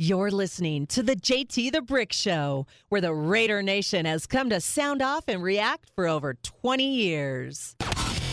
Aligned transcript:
You're 0.00 0.30
listening 0.30 0.86
to 0.88 1.02
the 1.02 1.16
JT 1.16 1.72
the 1.72 1.82
Brick 1.82 2.12
Show, 2.12 2.68
where 2.88 3.00
the 3.00 3.12
Raider 3.12 3.62
Nation 3.62 4.06
has 4.06 4.28
come 4.28 4.48
to 4.50 4.60
sound 4.60 5.02
off 5.02 5.24
and 5.26 5.42
react 5.42 5.90
for 5.96 6.06
over 6.06 6.34
20 6.34 6.84
years. 6.84 7.74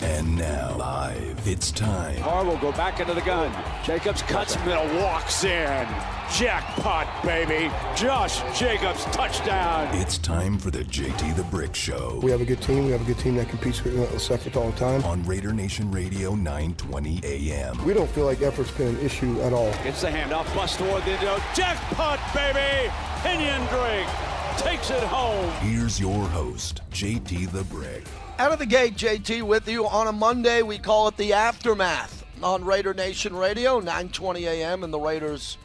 And 0.02 0.36
now, 0.36 0.76
live, 0.76 1.48
it's 1.48 1.70
time. 1.70 2.16
Carr 2.20 2.44
will 2.44 2.58
go 2.58 2.70
back 2.72 3.00
into 3.00 3.14
the 3.14 3.22
gun. 3.22 3.50
Jacobs 3.82 4.20
cuts 4.22 4.56
middle, 4.66 4.86
walks 5.00 5.42
in. 5.44 5.86
Jackpot, 6.34 7.06
baby. 7.24 7.72
Josh 7.94 8.42
Jacobs, 8.58 9.04
touchdown. 9.06 9.88
It's 9.96 10.18
time 10.18 10.58
for 10.58 10.70
the 10.70 10.84
JT 10.84 11.36
the 11.36 11.44
Brick 11.44 11.74
Show 11.74 12.20
We 12.22 12.30
have 12.30 12.40
a 12.40 12.44
good 12.44 12.60
team. 12.60 12.84
We 12.84 12.90
have 12.90 13.00
a 13.00 13.04
good 13.04 13.18
team 13.18 13.36
that 13.36 13.48
competes 13.48 13.82
with 13.82 13.94
uh, 13.94 13.96
relentless 13.96 14.30
effort 14.30 14.56
all 14.56 14.70
the 14.70 14.76
time. 14.76 15.02
on 15.04 15.22
Raider 15.24 15.52
Nation 15.52 15.90
Radio 15.90 16.34
920 16.34 17.20
AM. 17.24 17.82
We 17.84 17.94
don't 17.94 18.10
feel 18.10 18.26
like 18.26 18.42
effort's 18.42 18.72
been 18.72 18.96
an 18.96 19.00
issue 19.00 19.40
at 19.42 19.52
all. 19.54 19.70
Gets 19.82 20.02
the 20.02 20.08
handoff, 20.08 20.52
bust 20.54 20.78
toward 20.78 21.04
the 21.04 21.12
end 21.12 21.22
zone. 21.22 21.40
Jackpot, 21.54 22.20
baby. 22.34 22.90
Kenyan 23.22 23.66
Drake 23.70 24.58
takes 24.58 24.90
it 24.90 25.02
home. 25.04 25.50
Here's 25.60 25.98
your 25.98 26.26
host, 26.28 26.82
JT 26.90 27.50
the 27.52 27.64
Brick. 27.64 28.04
Out 28.38 28.52
of 28.52 28.58
the 28.58 28.66
gate, 28.66 28.96
JT 28.96 29.44
with 29.44 29.66
you 29.66 29.86
on 29.86 30.08
a 30.08 30.12
Monday. 30.12 30.60
We 30.60 30.76
call 30.76 31.08
it 31.08 31.16
the 31.16 31.32
aftermath 31.32 32.22
on 32.42 32.66
Raider 32.66 32.92
Nation 32.92 33.34
Radio, 33.34 33.80
9:20 33.80 34.42
a.m. 34.42 34.84
and 34.84 34.92
the 34.92 35.00
Raiders 35.00 35.56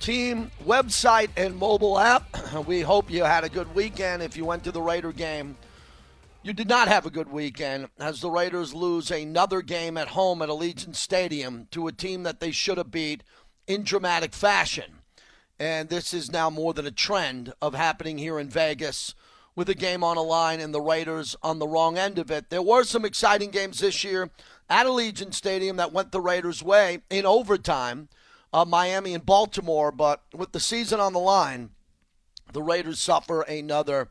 team 0.00 0.50
website 0.66 1.30
and 1.36 1.56
mobile 1.56 2.00
app. 2.00 2.26
We 2.66 2.80
hope 2.80 3.12
you 3.12 3.22
had 3.22 3.44
a 3.44 3.48
good 3.48 3.72
weekend. 3.76 4.24
If 4.24 4.36
you 4.36 4.44
went 4.44 4.64
to 4.64 4.72
the 4.72 4.82
Raider 4.82 5.12
game, 5.12 5.56
you 6.42 6.52
did 6.52 6.68
not 6.68 6.88
have 6.88 7.06
a 7.06 7.10
good 7.10 7.30
weekend 7.30 7.90
as 8.00 8.20
the 8.20 8.30
Raiders 8.30 8.74
lose 8.74 9.12
another 9.12 9.62
game 9.62 9.96
at 9.96 10.08
home 10.08 10.42
at 10.42 10.48
Allegiant 10.48 10.96
Stadium 10.96 11.68
to 11.70 11.86
a 11.86 11.92
team 11.92 12.24
that 12.24 12.40
they 12.40 12.50
should 12.50 12.78
have 12.78 12.90
beat 12.90 13.22
in 13.68 13.84
dramatic 13.84 14.34
fashion. 14.34 14.98
And 15.60 15.88
this 15.88 16.12
is 16.12 16.32
now 16.32 16.50
more 16.50 16.74
than 16.74 16.86
a 16.86 16.90
trend 16.90 17.52
of 17.62 17.74
happening 17.74 18.18
here 18.18 18.40
in 18.40 18.48
Vegas 18.48 19.14
with 19.60 19.68
a 19.68 19.74
game 19.74 20.02
on 20.02 20.16
a 20.16 20.22
line 20.22 20.58
and 20.58 20.72
the 20.72 20.80
Raiders 20.80 21.36
on 21.42 21.58
the 21.58 21.68
wrong 21.68 21.98
end 21.98 22.18
of 22.18 22.30
it. 22.30 22.48
There 22.48 22.62
were 22.62 22.82
some 22.82 23.04
exciting 23.04 23.50
games 23.50 23.80
this 23.80 24.02
year 24.02 24.30
at 24.70 24.86
Allegiant 24.86 25.34
Stadium 25.34 25.76
that 25.76 25.92
went 25.92 26.12
the 26.12 26.20
Raiders' 26.22 26.62
way 26.62 27.02
in 27.10 27.26
overtime, 27.26 28.08
uh, 28.54 28.64
Miami 28.64 29.12
and 29.12 29.26
Baltimore. 29.26 29.92
But 29.92 30.22
with 30.32 30.52
the 30.52 30.60
season 30.60 30.98
on 30.98 31.12
the 31.12 31.18
line, 31.18 31.72
the 32.54 32.62
Raiders 32.62 33.00
suffer 33.00 33.42
another 33.42 34.08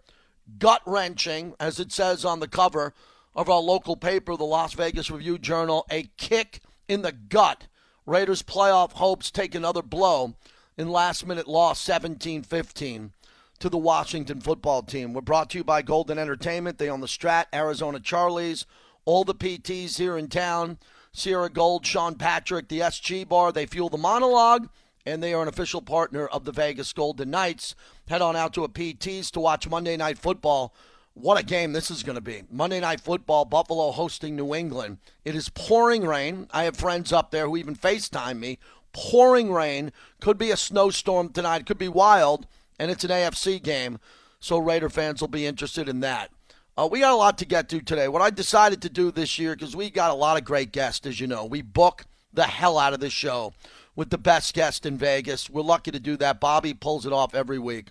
gut 0.60 0.84
wrenching, 0.86 1.56
as 1.60 1.80
it 1.80 1.92
says 1.92 2.24
on 2.24 2.42
the 2.42 2.48
cover 2.48 2.94
of 3.34 3.50
our 3.50 3.60
local 3.60 3.96
paper, 3.96 4.38
the 4.38 4.44
Las 4.44 4.74
Vegas 4.74 5.10
Review 5.10 5.40
Journal, 5.40 5.88
a 5.90 6.12
kick 6.16 6.60
in 6.88 7.02
the 7.02 7.12
gut. 7.12 7.66
Raiders' 8.06 8.44
playoff 8.44 8.92
hopes 8.92 9.32
take 9.32 9.56
another 9.56 9.82
blow 9.82 10.36
in 10.78 10.92
last 10.92 11.26
minute 11.26 11.48
loss 11.48 11.80
17 11.80 12.44
15 12.44 13.14
to 13.60 13.70
the 13.70 13.78
Washington 13.78 14.40
football 14.40 14.82
team. 14.82 15.14
We're 15.14 15.22
brought 15.22 15.50
to 15.52 15.58
you 15.58 15.64
by 15.64 15.82
Golden 15.82 16.18
Entertainment. 16.18 16.78
They 16.78 16.90
own 16.90 17.02
the 17.02 17.08
Strat, 17.08 17.46
Arizona 17.54 18.00
Charlie's, 18.00 18.66
all 19.04 19.26
the 19.26 19.36
PTs 19.36 19.98
here 19.98 20.18
in 20.18 20.30
town, 20.30 20.78
Sierra 21.12 21.50
Gold, 21.50 21.86
Sean 21.86 22.16
Patrick, 22.16 22.70
the 22.70 22.80
SG 22.80 23.28
Bar. 23.28 23.52
They 23.52 23.66
fuel 23.66 23.90
the 23.90 23.98
monologue, 23.98 24.70
and 25.06 25.22
they 25.22 25.34
are 25.34 25.42
an 25.42 25.50
official 25.50 25.82
partner 25.82 26.28
of 26.28 26.46
the 26.46 26.54
Vegas 26.54 26.94
Golden 26.94 27.32
Knights. 27.32 27.76
Head 28.08 28.22
on 28.22 28.36
out 28.36 28.54
to 28.54 28.64
a 28.64 28.70
PT's 28.70 29.30
to 29.32 29.42
watch 29.42 29.68
Monday 29.68 29.98
Night 29.98 30.18
Football. 30.18 30.74
What 31.14 31.40
a 31.40 31.44
game 31.44 31.74
this 31.74 31.92
is 31.92 32.04
going 32.04 32.16
to 32.16 32.22
be. 32.22 32.44
Monday 32.50 32.80
Night 32.80 33.02
Football, 33.02 33.44
Buffalo 33.44 33.92
hosting 33.92 34.38
New 34.38 34.56
England. 34.56 35.00
It 35.26 35.36
is 35.36 35.50
pouring 35.50 36.06
rain. 36.06 36.48
I 36.52 36.64
have 36.64 36.78
friends 36.78 37.12
up 37.12 37.32
there 37.32 37.48
who 37.48 37.58
even 37.58 37.76
FaceTime 37.76 38.40
me. 38.40 38.58
Pouring 38.94 39.52
rain. 39.52 39.92
Could 40.22 40.38
be 40.38 40.52
a 40.52 40.58
snowstorm 40.58 41.30
tonight. 41.30 41.66
Could 41.66 41.78
be 41.78 41.90
wild. 41.90 42.48
And 42.80 42.90
it's 42.90 43.04
an 43.04 43.12
AFC 43.12 43.62
game. 43.62 44.00
So 44.40 44.58
Raider 44.58 44.90
fans 44.90 45.22
will 45.22 45.28
be 45.28 45.46
interested 45.46 45.90
in 45.90 46.00
that. 46.00 46.32
Uh, 46.78 46.88
we 46.90 47.02
got 47.02 47.12
a 47.12 47.16
lot 47.16 47.38
to 47.38 47.46
get 47.46 47.68
to 47.70 47.82
today. 47.82 48.08
What 48.08 48.22
I 48.22 48.30
decided 48.30 48.82
to 48.84 48.90
do 48.90 49.12
this 49.12 49.38
year, 49.38 49.54
because 49.54 49.76
we 49.76 49.90
got 49.90 50.12
a 50.12 50.16
lot 50.16 50.38
of 50.38 50.46
great 50.46 50.72
guests, 50.72 51.06
as 51.06 51.20
you 51.20 51.28
know, 51.28 51.44
we 51.44 51.62
book 51.62 52.06
the 52.34 52.44
hell 52.44 52.78
out 52.78 52.94
of 52.94 53.02
this 53.02 53.12
show 53.12 53.54
with 53.98 54.12
the 54.12 54.18
best 54.18 54.54
guest 54.54 54.86
in 54.86 54.98
Vegas. 54.98 55.50
We're 55.50 55.62
lucky 55.62 55.92
to 55.92 56.00
do 56.00 56.16
that. 56.18 56.40
Bobby 56.40 56.74
pulls 56.74 57.06
it 57.06 57.12
off 57.12 57.36
every 57.36 57.60
week. 57.60 57.90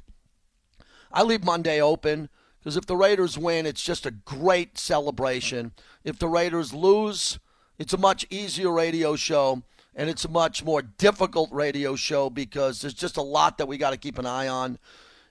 I 1.12 1.22
leave 1.22 1.44
Monday 1.44 1.82
open 1.82 2.31
because 2.59 2.78
if 2.78 2.87
the 2.87 2.97
Raiders 2.97 3.37
win, 3.37 3.66
it's 3.66 3.82
just 3.82 4.06
a 4.06 4.10
great 4.10 4.78
celebration. 4.78 5.72
If 6.04 6.19
the 6.19 6.28
Raiders 6.28 6.72
lose, 6.72 7.38
it's 7.78 7.93
a 7.93 7.98
much 7.98 8.27
easier 8.31 8.71
radio 8.71 9.16
show 9.16 9.62
and 9.98 10.09
it's 10.09 10.25
a 10.25 10.31
much 10.31 10.64
more 10.64 10.81
difficult 10.81 11.50
radio 11.53 11.97
show 11.97 12.31
because 12.31 12.81
there's 12.81 12.94
just 12.94 13.16
a 13.16 13.22
lot 13.22 13.59
that 13.59 13.66
we 13.66 13.76
got 13.76 13.91
to 13.91 13.97
keep 13.97 14.16
an 14.16 14.26
eye 14.26 14.47
on 14.47 14.78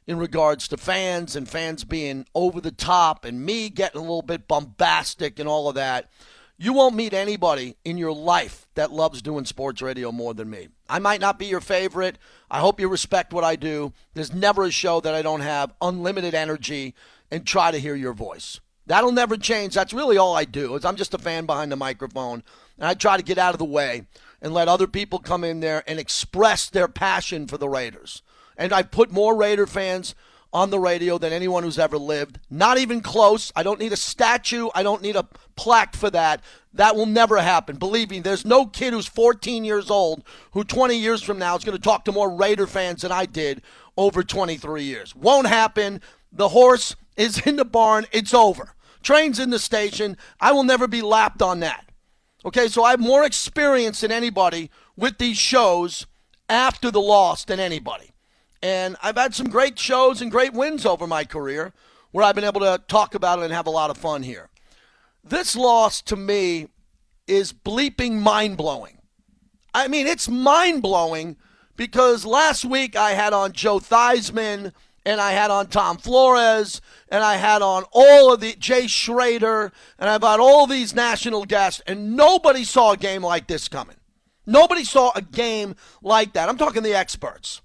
in 0.05 0.17
regards 0.17 0.67
to 0.67 0.77
fans 0.77 1.37
and 1.37 1.47
fans 1.47 1.85
being 1.85 2.25
over 2.35 2.59
the 2.59 2.71
top 2.71 3.23
and 3.23 3.45
me 3.45 3.69
getting 3.69 3.97
a 3.97 4.03
little 4.03 4.21
bit 4.21 4.45
bombastic 4.47 5.39
and 5.39 5.47
all 5.47 5.69
of 5.69 5.75
that. 5.75 6.09
You 6.57 6.73
won't 6.73 6.95
meet 6.95 7.13
anybody 7.13 7.77
in 7.85 7.97
your 7.97 8.11
life 8.11 8.67
that 8.75 8.91
loves 8.91 9.21
doing 9.21 9.45
sports 9.45 9.81
radio 9.81 10.11
more 10.11 10.33
than 10.33 10.49
me. 10.49 10.67
I 10.89 10.99
might 10.99 11.21
not 11.21 11.39
be 11.39 11.45
your 11.45 11.61
favorite. 11.61 12.17
I 12.51 12.59
hope 12.59 12.79
you 12.79 12.89
respect 12.89 13.31
what 13.31 13.45
I 13.45 13.55
do. 13.55 13.93
There's 14.15 14.33
never 14.33 14.65
a 14.65 14.71
show 14.71 14.99
that 14.99 15.13
I 15.13 15.21
don't 15.21 15.41
have 15.41 15.73
unlimited 15.81 16.33
energy 16.33 16.93
and 17.31 17.45
try 17.45 17.71
to 17.71 17.79
hear 17.79 17.95
your 17.95 18.13
voice. 18.13 18.59
That'll 18.85 19.11
never 19.11 19.37
change. 19.37 19.75
That's 19.75 19.93
really 19.93 20.17
all 20.17 20.35
I 20.35 20.45
do. 20.45 20.75
Is 20.75 20.83
I'm 20.83 20.95
just 20.95 21.13
a 21.13 21.19
fan 21.19 21.45
behind 21.45 21.71
the 21.71 21.75
microphone 21.77 22.43
and 22.77 22.87
I 22.87 22.95
try 22.95 23.17
to 23.17 23.23
get 23.23 23.37
out 23.37 23.53
of 23.53 23.59
the 23.59 23.65
way 23.65 24.07
and 24.41 24.53
let 24.53 24.67
other 24.67 24.87
people 24.87 25.19
come 25.19 25.43
in 25.43 25.59
there 25.59 25.83
and 25.87 25.99
express 25.99 26.69
their 26.69 26.87
passion 26.87 27.47
for 27.47 27.57
the 27.57 27.69
Raiders. 27.69 28.21
And 28.57 28.73
I've 28.73 28.91
put 28.91 29.11
more 29.11 29.35
Raider 29.35 29.67
fans 29.67 30.15
on 30.53 30.69
the 30.69 30.79
radio 30.79 31.17
than 31.17 31.33
anyone 31.33 31.63
who's 31.63 31.79
ever 31.79 31.97
lived. 31.97 32.39
Not 32.49 32.77
even 32.77 33.01
close. 33.01 33.51
I 33.55 33.63
don't 33.63 33.79
need 33.79 33.93
a 33.93 33.97
statue. 33.97 34.69
I 34.73 34.81
don't 34.83 35.01
need 35.01 35.15
a 35.15 35.27
plaque 35.55 35.95
for 35.95 36.09
that. 36.11 36.41
That 36.73 36.95
will 36.95 37.05
never 37.05 37.37
happen. 37.37 37.77
Believe 37.77 38.09
me, 38.09 38.19
there's 38.19 38.45
no 38.45 38.65
kid 38.65 38.93
who's 38.93 39.07
14 39.07 39.65
years 39.65 39.89
old 39.89 40.23
who 40.51 40.63
20 40.63 40.95
years 40.95 41.21
from 41.21 41.37
now 41.37 41.55
is 41.55 41.63
going 41.63 41.77
to 41.77 41.83
talk 41.83 42.05
to 42.05 42.11
more 42.11 42.29
Raider 42.29 42.67
fans 42.67 43.01
than 43.01 43.11
I 43.11 43.25
did 43.25 43.61
over 43.97 44.23
23 44.23 44.83
years. 44.83 45.15
Won't 45.15 45.47
happen. 45.47 46.01
The 46.31 46.49
horse 46.49 46.95
is 47.15 47.39
in 47.45 47.55
the 47.55 47.65
barn. 47.65 48.05
It's 48.11 48.33
over. 48.33 48.73
Train's 49.01 49.39
in 49.39 49.49
the 49.49 49.59
station. 49.59 50.17
I 50.39 50.51
will 50.51 50.63
never 50.63 50.87
be 50.87 51.01
lapped 51.01 51.41
on 51.41 51.59
that. 51.61 51.86
Okay, 52.45 52.67
so 52.67 52.83
I 52.83 52.91
have 52.91 52.99
more 52.99 53.23
experience 53.23 54.01
than 54.01 54.11
anybody 54.11 54.69
with 54.95 55.17
these 55.17 55.37
shows 55.37 56.05
after 56.49 56.91
the 56.91 57.01
loss 57.01 57.43
than 57.45 57.59
anybody. 57.59 58.11
And 58.61 58.95
I've 59.01 59.17
had 59.17 59.33
some 59.35 59.49
great 59.49 59.77
shows 59.77 60.21
and 60.21 60.31
great 60.31 60.53
wins 60.53 60.85
over 60.85 61.07
my 61.07 61.23
career 61.23 61.73
where 62.11 62.23
I've 62.23 62.35
been 62.35 62.43
able 62.43 62.61
to 62.61 62.81
talk 62.87 63.15
about 63.15 63.39
it 63.39 63.45
and 63.45 63.53
have 63.53 63.67
a 63.67 63.71
lot 63.71 63.89
of 63.89 63.97
fun 63.97 64.23
here. 64.23 64.49
This 65.23 65.55
loss 65.55 66.01
to 66.03 66.15
me 66.15 66.67
is 67.27 67.53
bleeping 67.53 68.19
mind 68.19 68.57
blowing. 68.57 68.97
I 69.73 69.87
mean, 69.87 70.07
it's 70.07 70.29
mind 70.29 70.81
blowing 70.81 71.37
because 71.75 72.25
last 72.25 72.65
week 72.65 72.95
I 72.95 73.11
had 73.11 73.33
on 73.33 73.51
Joe 73.51 73.79
Theismann 73.79 74.73
and 75.07 75.21
I 75.21 75.31
had 75.31 75.51
on 75.51 75.67
Tom 75.67 75.97
Flores 75.97 76.81
and 77.07 77.23
I 77.23 77.37
had 77.37 77.61
on 77.61 77.85
all 77.93 78.33
of 78.33 78.41
the 78.41 78.53
Jay 78.59 78.87
Schroeder 78.87 79.71
and 79.97 80.09
I've 80.09 80.21
had 80.21 80.41
all 80.41 80.67
these 80.67 80.93
national 80.93 81.45
guests 81.45 81.81
and 81.87 82.17
nobody 82.17 82.65
saw 82.65 82.91
a 82.91 82.97
game 82.97 83.23
like 83.23 83.47
this 83.47 83.69
coming. 83.69 83.95
Nobody 84.45 84.83
saw 84.83 85.13
a 85.15 85.21
game 85.21 85.75
like 86.01 86.33
that. 86.33 86.49
I'm 86.49 86.57
talking 86.57 86.83
the 86.83 86.93
experts. 86.93 87.61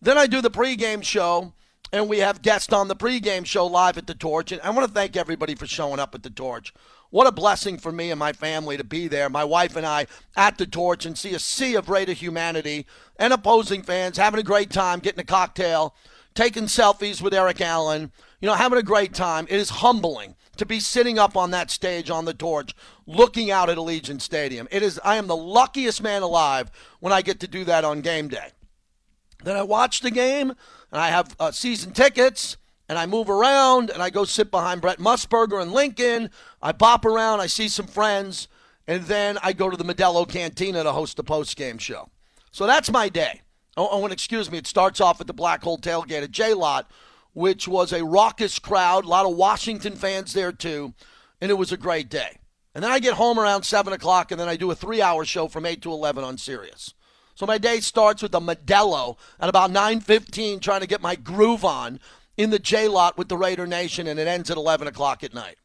Then 0.00 0.16
I 0.16 0.26
do 0.26 0.40
the 0.40 0.50
pregame 0.50 1.02
show, 1.02 1.52
and 1.92 2.08
we 2.08 2.18
have 2.18 2.42
guests 2.42 2.72
on 2.72 2.88
the 2.88 2.96
pregame 2.96 3.44
show 3.44 3.66
live 3.66 3.98
at 3.98 4.06
the 4.06 4.14
Torch. 4.14 4.52
And 4.52 4.60
I 4.62 4.70
want 4.70 4.86
to 4.86 4.94
thank 4.94 5.16
everybody 5.16 5.54
for 5.54 5.66
showing 5.66 5.98
up 5.98 6.14
at 6.14 6.22
the 6.22 6.30
Torch. 6.30 6.72
What 7.10 7.26
a 7.26 7.32
blessing 7.32 7.78
for 7.78 7.90
me 7.90 8.10
and 8.10 8.18
my 8.18 8.32
family 8.32 8.76
to 8.76 8.84
be 8.84 9.08
there, 9.08 9.30
my 9.30 9.44
wife 9.44 9.76
and 9.76 9.86
I 9.86 10.06
at 10.36 10.58
the 10.58 10.66
Torch, 10.66 11.06
and 11.06 11.16
see 11.16 11.34
a 11.34 11.38
sea 11.38 11.74
of 11.74 11.88
Raider 11.88 12.12
humanity 12.12 12.86
and 13.18 13.32
opposing 13.32 13.82
fans 13.82 14.18
having 14.18 14.40
a 14.40 14.44
great 14.44 14.70
time, 14.70 15.00
getting 15.00 15.20
a 15.20 15.24
cocktail, 15.24 15.94
taking 16.38 16.66
selfies 16.66 17.20
with 17.20 17.34
Eric 17.34 17.60
Allen, 17.60 18.12
you 18.40 18.46
know, 18.46 18.54
having 18.54 18.78
a 18.78 18.82
great 18.82 19.12
time. 19.12 19.44
It 19.50 19.58
is 19.58 19.70
humbling 19.70 20.36
to 20.56 20.64
be 20.64 20.78
sitting 20.78 21.18
up 21.18 21.36
on 21.36 21.50
that 21.50 21.68
stage 21.68 22.10
on 22.10 22.26
the 22.26 22.32
torch 22.32 22.76
looking 23.08 23.50
out 23.50 23.68
at 23.68 23.76
Allegiant 23.76 24.20
Stadium. 24.20 24.68
It 24.70 24.84
is 24.84 25.00
I 25.02 25.16
am 25.16 25.26
the 25.26 25.36
luckiest 25.36 26.00
man 26.00 26.22
alive 26.22 26.70
when 27.00 27.12
I 27.12 27.22
get 27.22 27.40
to 27.40 27.48
do 27.48 27.64
that 27.64 27.84
on 27.84 28.02
game 28.02 28.28
day. 28.28 28.52
Then 29.42 29.56
I 29.56 29.64
watch 29.64 29.98
the 29.98 30.12
game, 30.12 30.50
and 30.50 31.00
I 31.00 31.08
have 31.08 31.34
uh, 31.40 31.50
season 31.50 31.90
tickets, 31.90 32.56
and 32.88 33.00
I 33.00 33.06
move 33.06 33.28
around, 33.28 33.90
and 33.90 34.00
I 34.00 34.08
go 34.08 34.24
sit 34.24 34.52
behind 34.52 34.80
Brent 34.80 35.00
Musburger 35.00 35.60
and 35.60 35.72
Lincoln. 35.72 36.30
I 36.62 36.70
bop 36.70 37.04
around, 37.04 37.40
I 37.40 37.48
see 37.48 37.68
some 37.68 37.88
friends, 37.88 38.46
and 38.86 39.02
then 39.06 39.38
I 39.42 39.52
go 39.52 39.70
to 39.70 39.76
the 39.76 39.84
Modelo 39.84 40.28
Cantina 40.28 40.84
to 40.84 40.92
host 40.92 41.16
the 41.16 41.24
post 41.24 41.56
game 41.56 41.78
show. 41.78 42.10
So 42.52 42.64
that's 42.64 42.92
my 42.92 43.08
day. 43.08 43.42
Oh, 43.78 43.88
oh, 43.92 44.02
and 44.02 44.12
excuse 44.12 44.50
me, 44.50 44.58
it 44.58 44.66
starts 44.66 45.00
off 45.00 45.20
at 45.20 45.28
the 45.28 45.32
Black 45.32 45.62
Hole 45.62 45.78
Tailgate 45.78 46.24
at 46.24 46.32
J 46.32 46.52
Lot, 46.52 46.90
which 47.32 47.68
was 47.68 47.92
a 47.92 48.04
raucous 48.04 48.58
crowd, 48.58 49.04
a 49.04 49.08
lot 49.08 49.24
of 49.24 49.36
Washington 49.36 49.94
fans 49.94 50.32
there 50.32 50.50
too, 50.50 50.94
and 51.40 51.48
it 51.48 51.54
was 51.54 51.70
a 51.70 51.76
great 51.76 52.10
day. 52.10 52.40
And 52.74 52.82
then 52.82 52.90
I 52.90 52.98
get 52.98 53.14
home 53.14 53.38
around 53.38 53.62
7 53.62 53.92
o'clock, 53.92 54.32
and 54.32 54.40
then 54.40 54.48
I 54.48 54.56
do 54.56 54.72
a 54.72 54.74
three 54.74 55.00
hour 55.00 55.24
show 55.24 55.46
from 55.46 55.64
8 55.64 55.80
to 55.82 55.92
11 55.92 56.24
on 56.24 56.38
Sirius. 56.38 56.92
So 57.36 57.46
my 57.46 57.56
day 57.56 57.78
starts 57.78 58.20
with 58.20 58.34
a 58.34 58.40
Modelo 58.40 59.16
at 59.38 59.48
about 59.48 59.70
9:15, 59.70 60.58
trying 60.58 60.80
to 60.80 60.88
get 60.88 61.00
my 61.00 61.14
groove 61.14 61.64
on 61.64 62.00
in 62.36 62.50
the 62.50 62.58
J 62.58 62.88
lot 62.88 63.16
with 63.16 63.28
the 63.28 63.36
Raider 63.36 63.68
Nation, 63.68 64.08
and 64.08 64.18
it 64.18 64.26
ends 64.26 64.50
at 64.50 64.56
11 64.56 64.88
o'clock 64.88 65.22
at 65.22 65.32
night. 65.32 65.58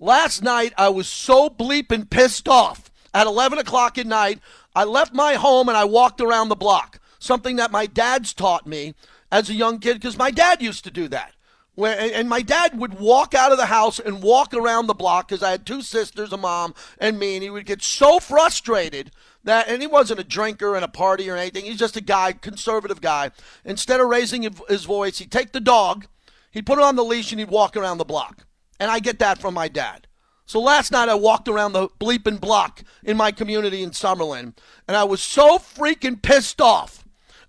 Last 0.00 0.42
night 0.42 0.72
I 0.76 0.88
was 0.88 1.06
so 1.06 1.48
bleeping 1.48 2.10
pissed 2.10 2.48
off. 2.48 2.90
At 3.14 3.28
11 3.28 3.58
o'clock 3.58 3.98
at 3.98 4.06
night, 4.06 4.40
I 4.74 4.82
left 4.82 5.14
my 5.14 5.34
home 5.34 5.68
and 5.68 5.78
I 5.78 5.84
walked 5.84 6.20
around 6.20 6.48
the 6.48 6.56
block. 6.56 6.99
Something 7.20 7.56
that 7.56 7.70
my 7.70 7.86
dad's 7.86 8.34
taught 8.34 8.66
me 8.66 8.94
as 9.30 9.48
a 9.48 9.54
young 9.54 9.78
kid, 9.78 9.94
because 9.94 10.18
my 10.18 10.32
dad 10.32 10.60
used 10.60 10.82
to 10.84 10.90
do 10.90 11.06
that. 11.08 11.34
Where, 11.76 11.96
and 11.98 12.28
my 12.28 12.42
dad 12.42 12.78
would 12.78 12.98
walk 12.98 13.32
out 13.32 13.52
of 13.52 13.58
the 13.58 13.66
house 13.66 14.00
and 14.00 14.22
walk 14.22 14.52
around 14.52 14.86
the 14.86 14.94
block 14.94 15.28
because 15.28 15.42
I 15.42 15.52
had 15.52 15.64
two 15.64 15.82
sisters, 15.82 16.32
a 16.32 16.36
mom, 16.36 16.74
and 16.98 17.18
me, 17.18 17.36
and 17.36 17.42
he 17.42 17.50
would 17.50 17.66
get 17.66 17.82
so 17.82 18.18
frustrated 18.18 19.12
that, 19.44 19.68
and 19.68 19.80
he 19.80 19.86
wasn't 19.86 20.20
a 20.20 20.24
drinker 20.24 20.74
and 20.74 20.84
a 20.84 20.88
party 20.88 21.30
or 21.30 21.36
anything. 21.36 21.64
He's 21.64 21.78
just 21.78 21.96
a 21.96 22.02
guy, 22.02 22.32
conservative 22.32 23.00
guy. 23.00 23.30
Instead 23.64 24.00
of 24.00 24.08
raising 24.08 24.42
his 24.68 24.84
voice, 24.84 25.18
he'd 25.18 25.30
take 25.30 25.52
the 25.52 25.60
dog, 25.60 26.06
he'd 26.50 26.66
put 26.66 26.78
it 26.78 26.84
on 26.84 26.96
the 26.96 27.04
leash, 27.04 27.32
and 27.32 27.38
he'd 27.38 27.50
walk 27.50 27.76
around 27.76 27.98
the 27.98 28.04
block. 28.04 28.46
And 28.80 28.90
I 28.90 28.98
get 28.98 29.18
that 29.20 29.38
from 29.38 29.54
my 29.54 29.68
dad. 29.68 30.06
So 30.46 30.60
last 30.60 30.90
night 30.90 31.08
I 31.08 31.14
walked 31.14 31.48
around 31.48 31.72
the 31.72 31.88
bleeping 32.00 32.40
block 32.40 32.82
in 33.04 33.16
my 33.16 33.30
community 33.30 33.82
in 33.82 33.90
Summerlin, 33.90 34.56
and 34.88 34.96
I 34.96 35.04
was 35.04 35.22
so 35.22 35.58
freaking 35.58 36.20
pissed 36.20 36.60
off 36.60 36.99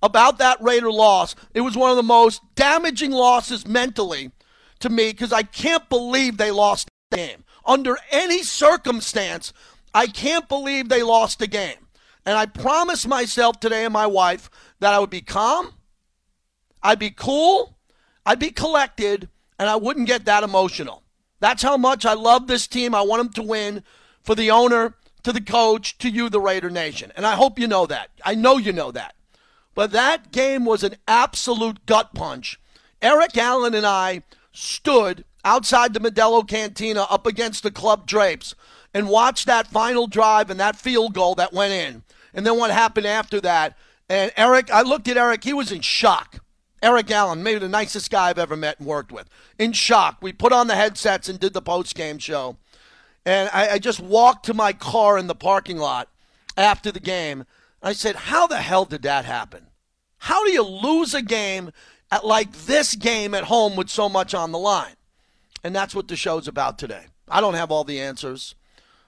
about 0.01 0.37
that 0.39 0.61
Raider 0.61 0.91
loss. 0.91 1.35
It 1.53 1.61
was 1.61 1.77
one 1.77 1.91
of 1.91 1.97
the 1.97 2.03
most 2.03 2.41
damaging 2.55 3.11
losses 3.11 3.67
mentally 3.67 4.31
to 4.79 4.89
me 4.89 5.11
because 5.11 5.31
I 5.31 5.43
can't 5.43 5.87
believe 5.89 6.37
they 6.37 6.51
lost 6.51 6.89
the 7.09 7.17
game. 7.17 7.43
Under 7.65 7.97
any 8.11 8.43
circumstance, 8.43 9.53
I 9.93 10.07
can't 10.07 10.49
believe 10.49 10.89
they 10.89 11.03
lost 11.03 11.39
the 11.39 11.47
game. 11.47 11.87
And 12.25 12.37
I 12.37 12.45
promised 12.45 13.07
myself 13.07 13.59
today 13.59 13.85
and 13.85 13.93
my 13.93 14.07
wife 14.07 14.49
that 14.79 14.93
I 14.93 14.99
would 14.99 15.09
be 15.09 15.21
calm, 15.21 15.73
I'd 16.83 16.99
be 16.99 17.11
cool, 17.11 17.77
I'd 18.25 18.39
be 18.39 18.51
collected, 18.51 19.29
and 19.59 19.69
I 19.69 19.75
wouldn't 19.75 20.07
get 20.07 20.25
that 20.25 20.43
emotional. 20.43 21.03
That's 21.39 21.63
how 21.63 21.77
much 21.77 22.05
I 22.05 22.13
love 22.13 22.47
this 22.47 22.67
team. 22.67 22.93
I 22.93 23.01
want 23.01 23.23
them 23.23 23.33
to 23.43 23.49
win 23.49 23.83
for 24.23 24.35
the 24.35 24.51
owner, 24.51 24.95
to 25.23 25.31
the 25.31 25.41
coach, 25.41 25.97
to 25.99 26.09
you, 26.09 26.29
the 26.29 26.39
Raider 26.39 26.69
Nation. 26.69 27.11
And 27.15 27.25
I 27.25 27.35
hope 27.35 27.59
you 27.59 27.67
know 27.67 27.85
that. 27.87 28.09
I 28.23 28.35
know 28.35 28.57
you 28.57 28.73
know 28.73 28.91
that. 28.91 29.15
But 29.73 29.91
that 29.91 30.31
game 30.31 30.65
was 30.65 30.83
an 30.83 30.95
absolute 31.07 31.85
gut 31.85 32.13
punch. 32.13 32.59
Eric 33.01 33.37
Allen 33.37 33.73
and 33.73 33.85
I 33.85 34.23
stood 34.51 35.23
outside 35.43 35.93
the 35.93 35.99
Modelo 35.99 36.47
Cantina 36.47 37.03
up 37.03 37.25
against 37.25 37.63
the 37.63 37.71
club 37.71 38.05
drapes 38.05 38.53
and 38.93 39.09
watched 39.09 39.47
that 39.47 39.67
final 39.67 40.07
drive 40.07 40.49
and 40.49 40.59
that 40.59 40.75
field 40.75 41.13
goal 41.13 41.35
that 41.35 41.53
went 41.53 41.73
in. 41.73 42.03
And 42.33 42.45
then 42.45 42.57
what 42.57 42.71
happened 42.71 43.07
after 43.07 43.41
that. 43.41 43.77
And 44.09 44.31
Eric, 44.35 44.69
I 44.71 44.81
looked 44.81 45.07
at 45.07 45.17
Eric, 45.17 45.43
he 45.43 45.53
was 45.53 45.71
in 45.71 45.81
shock. 45.81 46.39
Eric 46.83 47.11
Allen, 47.11 47.43
maybe 47.43 47.59
the 47.59 47.69
nicest 47.69 48.09
guy 48.09 48.29
I've 48.29 48.39
ever 48.39 48.57
met 48.57 48.79
and 48.79 48.87
worked 48.87 49.11
with. 49.11 49.29
In 49.57 49.71
shock. 49.71 50.17
We 50.21 50.33
put 50.33 50.51
on 50.51 50.67
the 50.67 50.75
headsets 50.75 51.29
and 51.29 51.39
did 51.39 51.53
the 51.53 51.61
post 51.61 51.95
game 51.95 52.17
show. 52.17 52.57
And 53.25 53.49
I, 53.53 53.73
I 53.73 53.79
just 53.79 53.99
walked 53.99 54.45
to 54.47 54.53
my 54.53 54.73
car 54.73 55.17
in 55.17 55.27
the 55.27 55.35
parking 55.35 55.77
lot 55.77 56.09
after 56.57 56.91
the 56.91 56.99
game 56.99 57.45
I 57.81 57.93
said, 57.93 58.15
How 58.15 58.47
the 58.47 58.57
hell 58.57 58.85
did 58.85 59.01
that 59.03 59.25
happen? 59.25 59.67
How 60.17 60.45
do 60.45 60.51
you 60.51 60.63
lose 60.63 61.13
a 61.13 61.21
game 61.21 61.71
at 62.11 62.25
like 62.25 62.51
this 62.51 62.95
game 62.95 63.33
at 63.33 63.45
home 63.45 63.75
with 63.75 63.89
so 63.89 64.07
much 64.07 64.33
on 64.33 64.51
the 64.51 64.59
line? 64.59 64.95
And 65.63 65.75
that's 65.75 65.95
what 65.95 66.07
the 66.07 66.15
show's 66.15 66.47
about 66.47 66.77
today. 66.77 67.05
I 67.27 67.41
don't 67.41 67.53
have 67.53 67.71
all 67.71 67.83
the 67.83 67.99
answers. 67.99 68.55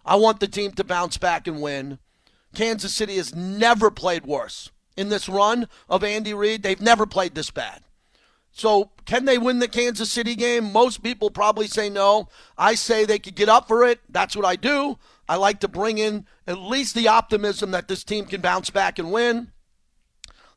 I 0.05 0.15
want 0.15 0.39
the 0.39 0.47
team 0.47 0.71
to 0.73 0.83
bounce 0.83 1.17
back 1.17 1.47
and 1.47 1.61
win. 1.61 1.99
Kansas 2.55 2.93
City 2.93 3.17
has 3.17 3.33
never 3.33 3.89
played 3.89 4.25
worse. 4.25 4.71
In 4.95 5.09
this 5.09 5.27
run 5.27 5.67
of 5.89 6.03
Andy 6.03 6.33
Reid, 6.33 6.61
they've 6.61 6.79
never 6.81 7.05
played 7.05 7.33
this 7.33 7.49
bad. 7.49 7.81
So, 8.51 8.91
can 9.05 9.25
they 9.25 9.39
win 9.39 9.57
the 9.57 9.67
Kansas 9.67 10.11
City 10.11 10.35
game? 10.35 10.71
Most 10.71 11.01
people 11.01 11.31
probably 11.31 11.67
say 11.67 11.89
no. 11.89 12.29
I 12.55 12.75
say 12.75 13.03
they 13.03 13.17
could 13.17 13.33
get 13.33 13.49
up 13.49 13.67
for 13.67 13.83
it. 13.83 13.99
That's 14.07 14.35
what 14.35 14.45
I 14.45 14.55
do. 14.55 14.99
I 15.27 15.35
like 15.35 15.59
to 15.61 15.67
bring 15.67 15.97
in 15.97 16.25
at 16.47 16.59
least 16.59 16.95
the 16.95 17.07
optimism 17.07 17.71
that 17.71 17.87
this 17.87 18.03
team 18.03 18.25
can 18.25 18.41
bounce 18.41 18.69
back 18.69 18.99
and 18.99 19.11
win. 19.11 19.51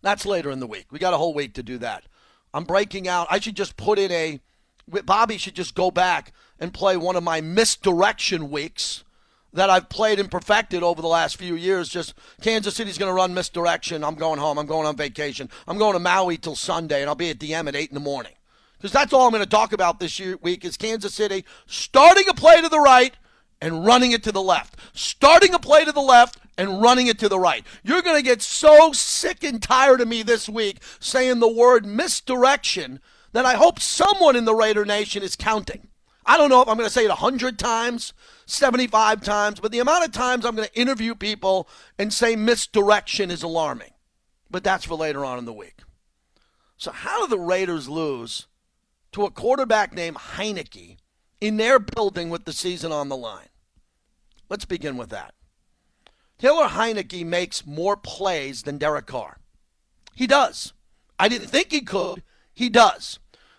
That's 0.03 0.27
later 0.27 0.51
in 0.51 0.61
the 0.61 0.67
week. 0.67 0.87
We 0.91 0.99
got 0.99 1.15
a 1.15 1.19
whole 1.19 1.35
week 1.35 1.55
to 1.55 1.63
do 1.63 1.79
that. 1.79 2.05
I'm 2.53 2.65
breaking 2.65 3.09
out. 3.09 3.27
I 3.31 3.39
should 3.39 3.57
just 3.57 3.77
put 3.77 3.99
in 3.99 4.11
a. 4.13 4.41
Bobby 5.05 5.37
should 5.37 5.57
just 5.57 5.75
go 5.75 5.91
back 5.91 6.33
and 6.61 6.73
play 6.73 6.97
one 6.97 7.17
of 7.17 7.25
my 7.25 7.41
misdirection 7.41 8.51
weeks 8.51 9.03
that 9.53 9.69
I've 9.69 9.89
played 9.89 10.21
and 10.21 10.31
perfected 10.31 10.83
over 10.83 11.03
the 11.03 11.09
last 11.09 11.37
few 11.37 11.57
years. 11.57 11.89
Just 11.89 12.15
Kansas 12.41 12.77
City's 12.77 12.99
going 12.99 13.11
to 13.11 13.15
run 13.15 13.35
misdirection. 13.35 14.05
I'm 14.05 14.15
going 14.15 14.39
home. 14.39 14.59
I'm 14.59 14.67
going 14.67 14.87
on 14.87 14.97
vacation. 14.97 15.51
I'm 15.67 15.79
going 15.79 15.95
to 15.95 15.99
Maui 15.99 16.37
till 16.37 16.55
Sunday, 16.55 17.01
and 17.01 17.09
I'll 17.09 17.17
be 17.17 17.31
at 17.31 17.39
DM 17.39 17.67
at 17.67 17.75
8 17.75 17.91
in 17.91 17.95
the 17.95 18.01
morning. 18.01 18.33
Because 18.79 18.93
that's 18.93 19.13
all 19.13 19.27
I'm 19.27 19.33
going 19.33 19.43
to 19.43 19.49
talk 19.49 19.73
about 19.73 19.99
this 19.99 20.21
year, 20.21 20.39
week 20.41 20.65
is 20.65 20.77
Kansas 20.77 21.15
City 21.15 21.45
starting 21.67 22.29
a 22.29 22.35
play 22.35 22.61
to 22.61 22.69
the 22.69 22.79
right 22.79 23.15
and 23.61 23.85
running 23.87 24.13
it 24.13 24.23
to 24.25 24.33
the 24.33 24.43
left. 24.43 24.77
Starting 24.93 25.55
a 25.55 25.59
play 25.59 25.85
to 25.85 25.93
the 25.93 26.01
left 26.01 26.39
and 26.59 26.81
running 26.83 27.07
it 27.07 27.19
to 27.19 27.29
the 27.29 27.39
right. 27.39 27.65
You're 27.83 28.03
going 28.03 28.17
to 28.17 28.23
get 28.23 28.43
so 28.43 28.93
sick 28.93 29.45
and 29.45 29.63
tired 29.63 30.01
of 30.01 30.09
me 30.09 30.23
this 30.23 30.49
week 30.49 30.79
saying 31.01 31.41
the 31.41 31.53
word 31.53 31.87
misdirection 31.87 33.01
that 33.33 33.45
I 33.45 33.55
hope 33.55 33.81
someone 33.81 34.37
in 34.37 34.45
the 34.45 34.55
Raider 34.55 34.85
Nation 34.85 35.23
is 35.23 35.37
counting. 35.37 35.89
I 36.25 36.37
don't 36.37 36.51
know 36.51 36.61
if 36.61 36.69
I'm 36.69 36.77
going 36.77 36.89
to 36.89 36.93
say 36.93 37.05
it 37.05 37.09
100 37.09 37.59
times, 37.59 38.13
75 38.47 39.21
times, 39.23 39.61
but 39.61 39.71
the 39.71 39.79
amount 39.79 40.05
of 40.05 40.13
times 40.13 40.45
I'm 40.45 40.57
going 40.57 40.69
to 40.69 40.81
interview 40.81 41.15
people 41.15 41.69
and 41.99 42.13
say 42.13 42.35
misdirection 42.35 43.31
is 43.31 43.43
alarming. 43.43 43.91
But 44.51 44.65
that's 44.65 44.85
for 44.85 44.95
later 44.95 45.25
on 45.25 45.39
in 45.39 45.45
the 45.45 45.53
week. 45.53 45.83
So, 46.77 46.91
how 46.91 47.23
do 47.23 47.29
the 47.29 47.39
Raiders 47.39 47.89
lose 47.89 48.47
to 49.13 49.25
a 49.25 49.31
quarterback 49.31 49.95
named 49.95 50.17
Heinicke 50.17 50.99
in 51.41 51.57
their 51.57 51.79
building 51.79 52.31
with 52.31 52.45
the 52.45 52.53
season 52.53 52.93
on 52.93 53.09
the 53.09 53.17
line? 53.17 53.49
Let's 54.49 54.65
begin 54.65 54.97
with 54.97 55.11
that. 55.11 55.35
Taylor 56.39 56.69
Heinicke 56.69 57.25
makes 57.25 57.67
more 57.67 57.97
plays 57.97 58.63
than 58.63 58.79
Derek 58.79 59.07
Carr. 59.07 59.39
He 60.15 60.27
does. 60.27 60.73
I 61.19 61.29
didn't 61.29 61.49
think 61.49 61.73
he 61.73 61.81
could. 61.81 62.23
He 62.53 62.69
does. 62.69 63.19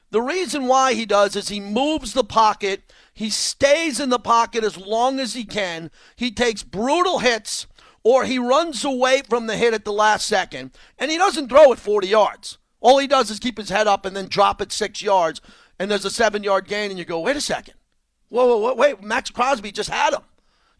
The 0.10 0.22
reason 0.22 0.68
why 0.68 0.94
he 0.94 1.06
does 1.06 1.36
is 1.36 1.50
he 1.50 1.60
moves 1.60 2.14
the 2.14 2.24
pocket. 2.24 2.94
He 3.14 3.30
stays 3.30 4.00
in 4.00 4.10
the 4.10 4.20
pocket 4.20 4.64
as 4.64 4.78
long 4.78 5.20
as 5.20 5.34
he 5.34 5.44
can. 5.44 5.92
He 6.16 6.32
takes 6.32 6.64
brutal 6.64 7.20
hits 7.20 7.68
or 8.04 8.24
he 8.24 8.40
runs 8.40 8.86
away 8.86 9.22
from 9.28 9.48
the 9.48 9.58
hit 9.58 9.74
at 9.74 9.84
the 9.84 9.92
last 9.92 10.26
second 10.28 10.72
and 10.98 11.12
he 11.12 11.18
doesn't 11.18 11.50
throw 11.50 11.74
it 11.74 11.80
40 11.80 12.08
yards. 12.08 12.58
All 12.80 13.00
he 13.00 13.08
does 13.08 13.30
is 13.30 13.40
keep 13.40 13.58
his 13.58 13.70
head 13.70 13.88
up 13.88 14.06
and 14.06 14.16
then 14.16 14.28
drop 14.28 14.62
it 14.62 14.72
six 14.72 15.02
yards 15.02 15.42
and 15.80 15.90
there's 15.90 16.06
a 16.06 16.12
seven 16.12 16.44
yard 16.44 16.68
gain 16.68 16.90
and 16.90 17.00
you 17.00 17.06
go, 17.06 17.20
wait 17.20 17.36
a 17.36 17.42
second. 17.42 17.76
Whoa, 18.30 18.46
whoa, 18.46 18.58
whoa, 18.58 18.74
wait, 18.76 19.02
Maxx 19.02 19.30
Crosby 19.30 19.72
just 19.72 19.90
had 19.90 20.14
him. 20.14 20.24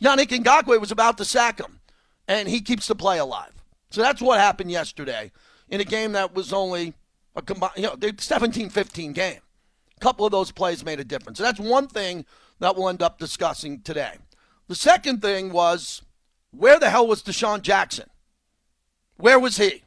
Yannick 0.02 0.28
Ngakoue 0.28 0.80
was 0.80 0.92
about 0.92 1.18
to 1.18 1.26
sack 1.26 1.60
him 1.60 1.80
and 2.28 2.48
he 2.48 2.62
keeps 2.62 2.88
the 2.88 2.96
play 2.96 3.18
alive. 3.18 3.54
So 3.90 4.02
that's 4.02 4.22
what 4.22 4.40
happened 4.40 4.72
yesterday 4.72 5.32
in 5.70 5.82
a 5.82 5.86
game 5.86 6.12
that 6.14 6.36
was 6.36 6.52
only 6.52 6.94
a 7.36 7.42
combined, 7.42 7.74
you 7.78 7.84
know, 7.84 7.96
17-15 7.96 9.14
game. 9.14 9.40
A 9.96 10.00
couple 10.00 10.26
of 10.26 10.32
those 10.32 10.52
plays 10.52 10.84
made 10.84 11.00
a 11.00 11.06
difference. 11.06 11.38
So 11.38 11.44
that's 11.44 11.60
one 11.60 11.88
thing 11.88 12.26
that 12.60 12.76
we'll 12.76 12.90
end 12.90 13.02
up 13.02 13.18
discussing 13.18 13.82
today. 13.82 14.18
The 14.68 14.76
second 14.76 15.22
thing 15.22 15.52
was 15.52 16.02
where 16.52 16.80
the 16.80 16.90
hell 16.90 17.08
was 17.08 17.24
DeSean 17.24 17.62
Jackson? 17.62 18.10
Where 19.18 19.40
was 19.40 19.58
he? 19.58 19.84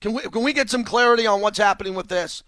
Can 0.00 0.14
we 0.14 0.22
can 0.22 0.42
we 0.42 0.52
get 0.52 0.70
some 0.70 0.84
clarity 0.84 1.26
on 1.26 1.40
what's 1.40 1.58
happening 1.58 1.94
with 1.94 2.08
this? 2.08 2.42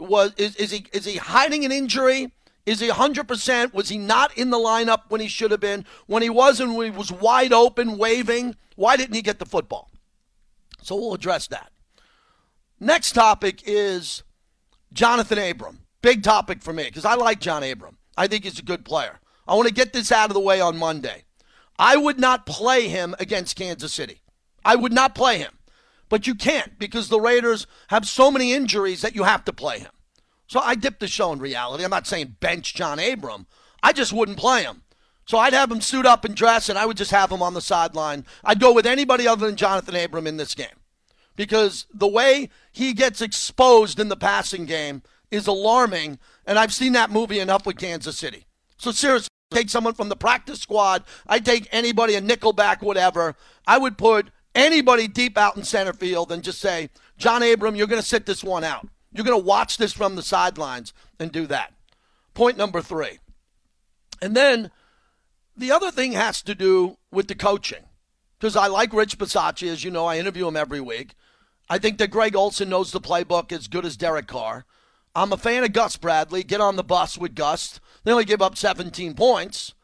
Was 0.00 0.34
is, 0.36 0.56
is 0.56 0.70
he 0.70 0.86
is 0.92 1.04
he 1.04 1.16
hiding 1.16 1.64
an 1.64 1.72
injury? 1.72 2.32
Is 2.66 2.80
he 2.80 2.88
100%? 2.88 3.72
Was 3.72 3.88
he 3.88 3.98
not 3.98 4.36
in 4.36 4.50
the 4.50 4.58
lineup 4.58 5.02
when 5.08 5.20
he 5.20 5.28
should 5.28 5.50
have 5.50 5.60
been? 5.60 5.84
When 6.06 6.22
he 6.22 6.28
wasn't, 6.28 6.74
when 6.74 6.92
he 6.92 6.96
was 6.96 7.10
wide 7.10 7.52
open, 7.52 7.96
waving, 7.96 8.54
why 8.76 8.96
didn't 8.96 9.14
he 9.14 9.22
get 9.22 9.38
the 9.38 9.46
football? 9.46 9.90
So 10.82 10.94
we'll 10.94 11.14
address 11.14 11.46
that. 11.48 11.72
Next 12.78 13.12
topic 13.12 13.62
is 13.66 14.22
Johnathan 14.94 15.50
Abram. 15.50 15.80
Big 16.02 16.22
topic 16.22 16.62
for 16.62 16.72
me 16.72 16.84
because 16.84 17.04
I 17.04 17.14
like 17.14 17.40
John 17.40 17.62
Abram. 17.62 17.98
I 18.16 18.26
think 18.26 18.44
he's 18.44 18.58
a 18.58 18.62
good 18.62 18.84
player. 18.84 19.20
I 19.46 19.54
want 19.54 19.68
to 19.68 19.74
get 19.74 19.92
this 19.92 20.12
out 20.12 20.30
of 20.30 20.34
the 20.34 20.40
way 20.40 20.60
on 20.60 20.78
Monday. 20.78 21.24
I 21.78 21.96
would 21.96 22.20
not 22.20 22.46
play 22.46 22.88
him 22.88 23.14
against 23.18 23.56
Kansas 23.56 23.92
City. 23.92 24.22
I 24.64 24.76
would 24.76 24.92
not 24.92 25.14
play 25.14 25.38
him. 25.38 25.52
But 26.10 26.26
you 26.26 26.34
can't 26.34 26.78
because 26.78 27.08
the 27.08 27.20
Raiders 27.20 27.66
have 27.88 28.06
so 28.06 28.30
many 28.30 28.52
injuries 28.52 29.00
that 29.00 29.14
you 29.14 29.22
have 29.22 29.46
to 29.46 29.52
play 29.52 29.78
him. 29.78 29.92
So 30.46 30.60
I 30.60 30.74
dipped 30.74 31.00
the 31.00 31.08
show 31.08 31.32
in 31.32 31.38
reality. 31.38 31.84
I'm 31.84 31.90
not 31.90 32.06
saying 32.06 32.36
bench 32.40 32.74
John 32.74 32.98
Abram. 32.98 33.46
I 33.82 33.94
just 33.94 34.12
wouldn't 34.12 34.36
play 34.36 34.64
him. 34.64 34.82
So 35.24 35.38
I'd 35.38 35.52
have 35.52 35.70
him 35.70 35.80
suit 35.80 36.04
up 36.06 36.24
and 36.24 36.34
dress, 36.34 36.68
and 36.68 36.76
I 36.76 36.84
would 36.84 36.96
just 36.96 37.12
have 37.12 37.30
him 37.30 37.40
on 37.40 37.54
the 37.54 37.60
sideline. 37.60 38.26
I'd 38.44 38.60
go 38.60 38.74
with 38.74 38.84
anybody 38.84 39.28
other 39.28 39.46
than 39.46 39.54
Johnathan 39.54 40.04
Abram 40.04 40.26
in 40.26 40.36
this 40.36 40.54
game 40.56 40.80
because 41.36 41.86
the 41.94 42.08
way 42.08 42.50
he 42.72 42.92
gets 42.92 43.22
exposed 43.22 44.00
in 44.00 44.08
the 44.08 44.16
passing 44.16 44.66
game 44.66 45.02
is 45.30 45.46
alarming. 45.46 46.18
And 46.44 46.58
I've 46.58 46.74
seen 46.74 46.92
that 46.92 47.10
movie 47.10 47.38
enough 47.38 47.64
with 47.64 47.78
Kansas 47.78 48.18
City. 48.18 48.46
So 48.76 48.90
seriously, 48.90 49.28
take 49.52 49.70
someone 49.70 49.94
from 49.94 50.08
the 50.08 50.16
practice 50.16 50.60
squad. 50.60 51.04
I'd 51.26 51.44
take 51.44 51.68
anybody, 51.70 52.14
a 52.16 52.20
nickelback, 52.20 52.82
whatever. 52.82 53.36
I 53.66 53.78
would 53.78 53.96
put 53.96 54.30
anybody 54.54 55.08
deep 55.08 55.38
out 55.38 55.56
in 55.56 55.64
center 55.64 55.92
field 55.92 56.32
and 56.32 56.42
just 56.42 56.60
say, 56.60 56.90
John 57.16 57.42
Abram, 57.42 57.76
you're 57.76 57.86
going 57.86 58.00
to 58.00 58.06
sit 58.06 58.26
this 58.26 58.44
one 58.44 58.64
out. 58.64 58.88
You're 59.12 59.24
going 59.24 59.38
to 59.38 59.46
watch 59.46 59.76
this 59.76 59.92
from 59.92 60.16
the 60.16 60.22
sidelines 60.22 60.92
and 61.18 61.32
do 61.32 61.46
that. 61.46 61.72
Point 62.34 62.56
number 62.56 62.80
three. 62.80 63.18
And 64.22 64.36
then 64.36 64.70
the 65.56 65.72
other 65.72 65.90
thing 65.90 66.12
has 66.12 66.42
to 66.42 66.54
do 66.54 66.96
with 67.10 67.28
the 67.28 67.34
coaching. 67.34 67.84
Because 68.38 68.56
I 68.56 68.68
like 68.68 68.92
Rich 68.92 69.18
Bisaccia, 69.18 69.68
as 69.68 69.84
you 69.84 69.90
know, 69.90 70.06
I 70.06 70.18
interview 70.18 70.48
him 70.48 70.56
every 70.56 70.80
week. 70.80 71.14
I 71.68 71.78
think 71.78 71.98
that 71.98 72.10
Greg 72.10 72.34
Olson 72.34 72.70
knows 72.70 72.90
the 72.90 73.00
playbook 73.00 73.52
as 73.52 73.68
good 73.68 73.84
as 73.84 73.96
Derek 73.96 74.26
Carr. 74.26 74.64
I'm 75.14 75.32
a 75.32 75.36
fan 75.36 75.64
of 75.64 75.72
Gus 75.72 75.96
Bradley. 75.96 76.42
Get 76.42 76.60
on 76.60 76.76
the 76.76 76.84
bus 76.84 77.18
with 77.18 77.34
Gus. 77.34 77.80
They 78.04 78.12
only 78.12 78.24
give 78.24 78.40
up 78.40 78.56
17 78.56 79.14
points. 79.14 79.74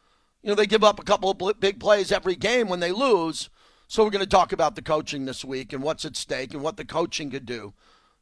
You 0.43 0.49
know, 0.49 0.55
they 0.55 0.67
give 0.67 0.85
up 0.85 0.99
a 0.99 1.05
couple 1.05 1.31
of 1.31 1.61
big 1.61 1.81
plays 1.81 2.13
every 2.13 2.37
game 2.37 2.69
when 2.69 2.81
they 2.81 2.93
lose. 2.93 3.51
So 3.89 4.03
we're 4.03 4.11
going 4.11 4.25
to 4.25 4.29
talk 4.29 4.53
about 4.53 4.75
the 4.75 4.83
coaching 4.83 5.25
this 5.25 5.45
week 5.45 5.73
and 5.73 5.83
what's 5.83 6.05
at 6.05 6.17
stake 6.17 6.53
and 6.53 6.63
what 6.63 6.77
the 6.77 6.85
coaching 6.85 7.31
could 7.31 7.47
do 7.47 7.73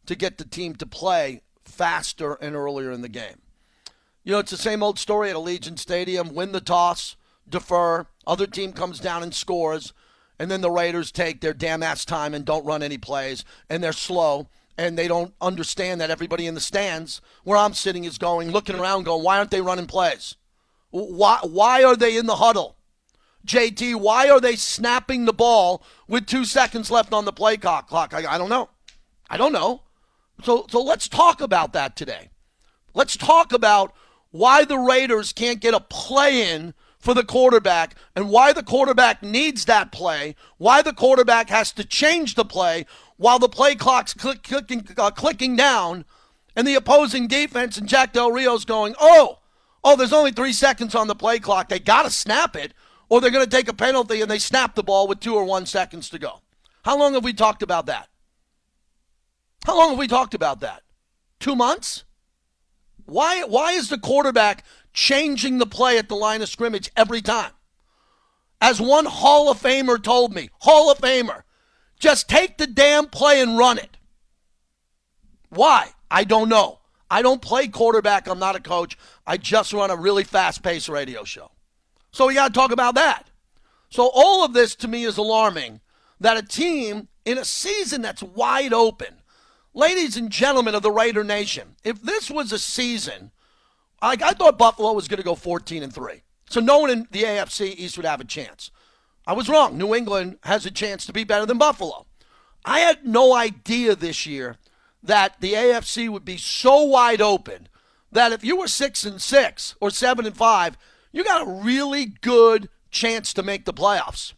to 0.04 0.14
get 0.14 0.36
the 0.36 0.44
team 0.44 0.74
to 0.76 0.86
play 0.86 1.40
faster 1.64 2.34
and 2.34 2.54
earlier 2.54 2.90
in 2.90 3.00
the 3.00 3.08
game. 3.08 3.40
You 4.22 4.32
know, 4.32 4.38
it's 4.38 4.50
the 4.50 4.58
same 4.58 4.82
old 4.82 4.98
story 4.98 5.30
at 5.30 5.36
Allegiant 5.36 5.78
Stadium. 5.78 6.34
Win 6.34 6.52
the 6.52 6.60
toss, 6.60 7.16
defer, 7.48 8.06
other 8.26 8.46
team 8.46 8.72
comes 8.72 9.00
down 9.00 9.22
and 9.22 9.34
scores, 9.34 9.94
and 10.38 10.50
then 10.50 10.60
the 10.60 10.70
Raiders 10.70 11.10
take 11.10 11.40
their 11.40 11.54
damn 11.54 11.82
ass 11.82 12.04
time 12.04 12.34
and 12.34 12.44
don't 12.44 12.66
run 12.66 12.82
any 12.82 12.98
plays, 12.98 13.44
and 13.70 13.82
they're 13.82 13.92
slow, 13.92 14.48
and 14.76 14.98
they 14.98 15.08
don't 15.08 15.32
understand 15.40 16.00
that 16.00 16.10
everybody 16.10 16.46
in 16.46 16.54
the 16.54 16.60
stands 16.60 17.22
where 17.42 17.56
I'm 17.56 17.74
sitting 17.74 18.04
is 18.04 18.18
going, 18.18 18.50
looking 18.50 18.76
around, 18.76 19.04
going, 19.04 19.24
why 19.24 19.38
aren't 19.38 19.50
they 19.50 19.62
running 19.62 19.86
plays? 19.86 20.36
Why, 20.90 21.38
why 21.42 21.84
are 21.84 21.96
they 21.96 22.16
in 22.16 22.26
the 22.26 22.36
huddle? 22.36 22.76
JT, 23.44 23.96
why 23.96 24.30
are 24.30 24.40
they 24.40 24.56
snapping 24.56 25.24
the 25.24 25.32
ball 25.32 25.82
with 26.08 26.26
two 26.26 26.44
seconds 26.44 26.90
left 26.90 27.12
on 27.12 27.24
the 27.24 27.32
play 27.32 27.56
clock? 27.56 27.88
I, 27.92 28.24
I 28.26 28.38
don't 28.38 28.48
know. 28.48 28.70
I 29.28 29.36
don't 29.36 29.52
know. 29.52 29.82
So, 30.42 30.66
so 30.68 30.82
let's 30.82 31.08
talk 31.08 31.40
about 31.40 31.72
that 31.72 31.96
today. 31.96 32.30
Let's 32.94 33.16
talk 33.16 33.52
about 33.52 33.94
why 34.30 34.64
the 34.64 34.78
Raiders 34.78 35.32
can't 35.32 35.60
get 35.60 35.74
a 35.74 35.80
play 35.80 36.52
in 36.52 36.74
for 36.98 37.14
the 37.14 37.24
quarterback 37.24 37.94
and 38.16 38.30
why 38.30 38.52
the 38.52 38.62
quarterback 38.62 39.22
needs 39.22 39.66
that 39.66 39.92
play, 39.92 40.34
why 40.56 40.80
the 40.80 40.92
quarterback 40.92 41.50
has 41.50 41.70
to 41.72 41.84
change 41.84 42.34
the 42.34 42.44
play 42.44 42.86
while 43.16 43.38
the 43.38 43.48
play 43.48 43.74
clock's 43.74 44.14
click, 44.14 44.42
clicking, 44.42 44.88
uh, 44.96 45.10
clicking 45.10 45.54
down 45.54 46.04
and 46.56 46.66
the 46.66 46.74
opposing 46.74 47.26
defense 47.26 47.76
and 47.76 47.88
Jack 47.88 48.12
Del 48.12 48.32
Rio's 48.32 48.64
going, 48.64 48.94
oh, 48.98 49.38
oh, 49.82 49.96
there's 49.96 50.12
only 50.12 50.32
three 50.32 50.52
seconds 50.52 50.94
on 50.94 51.06
the 51.08 51.14
play 51.14 51.38
clock. 51.38 51.68
They 51.68 51.78
got 51.78 52.04
to 52.04 52.10
snap 52.10 52.56
it 52.56 52.72
or 53.08 53.20
they're 53.20 53.30
going 53.30 53.44
to 53.44 53.50
take 53.50 53.68
a 53.68 53.74
penalty 53.74 54.20
and 54.20 54.30
they 54.30 54.38
snap 54.38 54.74
the 54.74 54.82
ball 54.82 55.06
with 55.06 55.20
two 55.20 55.34
or 55.34 55.44
one 55.44 55.66
seconds 55.66 56.08
to 56.10 56.18
go. 56.18 56.40
How 56.84 56.98
long 56.98 57.14
have 57.14 57.24
we 57.24 57.32
talked 57.32 57.62
about 57.62 57.86
that? 57.86 58.08
How 59.64 59.78
long 59.78 59.90
have 59.90 59.98
we 59.98 60.06
talked 60.06 60.34
about 60.34 60.60
that? 60.60 60.82
Two 61.40 61.56
months? 61.56 62.04
Why, 63.06 63.42
why 63.42 63.72
is 63.72 63.88
the 63.88 63.98
quarterback 63.98 64.64
changing 64.92 65.58
the 65.58 65.66
play 65.66 65.98
at 65.98 66.08
the 66.08 66.16
line 66.16 66.42
of 66.42 66.48
scrimmage 66.48 66.90
every 66.96 67.22
time? 67.22 67.52
As 68.60 68.80
one 68.80 69.04
Hall 69.04 69.50
of 69.50 69.60
Famer 69.60 70.02
told 70.02 70.34
me, 70.34 70.48
Hall 70.60 70.90
of 70.90 70.98
Famer, 70.98 71.42
just 71.98 72.28
take 72.28 72.58
the 72.58 72.66
damn 72.66 73.06
play 73.06 73.40
and 73.40 73.58
run 73.58 73.78
it. 73.78 73.96
Why? 75.50 75.90
I 76.10 76.24
don't 76.24 76.48
know. 76.48 76.80
I 77.10 77.22
don't 77.22 77.42
play 77.42 77.68
quarterback. 77.68 78.26
I'm 78.26 78.38
not 78.38 78.56
a 78.56 78.60
coach. 78.60 78.98
I 79.26 79.36
just 79.36 79.72
run 79.72 79.90
a 79.90 79.96
really 79.96 80.24
fast 80.24 80.62
paced 80.62 80.88
radio 80.88 81.24
show. 81.24 81.50
So 82.14 82.28
we 82.28 82.34
got 82.34 82.54
to 82.54 82.60
talk 82.60 82.70
about 82.70 82.94
that. 82.94 83.26
So 83.90 84.08
all 84.14 84.44
of 84.44 84.52
this 84.52 84.76
to 84.76 84.88
me 84.88 85.02
is 85.02 85.16
alarming 85.16 85.80
that 86.20 86.36
a 86.36 86.42
team 86.42 87.08
in 87.24 87.38
a 87.38 87.44
season 87.44 88.02
that's 88.02 88.22
wide 88.22 88.72
open, 88.72 89.16
ladies 89.74 90.16
and 90.16 90.30
gentlemen 90.30 90.76
of 90.76 90.84
the 90.84 90.92
Raider 90.92 91.24
Nation, 91.24 91.74
if 91.82 92.00
this 92.00 92.30
was 92.30 92.52
a 92.52 92.58
season, 92.60 93.32
like 94.00 94.22
I 94.22 94.30
thought 94.30 94.58
Buffalo 94.58 94.92
was 94.92 95.08
going 95.08 95.18
to 95.18 95.24
go 95.24 95.34
14 95.34 95.82
and 95.82 95.92
3. 95.92 96.22
So 96.48 96.60
no 96.60 96.78
one 96.78 96.90
in 96.90 97.08
the 97.10 97.24
AFC 97.24 97.74
East 97.76 97.96
would 97.96 98.06
have 98.06 98.20
a 98.20 98.24
chance. 98.24 98.70
I 99.26 99.32
was 99.32 99.48
wrong. 99.48 99.76
New 99.76 99.92
England 99.92 100.38
has 100.44 100.64
a 100.64 100.70
chance 100.70 101.04
to 101.06 101.12
be 101.12 101.24
better 101.24 101.46
than 101.46 101.58
Buffalo. 101.58 102.06
I 102.64 102.78
had 102.78 103.04
no 103.04 103.34
idea 103.34 103.96
this 103.96 104.24
year 104.24 104.58
that 105.02 105.40
the 105.40 105.54
AFC 105.54 106.08
would 106.08 106.24
be 106.24 106.36
so 106.36 106.84
wide 106.84 107.20
open 107.20 107.68
that 108.12 108.30
if 108.30 108.44
you 108.44 108.56
were 108.56 108.68
6 108.68 109.04
and 109.04 109.20
6 109.20 109.74
or 109.80 109.90
7 109.90 110.26
and 110.26 110.36
5, 110.36 110.78
you 111.14 111.22
got 111.22 111.46
a 111.46 111.50
really 111.62 112.06
good 112.06 112.68
chance 112.90 113.32
to 113.32 113.42
make 113.42 113.64
the 113.64 113.72
playoffs. 113.72 114.34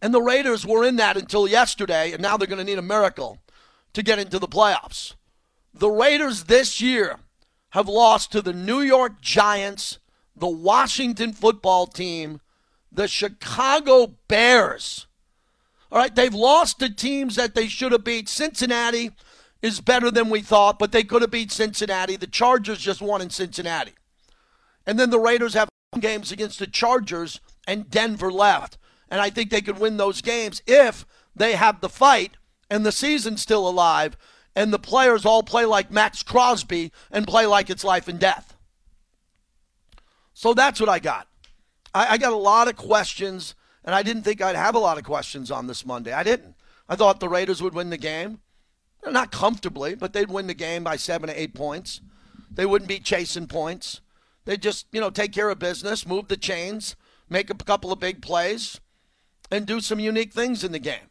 And 0.00 0.14
the 0.14 0.22
Raiders 0.22 0.66
were 0.66 0.82
in 0.82 0.96
that 0.96 1.18
until 1.18 1.46
yesterday, 1.46 2.12
and 2.12 2.22
now 2.22 2.36
they're 2.38 2.48
going 2.48 2.58
to 2.58 2.64
need 2.64 2.78
a 2.78 2.82
miracle 2.82 3.38
to 3.92 4.02
get 4.02 4.18
into 4.18 4.38
the 4.38 4.48
playoffs. 4.48 5.14
The 5.74 5.90
Raiders 5.90 6.44
this 6.44 6.80
year 6.80 7.18
have 7.70 7.88
lost 7.88 8.32
to 8.32 8.40
the 8.40 8.54
New 8.54 8.80
York 8.80 9.20
Giants, 9.20 9.98
the 10.34 10.48
Washington 10.48 11.34
football 11.34 11.86
team, 11.86 12.40
the 12.90 13.06
Chicago 13.06 14.14
Bears. 14.28 15.06
All 15.92 15.98
right, 15.98 16.14
they've 16.14 16.34
lost 16.34 16.78
to 16.78 16.88
teams 16.88 17.36
that 17.36 17.54
they 17.54 17.68
should 17.68 17.92
have 17.92 18.04
beat. 18.04 18.30
Cincinnati 18.30 19.10
is 19.60 19.82
better 19.82 20.10
than 20.10 20.30
we 20.30 20.40
thought, 20.40 20.78
but 20.78 20.90
they 20.90 21.04
could 21.04 21.20
have 21.20 21.30
beat 21.30 21.52
Cincinnati. 21.52 22.16
The 22.16 22.26
Chargers 22.26 22.78
just 22.78 23.02
won 23.02 23.20
in 23.20 23.28
Cincinnati. 23.28 23.92
And 24.86 24.98
then 24.98 25.10
the 25.10 25.20
Raiders 25.20 25.54
have 25.54 25.68
games 25.98 26.32
against 26.32 26.58
the 26.58 26.66
Chargers 26.66 27.40
and 27.66 27.90
Denver 27.90 28.32
left. 28.32 28.78
And 29.08 29.20
I 29.20 29.30
think 29.30 29.50
they 29.50 29.60
could 29.60 29.78
win 29.78 29.96
those 29.96 30.22
games 30.22 30.62
if 30.66 31.04
they 31.34 31.52
have 31.52 31.80
the 31.80 31.88
fight 31.88 32.32
and 32.68 32.86
the 32.86 32.92
season's 32.92 33.42
still 33.42 33.68
alive 33.68 34.16
and 34.54 34.72
the 34.72 34.78
players 34.78 35.24
all 35.24 35.42
play 35.42 35.64
like 35.64 35.90
Maxx 35.90 36.22
Crosby 36.22 36.92
and 37.10 37.26
play 37.26 37.46
like 37.46 37.70
it's 37.70 37.84
life 37.84 38.08
and 38.08 38.18
death. 38.18 38.56
So 40.34 40.54
that's 40.54 40.80
what 40.80 40.88
I 40.88 40.98
got. 40.98 41.28
I, 41.94 42.14
I 42.14 42.18
got 42.18 42.32
a 42.32 42.36
lot 42.36 42.68
of 42.68 42.76
questions, 42.76 43.54
and 43.84 43.94
I 43.94 44.02
didn't 44.02 44.22
think 44.22 44.40
I'd 44.40 44.56
have 44.56 44.74
a 44.74 44.80
lot 44.80 44.98
of 44.98 45.04
questions 45.04 45.50
on 45.50 45.66
this 45.66 45.84
Monday. 45.84 46.12
I 46.12 46.22
didn't. 46.22 46.54
I 46.88 46.96
thought 46.96 47.20
the 47.20 47.28
Raiders 47.28 47.62
would 47.62 47.74
win 47.74 47.90
the 47.90 47.96
game. 47.96 48.40
Not 49.06 49.32
comfortably, 49.32 49.94
but 49.94 50.12
they'd 50.12 50.30
win 50.30 50.46
the 50.46 50.54
game 50.54 50.84
by 50.84 50.96
seven 50.96 51.28
to 51.28 51.40
eight 51.40 51.54
points. 51.54 52.00
They 52.50 52.66
wouldn't 52.66 52.88
be 52.88 52.98
chasing 52.98 53.46
points. 53.46 54.00
They'd 54.44 54.62
just, 54.62 54.86
you 54.92 55.00
know, 55.00 55.10
take 55.10 55.32
care 55.32 55.50
of 55.50 55.58
business, 55.58 56.06
move 56.06 56.28
the 56.28 56.36
chains, 56.36 56.96
make 57.28 57.50
a 57.50 57.54
couple 57.54 57.92
of 57.92 58.00
big 58.00 58.22
plays, 58.22 58.80
and 59.50 59.66
do 59.66 59.80
some 59.80 60.00
unique 60.00 60.32
things 60.32 60.64
in 60.64 60.72
the 60.72 60.78
game. 60.78 61.10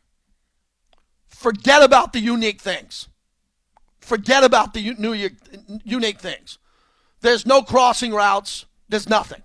Forget 1.27 1.83
about 1.83 2.13
the 2.13 2.19
unique 2.19 2.61
things. 2.61 3.07
Forget 3.99 4.43
about 4.43 4.73
the 4.73 4.95
new 4.95 5.13
unique 5.83 6.19
things. 6.19 6.57
There's 7.21 7.45
no 7.45 7.61
crossing 7.61 8.13
routes. 8.13 8.65
There's 8.87 9.09
nothing. 9.09 9.43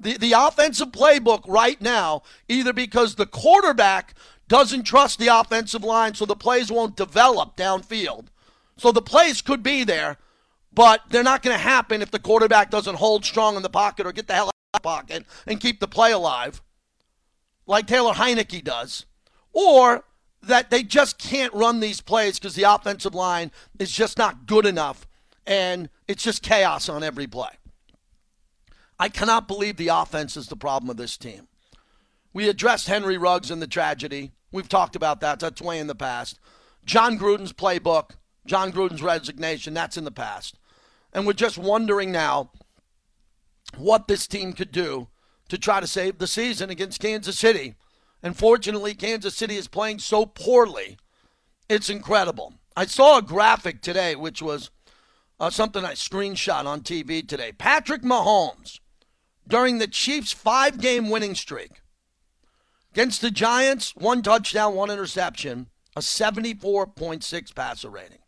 The, 0.00 0.18
the 0.18 0.32
offensive 0.32 0.88
playbook 0.88 1.44
right 1.46 1.80
now, 1.80 2.22
either 2.48 2.72
because 2.72 3.14
the 3.14 3.26
quarterback 3.26 4.14
doesn't 4.48 4.82
trust 4.82 5.18
the 5.18 5.28
offensive 5.28 5.84
line, 5.84 6.14
so 6.14 6.26
the 6.26 6.34
plays 6.34 6.72
won't 6.72 6.96
develop 6.96 7.56
downfield. 7.56 8.26
So 8.76 8.90
the 8.90 9.00
plays 9.02 9.40
could 9.42 9.62
be 9.62 9.84
there, 9.84 10.18
but 10.74 11.02
they're 11.10 11.22
not 11.22 11.42
going 11.42 11.56
to 11.56 11.62
happen 11.62 12.02
if 12.02 12.10
the 12.10 12.18
quarterback 12.18 12.70
doesn't 12.70 12.96
hold 12.96 13.24
strong 13.24 13.56
in 13.56 13.62
the 13.62 13.70
pocket 13.70 14.06
or 14.06 14.12
get 14.12 14.26
the 14.26 14.34
hell 14.34 14.46
out 14.46 14.54
of 14.74 14.80
the 14.80 14.88
pocket 14.88 15.24
and 15.46 15.60
keep 15.60 15.80
the 15.80 15.88
play 15.88 16.12
alive, 16.12 16.62
like 17.66 17.86
Taylor 17.86 18.14
Heinicke 18.14 18.64
does. 18.64 19.06
Or 19.52 20.04
that 20.42 20.70
they 20.70 20.82
just 20.82 21.18
can't 21.18 21.52
run 21.52 21.80
these 21.80 22.00
plays 22.00 22.38
because 22.38 22.54
the 22.54 22.64
offensive 22.64 23.14
line 23.14 23.52
is 23.78 23.92
just 23.92 24.18
not 24.18 24.46
good 24.46 24.66
enough 24.66 25.06
and 25.46 25.88
it's 26.08 26.22
just 26.22 26.42
chaos 26.42 26.88
on 26.88 27.02
every 27.02 27.26
play. 27.26 27.50
I 28.98 29.08
cannot 29.08 29.48
believe 29.48 29.76
the 29.76 29.88
offense 29.88 30.36
is 30.36 30.48
the 30.48 30.56
problem 30.56 30.90
of 30.90 30.96
this 30.96 31.16
team. 31.16 31.48
We 32.32 32.48
addressed 32.48 32.88
Henry 32.88 33.18
Ruggs 33.18 33.50
and 33.50 33.60
the 33.60 33.66
tragedy. 33.66 34.32
We've 34.52 34.68
talked 34.68 34.96
about 34.96 35.20
that. 35.20 35.40
That's 35.40 35.60
way 35.60 35.78
in 35.78 35.86
the 35.86 35.94
past. 35.94 36.38
Jon 36.84 37.18
Gruden's 37.18 37.52
playbook, 37.52 38.12
Jon 38.46 38.72
Gruden's 38.72 39.02
resignation, 39.02 39.74
that's 39.74 39.96
in 39.96 40.04
the 40.04 40.10
past. 40.10 40.58
And 41.12 41.26
we're 41.26 41.32
just 41.34 41.58
wondering 41.58 42.10
now 42.10 42.50
what 43.76 44.08
this 44.08 44.26
team 44.26 44.52
could 44.52 44.72
do 44.72 45.08
to 45.48 45.58
try 45.58 45.80
to 45.80 45.86
save 45.86 46.18
the 46.18 46.26
season 46.26 46.70
against 46.70 47.00
Kansas 47.00 47.38
City 47.38 47.74
and 48.22 48.36
fortunately, 48.36 48.94
Kansas 48.94 49.34
City 49.34 49.56
is 49.56 49.66
playing 49.66 49.98
so 49.98 50.26
poorly. 50.26 50.96
It's 51.68 51.90
incredible. 51.90 52.54
I 52.76 52.86
saw 52.86 53.18
a 53.18 53.22
graphic 53.22 53.82
today, 53.82 54.14
which 54.14 54.40
was 54.40 54.70
uh, 55.40 55.50
something 55.50 55.84
I 55.84 55.94
screenshot 55.94 56.64
on 56.64 56.82
TV 56.82 57.26
today. 57.26 57.52
Patrick 57.52 58.02
Mahomes, 58.02 58.78
during 59.48 59.78
the 59.78 59.88
Chiefs' 59.88 60.32
five 60.32 60.80
game 60.80 61.10
winning 61.10 61.34
streak 61.34 61.82
against 62.92 63.20
the 63.20 63.30
Giants, 63.30 63.96
one 63.96 64.22
touchdown, 64.22 64.74
one 64.74 64.90
interception, 64.90 65.68
a 65.96 66.00
74.6 66.00 67.54
passer 67.54 67.90
rating. 67.90 68.18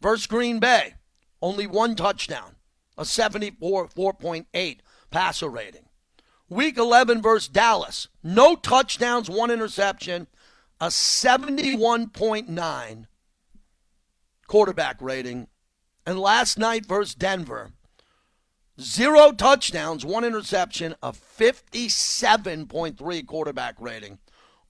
Versus 0.00 0.26
Green 0.26 0.58
Bay, 0.58 0.94
only 1.42 1.66
one 1.66 1.94
touchdown, 1.96 2.54
a 2.96 3.02
74.8 3.02 4.78
passer 5.10 5.48
rating. 5.48 5.86
Week 6.48 6.78
11 6.78 7.20
versus 7.20 7.48
Dallas. 7.48 8.08
No 8.22 8.54
touchdowns, 8.56 9.28
one 9.28 9.50
interception, 9.50 10.28
a 10.80 10.86
71.9 10.86 13.06
quarterback 14.46 14.96
rating. 15.00 15.48
And 16.06 16.18
last 16.18 16.58
night 16.58 16.86
versus 16.86 17.14
Denver, 17.14 17.72
zero 18.80 19.32
touchdowns, 19.32 20.02
one 20.04 20.24
interception, 20.24 20.96
a 21.02 21.12
57.3 21.12 23.26
quarterback 23.26 23.74
rating. 23.80 24.18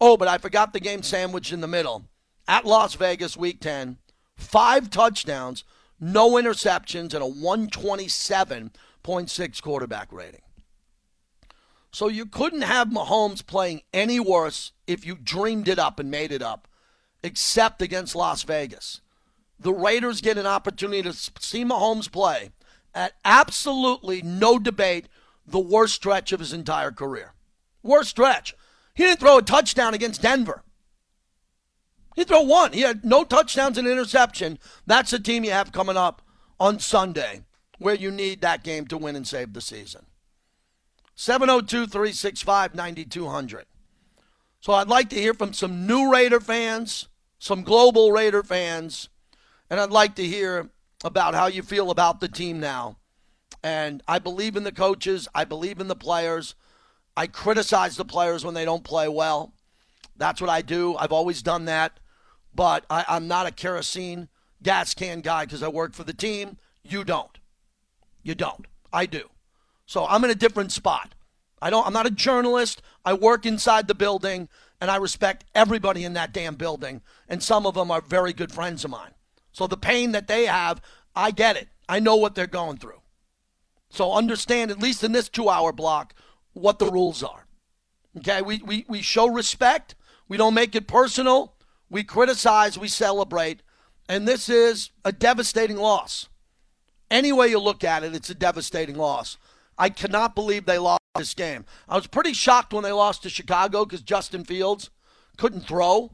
Oh, 0.00 0.16
but 0.16 0.28
I 0.28 0.38
forgot 0.38 0.72
the 0.72 0.80
game 0.80 1.02
sandwich 1.02 1.52
in 1.52 1.60
the 1.60 1.68
middle. 1.68 2.04
At 2.46 2.64
Las 2.64 2.94
Vegas, 2.94 3.36
week 3.36 3.60
10, 3.60 3.98
five 4.36 4.88
touchdowns, 4.90 5.64
no 6.02 6.32
interceptions, 6.32 7.14
and 7.14 7.22
a 7.22 7.28
127.6 7.28 9.62
quarterback 9.62 10.12
rating. 10.12 10.42
So 11.92 12.08
you 12.08 12.26
couldn't 12.26 12.62
have 12.62 12.88
Mahomes 12.88 13.46
playing 13.46 13.82
any 13.94 14.18
worse 14.18 14.72
if 14.86 15.06
you 15.06 15.14
dreamed 15.14 15.68
it 15.68 15.78
up 15.78 16.00
and 16.00 16.10
made 16.10 16.32
it 16.32 16.42
up, 16.42 16.66
except 17.22 17.80
against 17.80 18.16
Las 18.16 18.42
Vegas. 18.42 19.00
The 19.60 19.72
Raiders 19.72 20.20
get 20.20 20.38
an 20.38 20.46
opportunity 20.46 21.02
to 21.02 21.12
see 21.12 21.64
Mahomes 21.64 22.10
play 22.10 22.50
at 22.94 23.12
absolutely 23.24 24.22
no 24.22 24.58
debate 24.58 25.06
the 25.46 25.60
worst 25.60 25.94
stretch 25.94 26.32
of 26.32 26.40
his 26.40 26.52
entire 26.52 26.90
career. 26.90 27.34
Worst 27.82 28.10
stretch. 28.10 28.54
He 28.94 29.04
didn't 29.04 29.20
throw 29.20 29.38
a 29.38 29.42
touchdown 29.42 29.94
against 29.94 30.20
Denver. 30.22 30.64
He 32.14 32.24
threw 32.24 32.44
one. 32.44 32.72
He 32.72 32.82
had 32.82 33.04
no 33.04 33.24
touchdowns 33.24 33.78
and 33.78 33.88
interception. 33.88 34.58
That's 34.86 35.10
the 35.10 35.18
team 35.18 35.44
you 35.44 35.50
have 35.50 35.72
coming 35.72 35.96
up 35.96 36.22
on 36.60 36.78
Sunday 36.78 37.42
where 37.78 37.94
you 37.94 38.10
need 38.10 38.40
that 38.40 38.62
game 38.62 38.86
to 38.86 38.98
win 38.98 39.16
and 39.16 39.26
save 39.26 39.52
the 39.52 39.60
season. 39.60 40.06
702 41.14 41.86
365 41.86 42.74
9200. 42.74 43.66
So 44.60 44.72
I'd 44.74 44.88
like 44.88 45.08
to 45.10 45.16
hear 45.16 45.34
from 45.34 45.52
some 45.52 45.86
new 45.86 46.10
Raider 46.10 46.40
fans, 46.40 47.08
some 47.38 47.62
global 47.62 48.12
Raider 48.12 48.42
fans, 48.42 49.08
and 49.68 49.80
I'd 49.80 49.90
like 49.90 50.14
to 50.16 50.24
hear 50.24 50.70
about 51.04 51.34
how 51.34 51.46
you 51.46 51.62
feel 51.62 51.90
about 51.90 52.20
the 52.20 52.28
team 52.28 52.60
now. 52.60 52.96
And 53.62 54.02
I 54.06 54.18
believe 54.18 54.56
in 54.56 54.64
the 54.64 54.72
coaches, 54.72 55.28
I 55.34 55.44
believe 55.44 55.80
in 55.80 55.88
the 55.88 55.96
players. 55.96 56.54
I 57.16 57.26
criticize 57.26 57.96
the 57.96 58.04
players 58.04 58.44
when 58.44 58.54
they 58.54 58.64
don't 58.64 58.84
play 58.84 59.08
well. 59.08 59.52
That's 60.16 60.40
what 60.40 60.50
I 60.50 60.62
do. 60.62 60.96
I've 60.96 61.12
always 61.12 61.42
done 61.42 61.64
that. 61.66 61.98
But 62.54 62.84
I, 62.90 63.04
am 63.08 63.28
not 63.28 63.46
a 63.46 63.50
kerosene 63.50 64.28
gas 64.62 64.94
can 64.94 65.20
guy 65.20 65.44
because 65.44 65.62
I 65.62 65.68
work 65.68 65.94
for 65.94 66.04
the 66.04 66.12
team. 66.12 66.58
You 66.82 67.04
don't. 67.04 67.38
You 68.22 68.34
don't. 68.34 68.66
I 68.92 69.06
do. 69.06 69.30
So 69.86 70.06
I'm 70.06 70.24
in 70.24 70.30
a 70.30 70.34
different 70.34 70.72
spot. 70.72 71.14
I 71.60 71.70
don't 71.70 71.86
I'm 71.86 71.92
not 71.92 72.06
a 72.06 72.10
journalist. 72.10 72.82
I 73.04 73.14
work 73.14 73.46
inside 73.46 73.88
the 73.88 73.94
building 73.94 74.48
and 74.80 74.90
I 74.90 74.96
respect 74.96 75.44
everybody 75.54 76.04
in 76.04 76.14
that 76.14 76.32
damn 76.32 76.56
building 76.56 77.02
and 77.28 77.42
some 77.42 77.66
of 77.66 77.74
them 77.74 77.90
are 77.90 78.00
very 78.00 78.32
good 78.32 78.52
friends 78.52 78.84
of 78.84 78.90
mine. 78.90 79.12
So 79.52 79.66
the 79.66 79.76
pain 79.76 80.12
that 80.12 80.28
they 80.28 80.46
have, 80.46 80.80
I 81.14 81.30
get 81.30 81.56
it. 81.56 81.68
I 81.88 82.00
know 82.00 82.16
what 82.16 82.34
they're 82.34 82.46
going 82.46 82.78
through. 82.78 83.00
So 83.90 84.12
understand 84.12 84.70
at 84.70 84.80
least 84.80 85.04
in 85.04 85.12
this 85.12 85.28
2-hour 85.28 85.72
block 85.72 86.14
what 86.52 86.78
the 86.78 86.90
rules 86.90 87.22
are. 87.22 87.46
Okay? 88.18 88.42
We 88.42 88.58
we 88.64 88.84
we 88.88 89.02
show 89.02 89.28
respect. 89.28 89.94
We 90.28 90.36
don't 90.36 90.54
make 90.54 90.74
it 90.74 90.86
personal. 90.88 91.54
We 91.92 92.04
criticize, 92.04 92.78
we 92.78 92.88
celebrate. 92.88 93.62
And 94.08 94.26
this 94.26 94.48
is 94.48 94.90
a 95.04 95.12
devastating 95.12 95.76
loss. 95.76 96.30
Any 97.10 97.32
way 97.32 97.48
you 97.48 97.60
look 97.60 97.84
at 97.84 98.02
it, 98.02 98.14
it's 98.14 98.30
a 98.30 98.34
devastating 98.34 98.96
loss. 98.96 99.36
I 99.76 99.90
cannot 99.90 100.34
believe 100.34 100.64
they 100.64 100.78
lost 100.78 101.02
this 101.16 101.34
game. 101.34 101.66
I 101.86 101.96
was 101.96 102.06
pretty 102.06 102.32
shocked 102.32 102.72
when 102.72 102.82
they 102.82 102.92
lost 102.92 103.22
to 103.22 103.28
Chicago 103.28 103.84
because 103.84 104.00
Justin 104.00 104.42
Fields 104.42 104.88
couldn't 105.36 105.66
throw, 105.66 106.12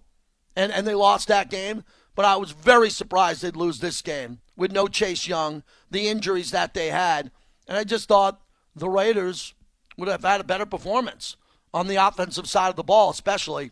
and, 0.56 0.73
and 0.73 0.85
they 0.85 0.97
lost 0.97 1.28
that 1.28 1.49
game. 1.49 1.85
But 2.16 2.25
I 2.25 2.35
was 2.35 2.50
very 2.50 2.90
surprised 2.90 3.42
they'd 3.42 3.54
lose 3.54 3.78
this 3.78 4.02
game 4.02 4.40
with 4.56 4.73
no 4.73 4.88
Chase 4.88 5.28
Young, 5.28 5.62
the 5.88 6.08
injuries 6.08 6.50
that 6.50 6.75
they 6.75 6.88
had. 6.88 7.30
And 7.68 7.79
I 7.79 7.85
just 7.85 8.09
thought 8.09 8.40
the 8.74 8.90
Raiders 8.90 9.55
would 9.96 10.09
have 10.09 10.24
had 10.24 10.40
a 10.40 10.44
better 10.44 10.66
performance 10.66 11.37
on 11.72 11.87
the 11.87 12.05
offensive 12.05 12.48
side 12.48 12.70
of 12.70 12.76
the 12.76 12.83
ball, 12.83 13.11
especially 13.11 13.70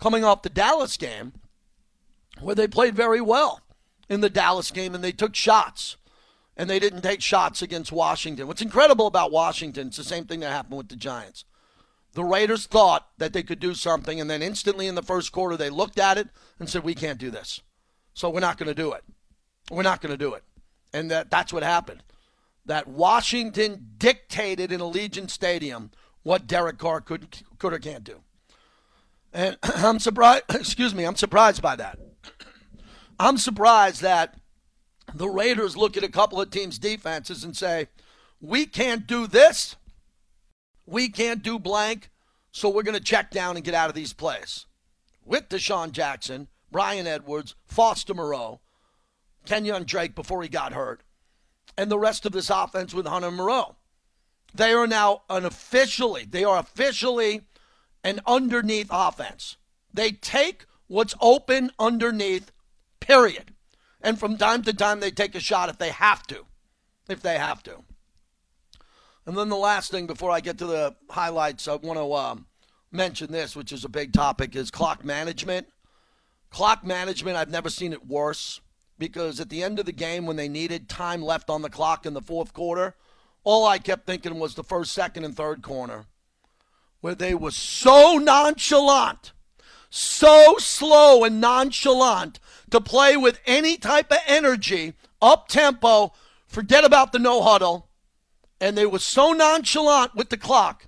coming 0.00 0.24
off 0.24 0.42
the 0.42 0.48
Dallas 0.48 0.96
game, 0.96 1.32
where 2.40 2.54
they 2.54 2.68
played 2.68 2.94
very 2.94 3.20
well 3.20 3.60
in 4.08 4.20
the 4.20 4.30
Dallas 4.30 4.70
game 4.70 4.94
and 4.94 5.02
they 5.04 5.12
took 5.12 5.34
shots 5.34 5.96
and 6.56 6.68
they 6.68 6.78
didn't 6.78 7.02
take 7.02 7.22
shots 7.22 7.62
against 7.62 7.92
Washington. 7.92 8.46
What's 8.46 8.62
incredible 8.62 9.06
about 9.06 9.32
Washington, 9.32 9.88
it's 9.88 9.96
the 9.96 10.04
same 10.04 10.24
thing 10.24 10.40
that 10.40 10.50
happened 10.50 10.76
with 10.76 10.88
the 10.88 10.96
Giants. 10.96 11.44
The 12.12 12.24
Raiders 12.24 12.66
thought 12.66 13.08
that 13.18 13.32
they 13.32 13.42
could 13.42 13.60
do 13.60 13.72
something, 13.72 14.20
and 14.20 14.28
then 14.28 14.42
instantly 14.42 14.86
in 14.86 14.96
the 14.96 15.02
first 15.02 15.30
quarter, 15.30 15.56
they 15.56 15.70
looked 15.70 15.98
at 15.98 16.18
it 16.18 16.28
and 16.58 16.68
said, 16.68 16.82
We 16.82 16.94
can't 16.94 17.20
do 17.20 17.30
this. 17.30 17.60
So 18.14 18.28
we're 18.28 18.40
not 18.40 18.58
going 18.58 18.68
to 18.68 18.74
do 18.74 18.92
it. 18.92 19.04
We're 19.70 19.84
not 19.84 20.00
going 20.00 20.10
to 20.10 20.18
do 20.18 20.34
it. 20.34 20.42
And 20.92 21.10
that, 21.10 21.30
that's 21.30 21.52
what 21.52 21.62
happened. 21.62 22.02
That 22.66 22.88
Washington 22.88 23.92
dictated 23.96 24.72
in 24.72 24.80
Allegiant 24.80 25.30
Stadium 25.30 25.92
what 26.22 26.46
Derek 26.46 26.78
Carr 26.78 27.00
could, 27.00 27.38
could 27.58 27.72
or 27.72 27.78
can't 27.78 28.04
do. 28.04 28.20
And 29.32 29.56
I'm 29.62 30.00
surprised, 30.00 30.44
excuse 30.50 30.94
me, 30.94 31.04
I'm 31.04 31.16
surprised 31.16 31.62
by 31.62 31.76
that. 31.76 31.98
I'm 33.20 33.36
surprised 33.36 34.00
that 34.00 34.38
the 35.12 35.28
Raiders 35.28 35.76
look 35.76 35.98
at 35.98 36.02
a 36.02 36.08
couple 36.08 36.40
of 36.40 36.50
teams' 36.50 36.78
defenses 36.78 37.44
and 37.44 37.54
say, 37.54 37.88
we 38.40 38.64
can't 38.64 39.06
do 39.06 39.26
this, 39.26 39.76
we 40.86 41.10
can't 41.10 41.42
do 41.42 41.58
blank, 41.58 42.08
so 42.50 42.70
we're 42.70 42.82
going 42.82 42.96
to 42.96 43.04
check 43.04 43.30
down 43.30 43.56
and 43.56 43.64
get 43.64 43.74
out 43.74 43.90
of 43.90 43.94
these 43.94 44.14
plays. 44.14 44.64
With 45.22 45.50
DeSean 45.50 45.92
Jackson, 45.92 46.48
Bryan 46.72 47.06
Edwards, 47.06 47.56
Foster 47.66 48.14
Moreau, 48.14 48.62
Kenyan 49.44 49.84
Drake 49.84 50.14
before 50.14 50.42
he 50.42 50.48
got 50.48 50.72
hurt, 50.72 51.02
and 51.76 51.90
the 51.90 51.98
rest 51.98 52.24
of 52.24 52.32
this 52.32 52.48
offense 52.48 52.94
with 52.94 53.06
Hunter 53.06 53.30
Moreau. 53.30 53.76
They 54.54 54.72
are 54.72 54.86
now 54.86 55.24
unofficially, 55.28 56.24
they 56.24 56.42
are 56.42 56.58
officially 56.58 57.42
an 58.02 58.20
underneath 58.26 58.88
offense. 58.90 59.58
They 59.92 60.12
take 60.12 60.64
what's 60.86 61.14
open 61.20 61.70
underneath, 61.78 62.50
period. 63.00 63.54
And 64.00 64.18
from 64.18 64.36
time 64.36 64.62
to 64.62 64.72
time, 64.72 65.00
they 65.00 65.10
take 65.10 65.34
a 65.34 65.40
shot 65.40 65.68
if 65.68 65.78
they 65.78 65.90
have 65.90 66.26
to. 66.28 66.46
If 67.08 67.20
they 67.20 67.38
have 67.38 67.62
to. 67.64 67.82
And 69.26 69.36
then 69.36 69.48
the 69.48 69.56
last 69.56 69.90
thing 69.90 70.06
before 70.06 70.30
I 70.30 70.40
get 70.40 70.58
to 70.58 70.66
the 70.66 70.96
highlights, 71.10 71.68
I 71.68 71.74
want 71.74 71.98
to 71.98 72.12
um, 72.14 72.46
mention 72.90 73.32
this, 73.32 73.54
which 73.54 73.72
is 73.72 73.84
a 73.84 73.88
big 73.88 74.12
topic, 74.12 74.56
is 74.56 74.70
clock 74.70 75.04
management. 75.04 75.68
Clock 76.50 76.84
management, 76.84 77.36
I've 77.36 77.50
never 77.50 77.70
seen 77.70 77.92
it 77.92 78.06
worse 78.06 78.60
because 78.98 79.40
at 79.40 79.48
the 79.48 79.62
end 79.62 79.78
of 79.78 79.86
the 79.86 79.92
game, 79.92 80.26
when 80.26 80.36
they 80.36 80.48
needed 80.48 80.88
time 80.88 81.22
left 81.22 81.48
on 81.48 81.62
the 81.62 81.70
clock 81.70 82.06
in 82.06 82.14
the 82.14 82.20
fourth 82.20 82.52
quarter, 82.52 82.94
all 83.44 83.66
I 83.66 83.78
kept 83.78 84.06
thinking 84.06 84.38
was 84.38 84.54
the 84.54 84.64
first, 84.64 84.92
second, 84.92 85.24
and 85.24 85.34
third 85.34 85.62
corner, 85.62 86.06
where 87.00 87.14
they 87.14 87.34
were 87.34 87.50
so 87.50 88.18
nonchalant, 88.18 89.32
so 89.90 90.56
slow 90.58 91.24
and 91.24 91.40
nonchalant 91.40 92.38
to 92.70 92.80
play 92.80 93.16
with 93.16 93.40
any 93.44 93.76
type 93.76 94.10
of 94.12 94.18
energy, 94.26 94.94
up 95.20 95.48
tempo, 95.48 96.12
forget 96.46 96.84
about 96.84 97.12
the 97.12 97.18
no 97.18 97.42
huddle. 97.42 97.88
And 98.60 98.76
they 98.76 98.86
were 98.86 99.00
so 99.00 99.32
nonchalant 99.32 100.14
with 100.14 100.30
the 100.30 100.36
clock 100.36 100.86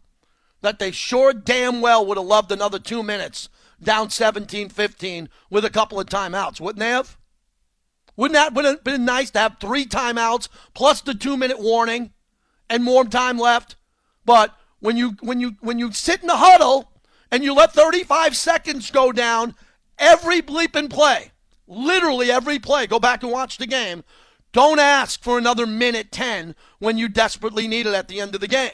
that 0.61 0.79
they 0.79 0.93
sure 0.93 1.33
damn 1.33 1.81
well 1.81 2.07
would 2.07 2.17
have 2.17 2.27
loved 2.27 2.53
another 2.53 2.79
two 2.79 3.03
minutes 3.03 3.49
down 3.83 4.11
17 4.11 4.69
15 4.69 5.29
with 5.51 5.65
a 5.65 5.71
couple 5.71 5.99
of 5.99 6.07
timeouts, 6.07 6.61
wouldn't 6.61 6.79
they 6.79 6.91
have? 6.91 7.19
Wouldn't 8.17 8.35
that 8.35 8.55
would 8.55 8.65
have 8.65 8.85
been 8.85 9.05
nice 9.05 9.31
to 9.33 9.41
have 9.41 9.57
three 9.59 9.87
timeouts 9.87 10.49
plus 10.75 11.01
the 11.01 11.15
two 11.15 11.37
minute 11.37 11.59
warning 11.59 12.13
and 12.71 12.85
more 12.85 13.05
time 13.05 13.39
left? 13.39 13.75
But 14.25 14.55
when 14.79 14.97
you 14.97 15.17
when 15.21 15.41
you 15.41 15.57
when 15.61 15.79
you 15.79 15.93
sit 15.93 16.21
in 16.21 16.29
the 16.29 16.37
huddle 16.37 16.92
and 17.33 17.43
you 17.43 17.55
let 17.55 17.73
35 17.73 18.37
seconds 18.37 18.91
go 18.93 19.11
down 19.11 19.57
every 19.99 20.43
bleeping 20.43 20.89
play, 20.89 21.33
Literally 21.67 22.31
every 22.31 22.59
play. 22.59 22.87
Go 22.87 22.99
back 22.99 23.23
and 23.23 23.33
watch 23.33 23.57
the 23.57 23.67
game. 23.67 24.05
Don't 24.53 24.79
ask 24.79 25.23
for 25.23 25.39
another 25.39 25.67
minute 25.67 26.13
10 26.13 26.55
when 26.79 26.99
you 26.99 27.09
desperately 27.09 27.67
need 27.67 27.87
it 27.87 27.95
at 27.95 28.09
the 28.09 28.21
end 28.21 28.35
of 28.35 28.43
the 28.43 28.49
game 28.49 28.73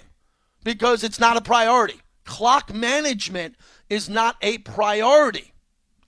because 0.65 1.05
it's 1.05 1.21
not 1.21 1.37
a 1.37 1.41
priority. 1.41 2.01
Clock 2.25 2.75
management 2.75 3.55
is 3.89 4.09
not 4.09 4.37
a 4.43 4.59
priority. 4.59 5.53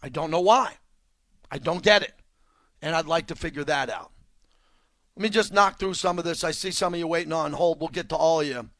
I 0.02 0.08
don't 0.08 0.32
know 0.32 0.40
why. 0.40 0.74
I 1.50 1.58
don't 1.58 1.84
get 1.84 2.02
it. 2.02 2.14
And 2.82 2.96
I'd 2.96 3.06
like 3.06 3.28
to 3.28 3.36
figure 3.36 3.64
that 3.64 3.88
out. 3.88 4.10
Let 5.14 5.22
me 5.22 5.28
just 5.28 5.52
knock 5.52 5.78
through 5.78 5.94
some 5.94 6.18
of 6.18 6.24
this. 6.24 6.42
I 6.42 6.50
see 6.50 6.72
some 6.72 6.94
of 6.94 6.98
you 6.98 7.06
waiting 7.06 7.32
on 7.32 7.52
hold. 7.52 7.78
We'll 7.78 7.88
get 7.88 8.08
to 8.08 8.16
all 8.16 8.40
of 8.40 8.46
you. 8.48 8.70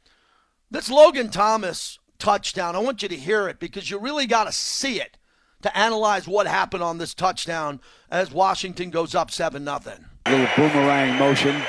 This 0.71 0.91
Logan 0.91 1.31
Thomas 1.31 2.01
touchdown, 2.21 2.77
I 2.77 2.79
want 2.79 3.03
you 3.03 3.09
to 3.09 3.17
hear 3.17 3.49
it 3.49 3.59
because 3.59 3.91
you 3.91 3.99
really 3.99 4.27
got 4.27 4.45
to 4.45 4.53
see 4.53 5.01
it 5.01 5.17
to 5.63 5.77
analyze 5.77 6.29
what 6.29 6.47
happened 6.47 6.83
on 6.83 6.99
this 6.99 7.15
touchdown 7.15 7.81
as 8.11 8.31
Washington 8.31 8.91
goes 8.91 9.15
up 9.15 9.31
7 9.31 9.65
0. 9.65 9.81
Little 10.27 10.49
boomerang 10.57 11.19
motion. 11.19 11.61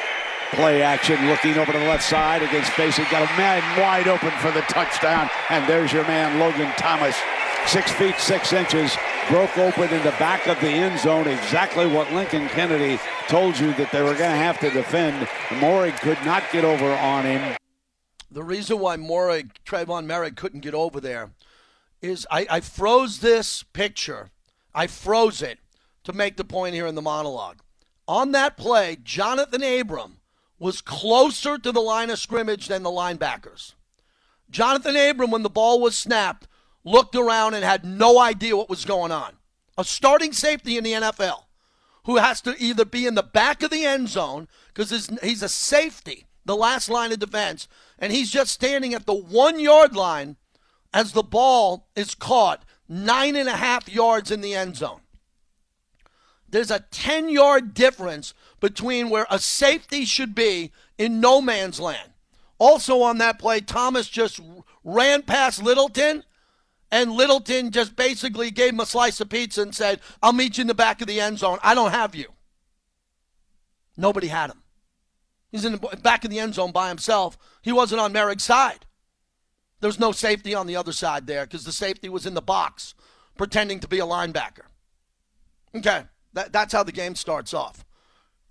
Play 0.52 0.82
action, 0.82 1.28
looking 1.28 1.58
over 1.58 1.72
to 1.72 1.80
the 1.80 1.86
left 1.86 2.04
side 2.04 2.44
against 2.44 2.72
facing. 2.72 3.06
Got 3.10 3.24
a 3.24 3.38
man 3.38 3.80
wide 3.80 4.10
open 4.10 4.32
for 4.40 4.52
the 4.52 4.62
touchdown. 4.64 5.30
And 5.50 5.68
there's 5.68 5.94
your 5.94 6.04
man, 6.04 6.40
Logan 6.40 6.72
Thomas. 6.78 7.16
Six 7.68 7.92
feet, 7.94 8.16
six 8.18 8.52
inches. 8.52 8.96
broke 9.30 9.58
open 9.58 9.90
in 9.94 10.04
the 10.04 10.12
back 10.12 10.48
of 10.48 10.60
the 10.60 10.68
end 10.68 11.00
zone, 11.00 11.28
exactly 11.28 11.88
what 11.88 12.12
Lincoln 12.12 12.50
Kennedy 12.50 13.00
told 13.30 13.58
you 13.58 13.74
that 13.76 13.92
they 13.94 14.02
were 14.02 14.16
going 14.16 14.32
to 14.32 14.36
have 14.36 14.60
to 14.60 14.70
defend. 14.70 15.26
Moehrig 15.62 15.98
could 16.02 16.22
not 16.26 16.44
get 16.52 16.66
over 16.66 16.92
on 16.96 17.24
him. 17.24 17.56
The 18.32 18.44
reason 18.44 18.80
why 18.80 18.96
Moehrig, 18.96 19.52
Trevon 19.66 20.06
Moehrig 20.06 20.38
couldn't 20.38 20.62
get 20.62 20.74
over 20.74 21.02
there 21.02 21.32
is 22.02 22.26
I, 22.32 22.48
I 22.50 22.60
froze 22.62 23.20
this 23.20 23.64
picture. 23.64 24.30
I 24.74 24.88
froze 24.88 25.42
it 25.42 25.60
to 26.06 26.14
make 26.14 26.38
the 26.38 26.46
point 26.46 26.74
here 26.74 26.88
in 26.88 26.96
the 26.96 27.02
monologue. 27.02 27.60
On 28.08 28.32
that 28.32 28.58
play, 28.58 28.98
Johnathan 29.04 29.82
Abram 29.82 30.18
was 30.58 30.82
closer 30.82 31.58
to 31.58 31.72
the 31.72 31.82
line 31.82 32.10
of 32.10 32.20
scrimmage 32.20 32.68
than 32.68 32.84
the 32.84 32.90
linebackers. 32.90 33.74
Johnathan 34.52 35.10
Abram, 35.10 35.32
when 35.32 35.44
the 35.44 35.50
ball 35.50 35.80
was 35.80 35.98
snapped, 35.98 36.48
looked 36.84 37.16
around 37.16 37.54
and 37.54 37.64
had 37.64 37.86
no 37.86 38.20
idea 38.20 38.56
what 38.56 38.70
was 38.70 38.86
going 38.86 39.12
on. 39.12 39.34
A 39.78 39.84
starting 39.84 40.34
safety 40.34 40.78
in 40.78 40.84
the 40.84 40.94
NFL 40.94 41.44
who 42.06 42.18
has 42.18 42.42
to 42.42 42.56
either 42.58 42.86
be 42.86 43.06
in 43.06 43.16
the 43.16 43.24
back 43.24 43.62
of 43.64 43.70
the 43.70 43.86
end 43.86 44.10
zone 44.10 44.48
because 44.74 45.10
he's 45.22 45.44
a 45.44 45.50
safety, 45.50 46.26
the 46.46 46.56
last 46.56 46.90
line 46.90 47.12
of 47.12 47.20
defense, 47.20 47.68
and 48.02 48.12
he's 48.12 48.32
just 48.32 48.52
standing 48.52 48.94
at 48.96 49.06
the 49.06 49.14
one 49.14 49.60
yard 49.60 49.96
line 49.96 50.36
as 50.92 51.14
the 51.14 51.24
ball 51.24 51.88
is 51.96 52.16
caught 52.16 52.66
nine 52.90 53.36
and 53.36 53.48
a 53.48 53.56
half 53.56 53.88
yards 53.88 54.32
in 54.32 54.42
the 54.42 54.56
end 54.56 54.76
zone. 54.76 55.00
There's 56.50 56.72
a 56.72 56.84
10 56.92 57.30
yard 57.30 57.74
difference 57.74 58.34
between 58.60 59.10
where 59.10 59.28
a 59.30 59.40
safety 59.40 60.04
should 60.04 60.36
be 60.36 60.72
in 60.98 61.22
no 61.22 61.40
man's 61.40 61.80
land. 61.80 62.10
Also 62.58 63.02
on 63.02 63.20
that 63.20 63.40
play, 63.40 63.62
Thomas 63.62 64.10
just 64.10 64.42
ran 64.84 65.22
past 65.22 65.64
Littleton, 65.64 66.24
and 66.92 67.12
Littleton 67.14 67.72
just 67.72 67.96
basically 67.96 68.52
gave 68.52 68.74
him 68.74 68.82
a 68.82 68.86
slice 68.86 69.22
of 69.22 69.30
pizza 69.30 69.62
and 69.62 69.74
said, 69.74 70.02
I'll 70.22 70.34
meet 70.34 70.58
you 70.58 70.64
in 70.64 70.68
the 70.68 70.74
back 70.74 71.02
of 71.02 71.08
the 71.08 71.22
end 71.22 71.40
zone. 71.40 71.58
I 71.64 71.74
don't 71.74 71.92
have 71.92 72.14
you. 72.14 72.28
Nobody 73.96 74.28
had 74.28 74.50
him. 74.52 74.61
He's 75.52 75.66
in 75.66 75.74
the 75.74 75.98
back 76.02 76.24
of 76.24 76.32
the 76.32 76.40
end 76.40 76.56
zone 76.56 76.72
by 76.72 76.88
himself. 76.88 77.38
He 77.62 77.72
wasn't 77.72 78.02
on 78.02 78.14
Moehrig's 78.14 78.44
side. 78.44 78.86
There's 79.82 80.00
no 80.00 80.12
safety 80.12 80.56
on 80.56 80.68
the 80.68 80.76
other 80.76 80.94
side 80.94 81.28
there 81.28 81.46
because 81.46 81.66
the 81.66 81.72
safety 81.72 82.08
was 82.08 82.26
in 82.26 82.36
the 82.36 82.42
box 82.42 82.94
pretending 83.38 83.80
to 83.80 83.88
be 83.88 84.00
a 84.00 84.06
linebacker. 84.06 84.66
Okay, 85.76 86.04
that, 86.34 86.54
that's 86.54 86.74
how 86.74 86.84
the 86.84 86.92
game 86.92 87.16
starts 87.16 87.54
off. 87.54 87.84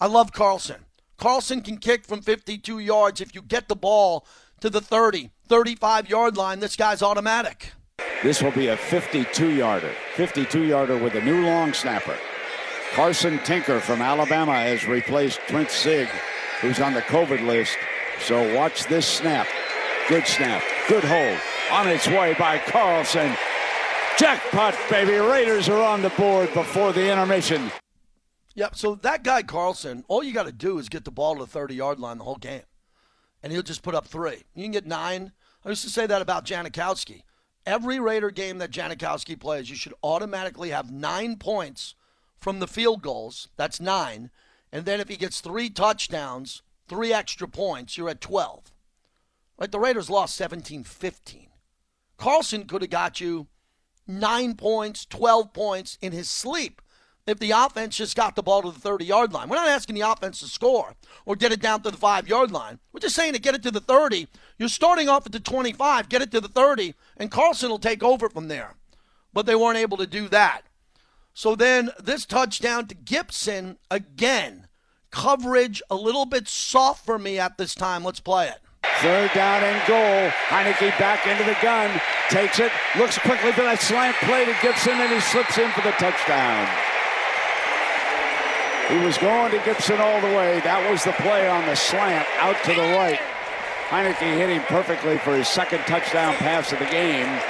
I 0.00 0.06
love 0.06 0.32
Carlson. 0.32 0.86
Carlson 1.16 1.60
can 1.60 1.78
kick 1.78 2.04
from 2.04 2.22
52 2.22 2.78
yards. 2.78 3.20
If 3.20 3.34
you 3.34 3.42
get 3.42 3.68
the 3.68 3.76
ball 3.76 4.26
to 4.60 4.70
the 4.70 4.80
30, 4.80 5.30
35 5.48 6.08
yard 6.08 6.36
line, 6.36 6.60
this 6.60 6.76
guy's 6.76 7.02
automatic. 7.02 7.72
This 8.22 8.42
will 8.42 8.50
be 8.50 8.68
a 8.68 8.76
52 8.76 9.50
yarder. 9.50 9.92
52 10.16 10.64
yarder 10.64 10.96
with 10.96 11.14
a 11.14 11.22
new 11.22 11.46
long 11.46 11.72
snapper. 11.72 12.16
Carson 12.92 13.38
Tinker 13.44 13.80
from 13.80 14.02
Alabama 14.02 14.54
has 14.54 14.86
replaced 14.86 15.40
Prince 15.46 15.72
Sig, 15.72 16.08
who's 16.60 16.80
on 16.80 16.94
the 16.94 17.02
COVID 17.02 17.46
list. 17.46 17.76
So 18.20 18.54
watch 18.54 18.84
this 18.84 19.06
snap. 19.06 19.46
Good 20.08 20.26
snap. 20.26 20.62
Good 20.88 21.04
hold. 21.04 21.38
On 21.72 21.88
its 21.88 22.06
way 22.06 22.34
by 22.38 22.58
Carlson. 22.58 23.32
Jackpot, 24.18 24.74
baby. 24.90 25.12
Raiders 25.12 25.68
are 25.68 25.82
on 25.82 26.02
the 26.02 26.10
board 26.10 26.52
before 26.52 26.92
the 26.92 27.10
intermission. 27.10 27.70
Yep. 28.54 28.76
So 28.76 28.94
that 28.96 29.22
guy 29.22 29.42
Carlson, 29.42 30.04
all 30.08 30.22
you 30.22 30.34
got 30.34 30.46
to 30.46 30.52
do 30.52 30.78
is 30.78 30.88
get 30.88 31.04
the 31.04 31.10
ball 31.10 31.36
to 31.36 31.40
the 31.40 31.46
30 31.46 31.74
yard 31.74 31.98
line 31.98 32.18
the 32.18 32.24
whole 32.24 32.36
game, 32.36 32.62
and 33.42 33.52
he'll 33.52 33.62
just 33.62 33.82
put 33.82 33.94
up 33.94 34.06
three. 34.06 34.42
You 34.54 34.64
can 34.64 34.72
get 34.72 34.86
nine. 34.86 35.32
I 35.64 35.70
used 35.70 35.84
to 35.84 35.90
say 35.90 36.06
that 36.06 36.20
about 36.20 36.44
Janikowski. 36.44 37.22
Every 37.64 38.00
Raider 38.00 38.30
game 38.30 38.58
that 38.58 38.70
Janikowski 38.70 39.38
plays, 39.38 39.70
you 39.70 39.76
should 39.76 39.94
automatically 40.02 40.70
have 40.70 40.90
nine 40.90 41.36
points 41.36 41.94
from 42.38 42.58
the 42.58 42.66
field 42.66 43.02
goals. 43.02 43.48
That's 43.56 43.80
nine. 43.80 44.30
And 44.72 44.84
then 44.84 45.00
if 45.00 45.08
he 45.08 45.16
gets 45.16 45.40
three 45.40 45.70
touchdowns, 45.70 46.62
three 46.88 47.12
extra 47.12 47.48
points, 47.48 47.96
you're 47.96 48.08
at 48.08 48.20
12. 48.20 48.72
Right? 49.58 49.70
The 49.70 49.80
Raiders 49.80 50.10
lost 50.10 50.36
17 50.36 50.84
15. 50.84 51.48
Carlson 52.16 52.64
could 52.66 52.82
have 52.82 52.90
got 52.90 53.20
you 53.20 53.46
nine 54.06 54.54
points, 54.54 55.06
12 55.06 55.52
points 55.52 55.98
in 56.00 56.12
his 56.12 56.28
sleep 56.28 56.82
if 57.26 57.38
the 57.38 57.52
offense 57.52 57.96
just 57.96 58.16
got 58.16 58.34
the 58.34 58.42
ball 58.42 58.62
to 58.62 58.70
the 58.70 58.78
30 58.78 59.04
yard 59.04 59.32
line. 59.32 59.48
We're 59.48 59.56
not 59.56 59.68
asking 59.68 59.94
the 59.94 60.10
offense 60.10 60.40
to 60.40 60.46
score 60.46 60.94
or 61.24 61.36
get 61.36 61.52
it 61.52 61.60
down 61.60 61.82
to 61.82 61.90
the 61.90 61.96
five 61.96 62.28
yard 62.28 62.50
line. 62.50 62.78
We're 62.92 63.00
just 63.00 63.14
saying 63.14 63.34
to 63.34 63.38
get 63.38 63.54
it 63.54 63.62
to 63.62 63.70
the 63.70 63.80
30. 63.80 64.26
You're 64.58 64.68
starting 64.68 65.08
off 65.08 65.26
at 65.26 65.32
the 65.32 65.40
25, 65.40 66.08
get 66.08 66.22
it 66.22 66.30
to 66.32 66.40
the 66.40 66.48
30, 66.48 66.94
and 67.16 67.30
Carlson 67.30 67.70
will 67.70 67.78
take 67.78 68.02
over 68.02 68.28
from 68.28 68.48
there. 68.48 68.74
But 69.32 69.46
they 69.46 69.54
weren't 69.54 69.78
able 69.78 69.96
to 69.98 70.06
do 70.06 70.28
that. 70.28 70.62
So 71.40 71.56
then 71.56 71.88
this 71.98 72.26
touchdown 72.26 72.86
to 72.88 72.94
Gibson 72.94 73.78
again. 73.90 74.68
Coverage 75.10 75.80
a 75.88 75.94
little 75.94 76.26
bit 76.26 76.46
soft 76.46 77.06
for 77.06 77.18
me 77.18 77.38
at 77.38 77.56
this 77.56 77.74
time. 77.74 78.04
Let's 78.04 78.20
play 78.20 78.48
it. 78.48 78.58
Third 79.00 79.30
down 79.32 79.64
and 79.64 79.88
goal. 79.88 80.28
Heinicke 80.48 80.98
back 80.98 81.26
into 81.26 81.44
the 81.44 81.56
gun. 81.62 81.98
Takes 82.28 82.58
it. 82.58 82.70
Looks 82.98 83.16
quickly 83.20 83.52
for 83.52 83.62
that 83.62 83.80
slant 83.80 84.16
play 84.18 84.44
to 84.44 84.54
Gibson, 84.60 84.92
and 84.92 85.10
he 85.10 85.18
slips 85.18 85.56
in 85.56 85.70
for 85.70 85.80
the 85.80 85.92
touchdown. 85.92 86.68
He 88.92 89.02
was 89.02 89.16
going 89.16 89.50
to 89.52 89.64
Gibson 89.64 89.98
all 89.98 90.20
the 90.20 90.36
way. 90.36 90.60
That 90.60 90.90
was 90.90 91.04
the 91.04 91.12
play 91.24 91.48
on 91.48 91.64
the 91.64 91.74
slant 91.74 92.28
out 92.36 92.62
to 92.64 92.74
the 92.74 92.92
right. 92.92 93.18
Heinicke 93.88 94.36
hit 94.36 94.50
him 94.50 94.62
perfectly 94.64 95.16
for 95.16 95.34
his 95.34 95.48
second 95.48 95.80
touchdown 95.86 96.34
pass 96.34 96.70
of 96.70 96.80
the 96.80 96.84
game. 96.92 97.40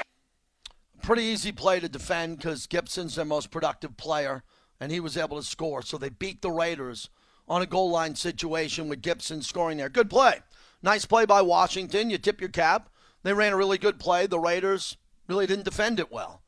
Pretty 1.11 1.25
easy 1.25 1.51
play 1.51 1.81
to 1.81 1.88
defend 1.88 2.37
because 2.37 2.68
Gibson's 2.68 3.16
their 3.16 3.25
most 3.25 3.51
productive 3.51 3.96
player, 3.96 4.44
and 4.79 4.92
he 4.92 5.01
was 5.01 5.16
able 5.16 5.38
to 5.38 5.42
score. 5.42 5.83
So 5.83 5.99
they 5.99 6.09
beat 6.09 6.40
the 6.40 6.53
Raiders 6.53 7.11
on 7.49 7.62
a 7.62 7.66
goal 7.66 7.90
line 7.90 8.14
situation 8.14 8.88
with 8.88 9.03
Gibson 9.03 9.42
scoring 9.42 9.79
there. 9.79 9.88
Good 9.88 10.09
play. 10.09 10.38
Nice 10.85 11.07
play 11.07 11.25
by 11.25 11.42
Washington. 11.42 12.11
You 12.11 12.18
tip 12.18 12.40
your 12.40 12.49
cap. 12.49 12.90
They 13.25 13.33
ran 13.33 13.53
a 13.53 13.57
really 13.57 13.77
good 13.77 13.99
play. 13.99 14.29
The 14.29 14.38
Raiders 14.38 14.99
really 15.27 15.49
didn't 15.49 15.64
defend 15.64 15.99
it 15.99 16.12
well. 16.12 16.42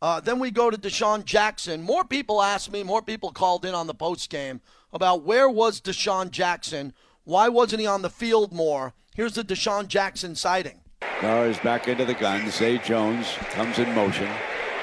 Uh, 0.00 0.20
then 0.20 0.38
we 0.38 0.52
go 0.52 0.70
to 0.70 0.78
DeSean 0.78 1.24
Jackson. 1.24 1.82
More 1.82 2.04
people 2.04 2.40
asked 2.40 2.70
me, 2.70 2.84
more 2.84 3.02
people 3.02 3.32
called 3.32 3.64
in 3.64 3.74
on 3.74 3.88
the 3.88 3.94
post 3.94 4.30
game 4.30 4.60
about 4.92 5.24
where 5.24 5.50
was 5.50 5.80
DeSean 5.80 6.30
Jackson? 6.30 6.92
Why 7.24 7.48
wasn't 7.48 7.80
he 7.80 7.86
on 7.88 8.02
the 8.02 8.10
field 8.10 8.52
more? 8.52 8.94
Here's 9.16 9.34
the 9.34 9.42
DeSean 9.42 9.88
Jackson 9.88 10.36
sighting. 10.36 10.82
Carr 11.20 11.46
is 11.46 11.58
back 11.58 11.88
into 11.88 12.04
the 12.04 12.14
gun. 12.14 12.50
Zay 12.50 12.78
Jones 12.78 13.34
comes 13.50 13.78
in 13.78 13.94
motion. 13.94 14.28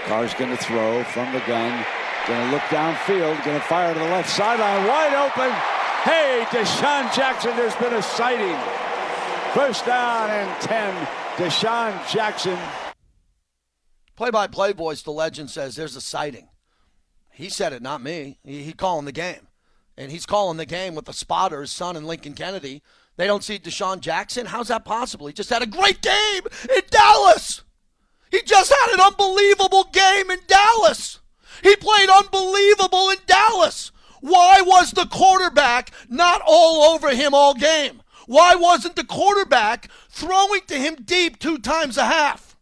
Carr's 0.06 0.34
going 0.34 0.56
to 0.56 0.64
throw 0.64 1.04
from 1.06 1.32
the 1.34 1.42
gun. 1.42 1.86
Going 2.28 2.48
to 2.48 2.52
look 2.54 2.64
downfield. 2.64 3.44
Going 3.44 3.60
to 3.60 3.66
fire 3.66 3.94
to 3.94 4.00
the 4.00 4.06
left 4.06 4.30
sideline. 4.30 4.88
Wide 4.88 5.14
open. 5.14 5.52
Hey, 6.04 6.46
DeSean 6.50 7.14
Jackson, 7.14 7.56
there's 7.56 7.76
been 7.76 7.94
a 7.94 8.02
sighting. 8.02 8.58
First 9.54 9.86
down 9.86 10.30
and 10.30 10.62
10. 10.62 11.08
DeSean 11.38 12.12
Jackson 12.12 12.58
Play 14.22 14.30
by 14.30 14.46
play 14.46 14.72
boys, 14.72 15.02
the 15.02 15.12
legend 15.12 15.50
says 15.50 15.76
there's 15.76 15.96
a 15.96 16.02
sighting. 16.02 16.48
He 17.32 17.50
said 17.50 17.74
it, 17.74 17.82
not 17.82 18.04
me. 18.04 18.38
He, 18.44 18.62
he 18.62 18.72
calling 18.72 19.06
the 19.06 19.12
game. 19.12 19.48
And 19.98 20.12
he's 20.12 20.28
calling 20.28 20.58
the 20.58 20.66
game 20.68 20.94
with 20.94 21.06
the 21.06 21.12
spotters, 21.12 21.72
son 21.72 21.96
and 21.96 22.06
Lincoln 22.06 22.34
Kennedy. 22.34 22.84
They 23.18 23.28
don't 23.28 23.44
see 23.44 23.60
DeSean 23.60 24.00
Jackson. 24.00 24.48
How's 24.48 24.70
that 24.70 24.86
possible? 24.86 25.28
He 25.28 25.34
just 25.34 25.50
had 25.50 25.62
a 25.62 25.68
great 25.68 26.02
game 26.02 26.44
in 26.76 26.82
Dallas. 26.90 27.64
He 28.32 28.42
just 28.42 28.72
had 28.72 28.94
an 28.94 29.02
unbelievable 29.02 29.86
game 29.92 30.32
in 30.32 30.40
Dallas. 30.48 31.20
He 31.62 31.76
played 31.76 32.10
unbelievable 32.10 33.10
in 33.10 33.18
Dallas. 33.28 33.92
Why 34.22 34.62
was 34.62 34.92
the 34.92 35.06
quarterback 35.06 35.92
not 36.08 36.42
all 36.46 36.94
over 36.94 37.14
him 37.14 37.34
all 37.34 37.54
game? 37.54 38.02
Why 38.28 38.56
wasn't 38.56 38.96
the 38.96 39.04
quarterback 39.04 39.90
throwing 40.10 40.62
to 40.68 40.76
him 40.76 40.96
deep 41.04 41.40
two 41.40 41.58
times 41.58 41.98
a 41.98 42.06
half? 42.06 42.56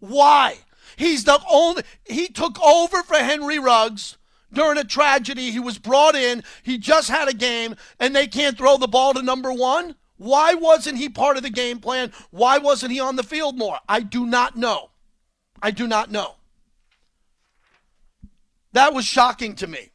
Why? 0.00 0.58
He's 0.96 1.24
the 1.24 1.40
only, 1.48 1.82
he 2.04 2.28
took 2.28 2.60
over 2.60 3.02
for 3.02 3.16
Henry 3.16 3.58
Ruggs 3.58 4.16
during 4.54 4.78
a 4.78 4.84
tragedy. 4.84 5.50
He 5.50 5.60
was 5.60 5.78
brought 5.78 6.14
in, 6.14 6.42
he 6.62 6.78
just 6.78 7.10
had 7.10 7.28
a 7.28 7.34
game, 7.34 7.76
and 7.98 8.14
they 8.14 8.26
can't 8.26 8.56
throw 8.56 8.76
the 8.76 8.88
ball 8.88 9.14
to 9.14 9.22
number 9.22 9.52
one? 9.52 9.96
Why 10.16 10.54
wasn't 10.54 10.98
he 10.98 11.08
part 11.08 11.36
of 11.36 11.42
the 11.42 11.50
game 11.50 11.80
plan? 11.80 12.12
Why 12.30 12.58
wasn't 12.58 12.92
he 12.92 13.00
on 13.00 13.16
the 13.16 13.22
field 13.22 13.58
more? 13.58 13.78
I 13.88 14.00
do 14.00 14.26
not 14.26 14.56
know. 14.56 14.90
I 15.60 15.70
do 15.70 15.86
not 15.86 16.10
know. 16.10 16.36
That 18.72 18.94
was 18.94 19.04
shocking 19.04 19.54
to 19.56 19.66
me. 19.66 19.90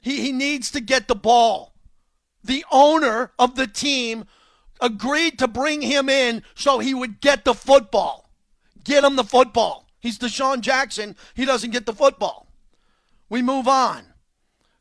He, 0.00 0.20
he 0.20 0.32
needs 0.32 0.70
to 0.72 0.80
get 0.80 1.08
the 1.08 1.14
ball. 1.14 1.74
The 2.42 2.64
owner 2.70 3.32
of 3.38 3.54
the 3.54 3.66
team 3.66 4.26
agreed 4.80 5.38
to 5.38 5.48
bring 5.48 5.82
him 5.82 6.08
in 6.08 6.42
so 6.54 6.78
he 6.78 6.94
would 6.94 7.20
get 7.20 7.44
the 7.44 7.54
football. 7.54 8.30
Get 8.82 9.04
him 9.04 9.16
the 9.16 9.24
football. 9.24 9.88
He's 9.98 10.18
DeSean 10.18 10.60
Jackson. 10.60 11.16
He 11.34 11.44
doesn't 11.46 11.70
get 11.70 11.86
the 11.86 11.94
football. 11.94 12.46
We 13.28 13.42
move 13.42 13.66
on. 13.68 14.06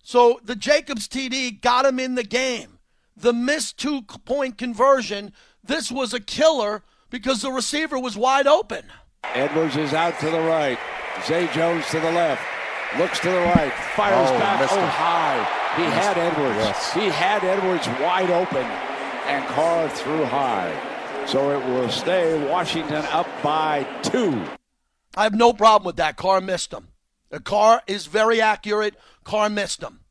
So 0.04 0.40
the 0.44 0.56
Jacobs 0.56 1.08
TD 1.08 1.62
got 1.62 1.86
him 1.86 2.00
in 2.00 2.16
the 2.16 2.24
game. 2.24 2.80
The 3.16 3.34
missed 3.34 3.78
two 3.78 4.02
point 4.02 4.58
conversion, 4.58 5.32
this 5.64 5.92
was 5.92 6.14
a 6.14 6.20
killer 6.20 6.84
because 7.10 7.42
the 7.42 7.52
receiver 7.52 7.98
was 8.00 8.18
wide 8.18 8.48
open. 8.48 8.86
Edwards 9.24 9.78
is 9.78 9.94
out 9.94 10.20
to 10.20 10.30
the 10.30 10.42
right. 10.42 10.78
Zay 11.26 11.48
Jones 11.54 11.86
to 11.92 12.00
the 12.00 12.12
left. 12.12 12.42
Looks 12.98 13.20
to 13.22 13.30
the 13.30 13.38
right. 13.40 13.72
Fires 13.96 14.30
Oh, 14.30 14.40
back. 14.40 14.60
missed 14.60 14.74
Oh, 14.74 14.80
him. 14.80 14.90
high. 14.90 15.60
He 15.78 15.84
had 15.84 16.18
Edwards. 16.18 16.58
Yes. 16.58 16.94
He 16.94 17.06
had 17.08 17.44
Edwards 17.44 17.88
wide 18.02 18.30
open, 18.30 18.66
and 19.28 19.44
Carr 19.48 19.90
threw 19.90 20.26
high. 20.26 20.72
So 21.26 21.52
it 21.58 21.66
will 21.66 21.90
stay 21.90 22.48
Washington 22.48 23.06
up 23.06 23.28
by 23.42 23.84
two. 24.04 24.44
I 25.16 25.24
have 25.24 25.34
no 25.34 25.54
problem 25.54 25.86
with 25.88 25.96
that. 25.96 26.18
Carr 26.18 26.42
missed 26.42 26.74
him. 26.74 26.90
The 27.34 27.40
Carr 27.40 27.82
is 27.88 28.06
very 28.06 28.40
accurate. 28.40 28.94
Carr 29.24 29.50
missed 29.50 29.82
him. 29.82 30.02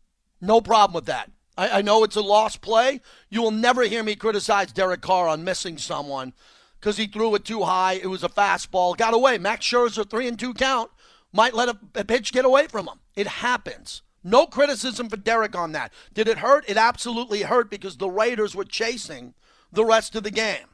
No 0.41 0.61
problem 0.61 0.93
with 0.93 1.05
that. 1.05 1.31
I, 1.57 1.79
I 1.79 1.81
know 1.81 2.03
it's 2.03 2.17
a 2.17 2.21
lost 2.21 2.61
play. 2.63 3.01
You 3.31 3.43
will 3.43 3.53
never 3.53 3.85
hear 3.85 4.03
me 4.03 4.17
criticize 4.17 4.73
Derek 4.73 5.03
Carr 5.03 5.29
on 5.29 5.45
missing 5.45 5.79
someone 5.79 6.33
because 6.81 6.97
he 6.97 7.07
threw 7.07 7.33
it 7.37 7.45
too 7.45 7.63
high. 7.63 7.93
It 7.93 8.09
was 8.09 8.25
a 8.25 8.29
fastball. 8.29 8.97
Got 8.97 9.15
away. 9.15 9.39
Max 9.39 9.65
Scherzer, 9.65 10.05
three 10.05 10.27
and 10.27 10.37
two 10.37 10.53
count, 10.53 10.91
might 11.33 11.55
let 11.55 11.69
a, 11.69 11.79
a 11.95 12.05
pitch 12.05 12.33
get 12.33 12.45
away 12.45 12.67
from 12.67 12.89
him. 12.89 12.99
It 13.15 13.29
happens. 13.29 14.03
No 14.25 14.45
criticism 14.45 15.09
for 15.09 15.17
Derek 15.17 15.55
on 15.55 15.71
that. 15.71 15.93
Did 16.13 16.27
it 16.27 16.39
hurt? 16.39 16.69
It 16.69 16.77
absolutely 16.77 17.43
hurt 17.43 17.71
because 17.71 17.99
the 17.99 18.11
Raiders 18.11 18.57
were 18.57 18.65
chasing 18.65 19.35
the 19.71 19.85
rest 19.85 20.17
of 20.17 20.25
the 20.25 20.33
game. 20.33 20.67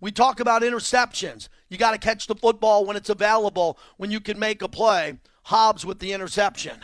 We 0.00 0.12
talk 0.12 0.38
about 0.38 0.62
interceptions. 0.62 1.48
You 1.68 1.78
got 1.78 1.92
to 1.92 1.98
catch 1.98 2.28
the 2.28 2.36
football 2.36 2.84
when 2.84 2.96
it's 2.96 3.10
available, 3.10 3.76
when 3.96 4.12
you 4.12 4.20
can 4.20 4.38
make 4.38 4.62
a 4.62 4.68
play. 4.68 5.18
Hobbs 5.46 5.86
with 5.86 6.02
the 6.02 6.10
interception. 6.10 6.74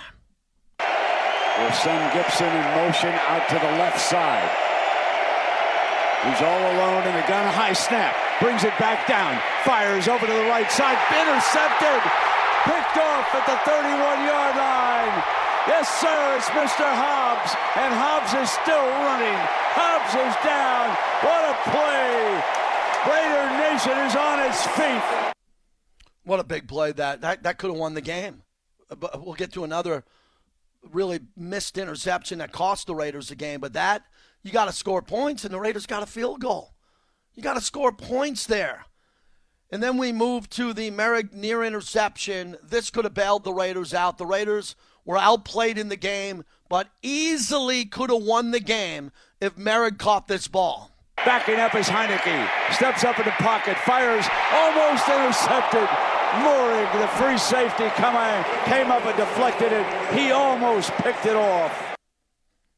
Will 0.79 1.75
send 1.83 1.99
Gibson 2.15 2.47
in 2.47 2.67
motion 2.79 3.11
out 3.27 3.43
to 3.51 3.59
the 3.59 3.75
left 3.75 3.99
side. 3.99 4.47
He's 6.23 6.39
all 6.39 6.65
alone 6.71 7.03
in 7.03 7.11
the 7.19 7.27
gun. 7.27 7.43
High 7.51 7.75
snap. 7.75 8.15
Brings 8.39 8.63
it 8.63 8.71
back 8.79 9.11
down. 9.11 9.35
Fires 9.67 10.07
over 10.07 10.23
to 10.23 10.33
the 10.33 10.47
right 10.47 10.71
side. 10.71 10.95
Intercepted. 11.11 12.07
Picked 12.63 13.03
off 13.03 13.35
at 13.35 13.51
the 13.51 13.59
31 13.67 14.31
yard 14.31 14.55
line. 14.55 15.17
Yes, 15.67 15.91
sir. 15.99 16.39
It's 16.39 16.47
Mr. 16.55 16.87
Hobbs. 16.87 17.59
And 17.75 17.91
Hobbs 17.91 18.31
is 18.31 18.47
still 18.63 18.87
running. 19.03 19.43
Hobbs 19.75 20.15
is 20.15 20.35
down. 20.47 20.87
What 21.27 21.51
a 21.51 21.55
play. 21.67 22.15
Raider 23.11 23.47
Nation 23.59 23.99
is 24.07 24.15
on 24.15 24.39
its 24.47 24.63
feet. 24.79 25.35
What 26.23 26.39
a 26.39 26.45
big 26.47 26.69
play 26.69 26.93
that. 26.93 27.23
That, 27.23 27.43
that 27.43 27.59
could 27.59 27.71
have 27.71 27.81
won 27.81 27.95
the 27.95 28.01
game. 28.01 28.45
But 28.99 29.25
we'll 29.25 29.35
get 29.35 29.53
to 29.53 29.65
another 29.65 30.05
really 30.91 31.21
missed 31.37 31.79
interception 31.79 32.39
that 32.39 32.53
cost 32.53 32.87
the 32.87 32.95
Raiders 32.95 33.29
the 33.29 33.37
game. 33.37 33.61
But 33.61 33.73
that, 33.75 34.03
you 34.43 34.51
got 34.51 34.67
to 34.67 34.73
score 34.73 35.03
points, 35.03 35.45
and 35.45 35.55
the 35.55 35.61
Raiders 35.61 35.87
got 35.87 36.03
a 36.03 36.07
field 36.07 36.41
goal. 36.41 36.75
You 37.35 37.43
got 37.43 37.55
to 37.55 37.61
score 37.61 37.93
points 37.93 38.47
there. 38.47 38.87
And 39.71 39.83
then 39.83 39.97
we 39.97 40.13
move 40.13 40.51
to 40.51 40.75
the 40.75 40.91
Moehrig 40.91 41.33
near 41.33 41.65
interception. 41.65 42.57
This 42.63 42.91
could 42.91 43.05
have 43.05 43.15
bailed 43.15 43.45
the 43.45 43.55
Raiders 43.55 43.95
out. 43.95 44.19
The 44.19 44.27
Raiders 44.27 44.77
were 45.05 45.17
outplayed 45.17 45.79
in 45.79 45.89
the 45.89 45.97
game, 45.97 46.45
but 46.69 46.89
easily 47.03 47.87
could 47.87 48.11
have 48.11 48.23
won 48.23 48.51
the 48.51 48.61
game 48.61 49.13
if 49.41 49.57
Moehrig 49.57 49.99
caught 49.99 50.29
this 50.29 50.47
ball. 50.47 50.91
Backing 51.25 51.57
up 51.57 51.75
is 51.75 51.87
Heinicke. 51.87 52.49
Steps 52.75 53.05
up 53.05 53.19
in 53.19 53.25
the 53.25 53.31
pocket. 53.33 53.79
Fires. 53.79 54.27
Almost 54.53 55.09
intercepted. 55.09 55.89
Moehrig, 56.33 56.91
the 56.99 57.09
free 57.09 57.37
safety, 57.37 57.89
come 57.91 58.17
on, 58.17 58.45
came 58.65 58.91
up 58.91 59.05
and 59.05 59.17
deflected 59.17 59.71
it. 59.71 60.15
He 60.15 60.31
almost 60.31 60.91
picked 60.93 61.27
it 61.27 61.37
off. 61.37 61.97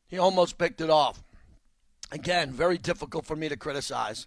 He 0.09 0.19
almost 0.19 0.59
picked 0.59 0.81
it 0.81 0.91
off. 0.91 1.23
Again, 2.11 2.51
very 2.51 2.79
difficult 2.79 3.27
for 3.27 3.37
me 3.37 3.49
to 3.49 3.57
criticize. 3.57 4.27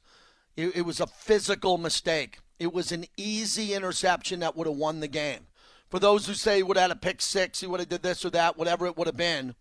It, 0.55 0.77
it, 0.77 0.81
was 0.83 0.99
a 0.99 1.07
physical 1.07 1.77
mistake. 1.77 2.39
It 2.57 2.73
was 2.73 2.91
an 2.91 3.05
easy 3.17 3.73
interception 3.73 4.39
that 4.39 4.55
would 4.55 4.65
have 4.65 4.77
won 4.77 5.01
the 5.01 5.07
game. 5.07 5.47
For 5.89 5.99
those 5.99 6.25
who 6.25 6.33
say 6.33 6.57
he 6.57 6.63
would 6.63 6.77
have 6.77 6.89
had 6.89 6.97
a 6.97 6.99
pick 6.99 7.21
six, 7.21 7.59
he 7.59 7.67
would 7.67 7.79
have 7.81 7.89
did 7.89 8.03
this 8.03 8.23
or 8.23 8.29
that, 8.29 8.57
whatever 8.57 8.85
it 8.85 8.97
would 8.97 9.07
have 9.07 9.17
been. 9.17 9.55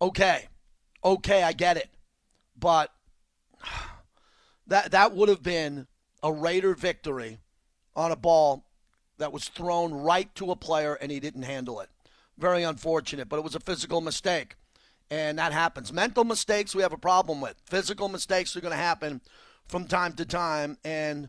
Okay, 0.00 0.48
okay, 1.04 1.42
I 1.42 1.52
get 1.52 1.76
it, 1.76 1.90
but 2.58 2.90
that 4.66 4.90
that 4.92 5.14
would 5.14 5.28
have 5.28 5.42
been 5.42 5.86
a 6.22 6.32
Raider 6.32 6.74
victory 6.74 7.38
on 7.94 8.10
a 8.10 8.16
ball 8.16 8.64
that 9.18 9.32
was 9.32 9.48
thrown 9.48 9.92
right 9.92 10.32
to 10.34 10.50
a 10.50 10.56
player 10.56 10.94
and 10.94 11.10
he 11.10 11.20
didn't 11.20 11.42
handle 11.42 11.80
it. 11.80 11.88
Very 12.38 12.62
unfortunate, 12.62 13.28
but 13.28 13.36
it 13.36 13.44
was 13.44 13.54
a 13.54 13.60
physical 13.60 14.00
mistake. 14.00 14.56
And 15.10 15.38
that 15.38 15.52
happens. 15.52 15.92
Mental 15.92 16.24
mistakes 16.24 16.74
we 16.74 16.82
have 16.82 16.92
a 16.92 16.98
problem 16.98 17.40
with. 17.40 17.54
Physical 17.66 18.08
mistakes 18.08 18.56
are 18.56 18.60
going 18.60 18.72
to 18.72 18.76
happen 18.76 19.20
from 19.68 19.86
time 19.86 20.14
to 20.14 20.24
time. 20.24 20.78
And 20.84 21.28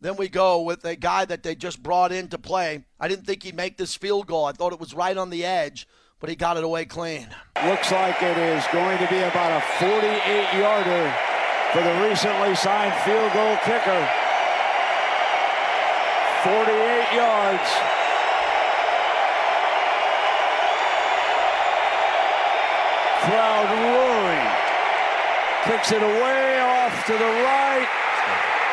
then 0.00 0.16
we 0.16 0.28
go 0.28 0.62
with 0.62 0.84
a 0.84 0.96
guy 0.96 1.24
that 1.26 1.42
they 1.42 1.54
just 1.54 1.82
brought 1.82 2.12
in 2.12 2.28
to 2.28 2.38
play. 2.38 2.84
I 2.98 3.08
didn't 3.08 3.26
think 3.26 3.42
he'd 3.42 3.54
make 3.54 3.76
this 3.76 3.94
field 3.94 4.26
goal. 4.26 4.46
I 4.46 4.52
thought 4.52 4.72
it 4.72 4.80
was 4.80 4.94
right 4.94 5.16
on 5.16 5.30
the 5.30 5.44
edge, 5.44 5.86
but 6.18 6.30
he 6.30 6.36
got 6.36 6.56
it 6.56 6.64
away 6.64 6.86
clean. 6.86 7.28
Looks 7.64 7.92
like 7.92 8.22
it 8.22 8.38
is 8.38 8.64
going 8.72 8.98
to 8.98 9.06
be 9.08 9.18
about 9.18 9.52
a 9.52 9.60
48 9.78 10.58
yarder 10.58 11.14
for 11.72 11.82
the 11.82 12.08
recently 12.08 12.54
signed 12.56 12.94
field 13.04 13.32
goal 13.32 13.56
kicker. 13.64 14.08
48 16.42 16.89
yards. 17.14 17.70
Crowd 23.26 23.70
roaring. 23.82 24.50
Kicks 25.64 25.92
it 25.92 26.02
away 26.02 26.60
off 26.60 27.06
to 27.06 27.12
the 27.12 27.18
right 27.18 27.88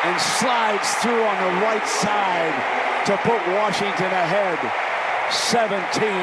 and 0.04 0.20
slides 0.20 0.94
through 1.02 1.24
on 1.24 1.36
the 1.44 1.60
right 1.60 1.86
side 1.86 2.54
to 3.06 3.16
put 3.18 3.40
Washington 3.58 4.06
ahead 4.06 4.58
17 5.30 5.80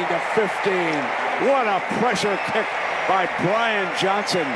to 0.08 0.20
15. 0.34 1.50
What 1.50 1.68
a 1.68 1.80
pressure 2.00 2.40
kick 2.48 2.66
by 3.08 3.30
Brian 3.44 3.92
Johnson, 4.00 4.48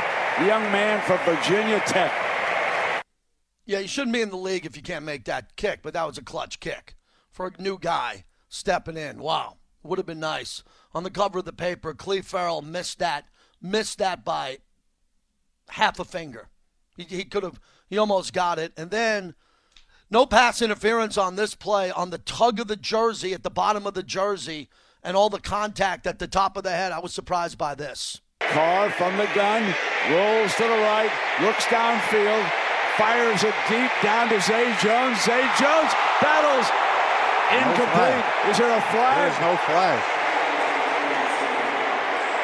young 0.47 0.63
man 0.71 1.01
from 1.01 1.19
Virginia 1.25 1.81
Tech. 1.85 2.11
Yeah, 3.65 3.79
you 3.79 3.87
shouldn't 3.87 4.13
be 4.13 4.21
in 4.21 4.29
the 4.29 4.37
league 4.37 4.65
if 4.65 4.75
you 4.75 4.81
can't 4.81 5.05
make 5.05 5.25
that 5.25 5.55
kick, 5.57 5.81
but 5.83 5.93
that 5.93 6.07
was 6.07 6.17
a 6.17 6.23
clutch 6.23 6.59
kick 6.59 6.95
for 7.39 7.53
a 7.57 7.61
new 7.61 7.79
guy 7.79 8.25
stepping 8.49 8.97
in. 8.97 9.17
Wow, 9.17 9.55
would 9.81 9.97
have 9.97 10.05
been 10.05 10.19
nice. 10.19 10.61
On 10.93 11.03
the 11.03 11.09
cover 11.09 11.39
of 11.39 11.45
the 11.45 11.53
paper, 11.53 11.93
Cleve 11.93 12.25
Farrell 12.25 12.61
missed 12.61 12.99
that, 12.99 13.29
missed 13.61 13.99
that 13.99 14.25
by 14.25 14.57
half 15.69 16.01
a 16.01 16.03
finger. 16.03 16.49
He, 16.97 17.03
he 17.03 17.23
could 17.23 17.43
have, 17.43 17.57
he 17.87 17.97
almost 17.97 18.33
got 18.33 18.59
it. 18.59 18.73
And 18.75 18.91
then 18.91 19.35
no 20.11 20.25
pass 20.25 20.61
interference 20.61 21.17
on 21.17 21.37
this 21.37 21.55
play 21.55 21.89
on 21.89 22.09
the 22.09 22.17
tug 22.17 22.59
of 22.59 22.67
the 22.67 22.75
jersey 22.75 23.33
at 23.33 23.43
the 23.43 23.49
bottom 23.49 23.87
of 23.87 23.93
the 23.93 24.03
jersey 24.03 24.67
and 25.01 25.15
all 25.15 25.29
the 25.29 25.39
contact 25.39 26.05
at 26.05 26.19
the 26.19 26.27
top 26.27 26.57
of 26.57 26.63
the 26.63 26.71
head. 26.71 26.91
I 26.91 26.99
was 26.99 27.13
surprised 27.13 27.57
by 27.57 27.73
this. 27.73 28.19
Carr 28.41 28.89
from 28.89 29.15
the 29.15 29.29
gun, 29.33 29.63
rolls 30.11 30.53
to 30.55 30.63
the 30.63 30.69
right, 30.69 31.11
looks 31.39 31.63
downfield, 31.67 32.51
fires 32.97 33.45
it 33.45 33.55
deep 33.69 33.91
down 34.03 34.27
to 34.27 34.41
Zay 34.41 34.75
Jones. 34.81 35.23
Zay 35.23 35.49
Jones 35.57 35.93
battles 36.21 36.69
incomplete. 37.51 38.23
No 38.45 38.51
Is 38.51 38.57
there 38.57 38.71
a 38.71 38.81
flag? 38.93 39.15
There's 39.17 39.41
no 39.41 39.57
flag. 39.65 39.99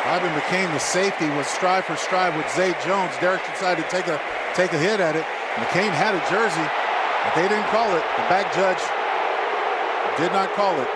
Bobby 0.05 0.27
McCain, 0.37 0.71
the 0.71 0.79
safety, 0.79 1.27
was 1.29 1.47
stride 1.47 1.83
for 1.83 1.95
stride 1.95 2.37
with 2.37 2.49
Zay 2.53 2.75
Jones. 2.85 3.11
Derek 3.19 3.41
decided 3.51 3.83
to 3.83 3.89
take 3.89 4.07
a 4.07 4.21
take 4.53 4.71
a 4.73 4.77
hit 4.77 4.99
at 4.99 5.15
it. 5.15 5.25
McCain 5.55 5.89
had 5.89 6.13
a 6.13 6.21
jersey, 6.29 6.61
but 7.23 7.33
they 7.33 7.47
didn't 7.47 7.67
call 7.73 7.89
it. 7.89 8.03
The 8.15 8.25
back 8.29 8.53
judge 8.53 8.81
did 10.17 10.31
not 10.31 10.53
call 10.53 10.79
it. 10.79 10.87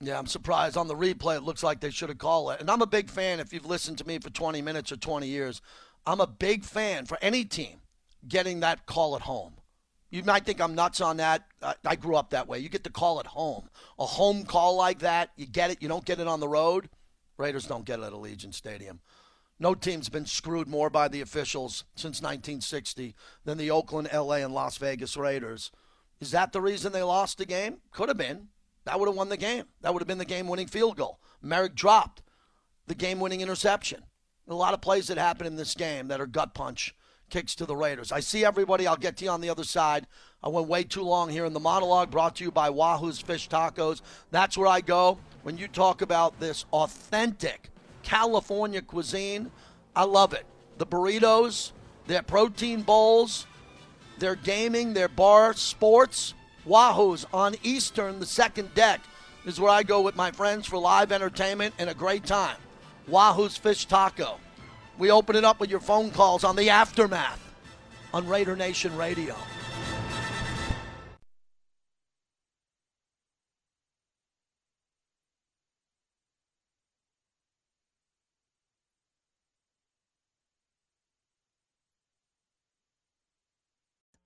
Yeah, 0.00 0.18
I'm 0.18 0.26
surprised. 0.26 0.76
On 0.76 0.86
the 0.86 0.94
replay, 0.94 1.36
it 1.36 1.42
looks 1.42 1.62
like 1.62 1.80
they 1.80 1.90
should 1.90 2.08
have 2.08 2.18
called 2.18 2.52
it. 2.52 2.60
And 2.60 2.70
I'm 2.70 2.82
a 2.82 2.86
big 2.86 3.10
fan, 3.10 3.40
if 3.40 3.52
you've 3.52 3.66
listened 3.66 3.98
to 3.98 4.06
me 4.06 4.18
for 4.18 4.30
20 4.30 4.62
minutes 4.62 4.92
or 4.92 4.96
20 4.96 5.26
years, 5.26 5.60
I'm 6.06 6.20
a 6.20 6.26
big 6.26 6.64
fan 6.64 7.06
for 7.06 7.18
any 7.20 7.44
team 7.44 7.80
getting 8.26 8.60
that 8.60 8.86
call 8.86 9.16
at 9.16 9.22
home. 9.22 9.54
You 10.10 10.22
might 10.24 10.46
think 10.46 10.60
I'm 10.60 10.74
nuts 10.74 11.00
on 11.00 11.18
that. 11.18 11.44
I, 11.84 11.96
grew 11.96 12.16
up 12.16 12.30
that 12.30 12.48
way. 12.48 12.58
You 12.58 12.70
get 12.70 12.82
the 12.82 12.90
call 12.90 13.20
at 13.20 13.26
home. 13.26 13.68
A 13.98 14.06
home 14.06 14.44
call 14.44 14.76
like 14.76 15.00
that, 15.00 15.30
you 15.36 15.46
get 15.46 15.70
it. 15.70 15.82
You 15.82 15.88
don't 15.88 16.04
get 16.04 16.18
it 16.18 16.26
on 16.26 16.40
the 16.40 16.48
road. 16.48 16.88
Raiders 17.36 17.66
don't 17.66 17.84
get 17.84 18.00
it 18.00 18.04
at 18.04 18.12
Allegiant 18.12 18.54
Stadium. 18.54 19.00
No 19.60 19.74
team's 19.74 20.08
been 20.08 20.24
screwed 20.24 20.68
more 20.68 20.88
by 20.88 21.08
the 21.08 21.20
officials 21.20 21.84
since 21.94 22.22
1960 22.22 23.14
than 23.44 23.58
the 23.58 23.70
Oakland, 23.70 24.08
LA, 24.12 24.36
and 24.36 24.54
Las 24.54 24.78
Vegas 24.78 25.16
Raiders. 25.16 25.70
Is 26.20 26.30
that 26.30 26.52
the 26.52 26.60
reason 26.60 26.92
they 26.92 27.02
lost 27.02 27.38
the 27.38 27.46
game? 27.46 27.78
Could 27.90 28.08
have 28.08 28.16
been. 28.16 28.48
That 28.84 28.98
would 28.98 29.08
have 29.08 29.16
won 29.16 29.28
the 29.28 29.36
game. 29.36 29.64
That 29.82 29.92
would 29.92 30.00
have 30.00 30.08
been 30.08 30.18
the 30.18 30.24
game 30.24 30.48
winning 30.48 30.68
field 30.68 30.96
goal. 30.96 31.20
Moehrig 31.44 31.74
dropped 31.74 32.22
the 32.86 32.94
game 32.94 33.20
winning 33.20 33.40
interception. 33.40 34.04
A 34.48 34.54
lot 34.54 34.72
of 34.72 34.80
plays 34.80 35.08
that 35.08 35.18
happen 35.18 35.46
in 35.46 35.56
this 35.56 35.74
game 35.74 36.08
that 36.08 36.20
are 36.20 36.26
gut 36.26 36.54
punch 36.54 36.94
kicks 37.30 37.54
to 37.56 37.66
the 37.66 37.76
Raiders. 37.76 38.12
I 38.12 38.20
see 38.20 38.44
everybody. 38.44 38.86
I'll 38.86 38.96
get 38.96 39.16
to 39.18 39.24
you 39.24 39.30
on 39.30 39.40
the 39.40 39.50
other 39.50 39.64
side. 39.64 40.06
I 40.42 40.48
went 40.48 40.68
way 40.68 40.84
too 40.84 41.02
long 41.02 41.30
here 41.30 41.44
in 41.44 41.52
the 41.52 41.60
monologue 41.60 42.10
brought 42.10 42.36
to 42.36 42.44
you 42.44 42.50
by 42.50 42.70
Wahoo's 42.70 43.20
Fish 43.20 43.48
Tacos. 43.48 44.02
That's 44.30 44.56
where 44.56 44.68
I 44.68 44.80
go 44.80 45.18
when 45.42 45.58
you 45.58 45.68
talk 45.68 46.02
about 46.02 46.38
this 46.38 46.64
authentic 46.72 47.70
California 48.02 48.82
cuisine. 48.82 49.50
I 49.94 50.04
love 50.04 50.32
it. 50.32 50.46
The 50.78 50.86
burritos, 50.86 51.72
their 52.06 52.22
protein 52.22 52.82
bowls, 52.82 53.46
their 54.18 54.34
gaming, 54.34 54.94
their 54.94 55.08
bar 55.08 55.54
sports. 55.54 56.34
Wahoo's 56.64 57.26
on 57.32 57.56
Eastern, 57.62 58.20
the 58.20 58.26
second 58.26 58.74
deck. 58.74 59.00
is 59.44 59.58
where 59.58 59.70
I 59.70 59.82
go 59.82 60.00
with 60.00 60.16
my 60.16 60.30
friends 60.30 60.66
for 60.66 60.78
live 60.78 61.12
entertainment 61.12 61.74
and 61.78 61.88
a 61.88 61.94
great 61.94 62.24
time. 62.24 62.56
Wahoo's 63.06 63.56
Fish 63.56 63.86
Taco. 63.86 64.38
We 64.98 65.12
open 65.12 65.36
it 65.36 65.44
up 65.44 65.60
with 65.60 65.70
your 65.70 65.80
phone 65.80 66.10
calls 66.10 66.42
on 66.42 66.56
the 66.56 66.70
aftermath 66.70 67.40
on 68.12 68.26
Raider 68.26 68.56
Nation 68.56 68.96
Radio. 68.96 69.36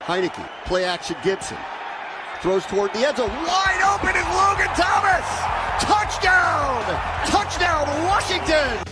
Heinicke, 0.02 0.48
play 0.64 0.84
action 0.84 1.16
Gibson. 1.22 1.56
Throws 2.40 2.66
toward 2.66 2.92
the 2.92 3.06
end 3.06 3.18
zone. 3.18 3.28
Wide 3.28 3.82
open 3.94 4.16
is 4.16 4.26
Logan 4.34 4.66
Thomas. 4.74 5.28
Touchdown! 5.80 6.82
Touchdown, 7.26 8.04
Washington! 8.04 8.91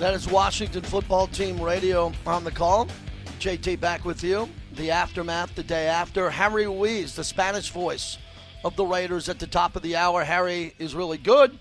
That 0.00 0.14
is 0.14 0.26
Washington 0.26 0.80
football 0.80 1.26
team 1.26 1.60
radio 1.60 2.10
on 2.26 2.42
the 2.42 2.50
call. 2.50 2.88
JT 3.38 3.80
back 3.80 4.06
with 4.06 4.24
you. 4.24 4.48
The 4.72 4.90
aftermath 4.90 5.54
the 5.54 5.62
day 5.62 5.88
after. 5.88 6.30
Harry 6.30 6.66
Ruiz, 6.66 7.14
the 7.14 7.22
Spanish 7.22 7.68
voice 7.68 8.16
of 8.64 8.76
the 8.76 8.86
Raiders 8.86 9.28
at 9.28 9.38
the 9.38 9.46
top 9.46 9.76
of 9.76 9.82
the 9.82 9.96
hour. 9.96 10.24
Harry 10.24 10.72
is 10.78 10.94
really 10.94 11.18
good. 11.18 11.58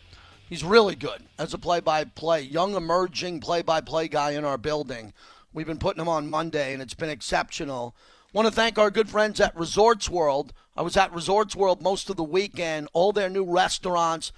He's 0.47 0.63
really 0.63 0.95
good 0.95 1.21
as 1.37 1.53
a 1.53 1.57
play 1.57 1.81
by 1.81 2.05
play, 2.05 2.39
young 2.39 2.75
emerging 2.75 3.41
play 3.41 3.61
by 3.61 3.81
play 3.81 4.07
guy 4.07 4.31
in 4.31 4.45
our 4.45 4.57
building. 4.57 5.11
We've 5.51 5.67
been 5.67 5.77
putting 5.77 6.01
him 6.01 6.07
on 6.07 6.29
Monday, 6.29 6.71
and 6.71 6.81
it's 6.81 6.93
been 6.93 7.09
exceptional. 7.09 7.93
Want 8.31 8.47
to 8.47 8.53
thank 8.53 8.79
our 8.79 8.89
good 8.89 9.09
friends 9.09 9.41
at 9.41 9.53
Resorts 9.53 10.09
World. 10.09 10.53
I 10.77 10.81
was 10.81 10.95
at 10.95 11.13
Resorts 11.13 11.57
World 11.57 11.81
most 11.81 12.09
of 12.09 12.15
the 12.15 12.23
weekend, 12.23 12.87
all 12.93 13.11
their 13.11 13.29
new 13.29 13.43
restaurants. 13.43 14.31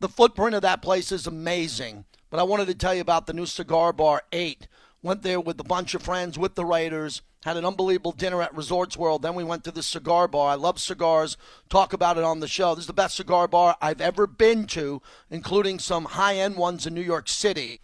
The 0.00 0.08
footprint 0.08 0.54
of 0.54 0.62
that 0.62 0.80
place 0.80 1.12
is 1.12 1.26
amazing. 1.26 2.06
But 2.32 2.40
I 2.40 2.44
wanted 2.44 2.68
to 2.68 2.74
tell 2.74 2.94
you 2.94 3.02
about 3.02 3.26
the 3.26 3.34
new 3.34 3.44
cigar 3.44 3.92
bar, 3.92 4.22
8. 4.32 4.66
Went 5.02 5.20
there 5.20 5.38
with 5.38 5.60
a 5.60 5.64
bunch 5.64 5.92
of 5.92 6.02
friends 6.02 6.38
with 6.38 6.54
the 6.54 6.64
Raiders, 6.64 7.20
had 7.44 7.58
an 7.58 7.66
unbelievable 7.66 8.12
dinner 8.12 8.40
at 8.40 8.56
Resorts 8.56 8.96
World. 8.96 9.20
Then 9.20 9.34
we 9.34 9.44
went 9.44 9.64
to 9.64 9.70
the 9.70 9.82
cigar 9.82 10.26
bar. 10.28 10.48
I 10.48 10.54
love 10.54 10.80
cigars, 10.80 11.36
talk 11.68 11.92
about 11.92 12.16
it 12.16 12.24
on 12.24 12.40
the 12.40 12.48
show. 12.48 12.74
This 12.74 12.84
is 12.84 12.86
the 12.86 12.94
best 12.94 13.16
cigar 13.16 13.48
bar 13.48 13.76
I've 13.82 14.00
ever 14.00 14.26
been 14.26 14.66
to, 14.68 15.02
including 15.28 15.78
some 15.78 16.06
high 16.06 16.36
end 16.36 16.56
ones 16.56 16.86
in 16.86 16.94
New 16.94 17.02
York 17.02 17.28
City. 17.28 17.82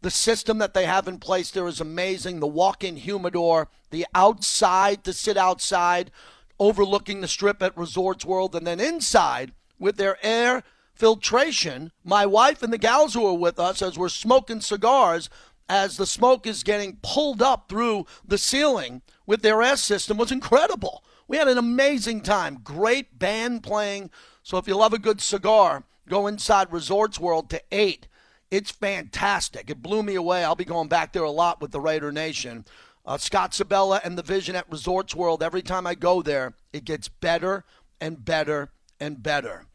The 0.00 0.10
system 0.10 0.56
that 0.56 0.72
they 0.72 0.86
have 0.86 1.06
in 1.06 1.18
place 1.18 1.50
there 1.50 1.68
is 1.68 1.78
amazing. 1.78 2.40
The 2.40 2.46
walk 2.46 2.82
in 2.82 2.96
humidor, 2.96 3.68
the 3.90 4.06
outside 4.14 5.04
to 5.04 5.12
sit 5.12 5.36
outside, 5.36 6.10
overlooking 6.58 7.20
the 7.20 7.28
strip 7.28 7.62
at 7.62 7.76
Resorts 7.76 8.24
World, 8.24 8.56
and 8.56 8.66
then 8.66 8.80
inside 8.80 9.52
with 9.78 9.98
their 9.98 10.16
air 10.24 10.62
filtration. 11.00 11.90
My 12.04 12.26
wife 12.26 12.62
and 12.62 12.72
the 12.72 12.78
gals 12.78 13.14
who 13.14 13.26
are 13.26 13.34
with 13.34 13.58
us 13.58 13.82
as 13.82 13.98
we're 13.98 14.08
smoking 14.08 14.60
cigars, 14.60 15.28
as 15.68 15.96
the 15.96 16.06
smoke 16.06 16.46
is 16.46 16.62
getting 16.62 16.98
pulled 17.02 17.42
up 17.42 17.68
through 17.68 18.06
the 18.24 18.38
ceiling 18.38 19.02
with 19.26 19.42
their 19.42 19.62
air 19.62 19.76
system 19.76 20.16
was 20.16 20.30
incredible. 20.30 21.02
We 21.26 21.38
had 21.38 21.48
an 21.48 21.58
amazing 21.58 22.20
time. 22.20 22.60
Great 22.62 23.18
band 23.18 23.62
playing. 23.62 24.10
So 24.42 24.58
if 24.58 24.68
you 24.68 24.76
love 24.76 24.92
a 24.92 24.98
good 24.98 25.20
cigar, 25.20 25.84
go 26.08 26.26
inside 26.26 26.72
Resorts 26.72 27.18
World 27.18 27.50
to 27.50 27.62
8 27.72 28.06
it's 28.50 28.70
fantastic. 28.70 29.70
It 29.70 29.82
blew 29.82 30.02
me 30.02 30.16
away. 30.16 30.44
I'll 30.44 30.56
be 30.56 30.64
going 30.64 30.88
back 30.88 31.12
there 31.12 31.22
a 31.22 31.30
lot 31.30 31.60
with 31.60 31.70
the 31.70 31.80
Raider 31.80 32.10
Nation. 32.10 32.64
Uh, 33.06 33.16
Scott 33.16 33.54
Sibella 33.54 34.00
and 34.04 34.18
the 34.18 34.22
Vision 34.22 34.56
at 34.56 34.70
Resorts 34.70 35.14
World. 35.14 35.42
Every 35.42 35.62
time 35.62 35.86
I 35.86 35.94
go 35.94 36.20
there, 36.20 36.54
it 36.72 36.84
gets 36.84 37.08
better 37.08 37.64
and 38.00 38.24
better 38.24 38.70
and 38.98 39.22
better. 39.22 39.66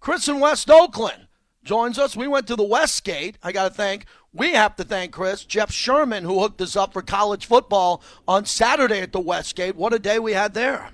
Chris 0.00 0.28
in 0.28 0.40
West 0.40 0.70
Oakland 0.70 1.28
joins 1.62 1.98
us. 1.98 2.16
We 2.16 2.26
went 2.26 2.46
to 2.46 2.56
the 2.56 2.64
Westgate. 2.64 3.38
I 3.42 3.52
got 3.52 3.68
to 3.68 3.74
thank, 3.74 4.06
we 4.32 4.52
have 4.54 4.74
to 4.76 4.84
thank 4.84 5.12
Chris, 5.12 5.44
Jeff 5.44 5.70
Sherman, 5.70 6.24
who 6.24 6.40
hooked 6.40 6.60
us 6.62 6.74
up 6.74 6.94
for 6.94 7.02
college 7.02 7.46
football 7.46 8.02
on 8.26 8.46
Saturday 8.46 9.00
at 9.00 9.12
the 9.12 9.20
Westgate. 9.20 9.76
What 9.76 9.92
a 9.92 9.98
day 9.98 10.18
we 10.18 10.32
had 10.32 10.54
there. 10.54 10.90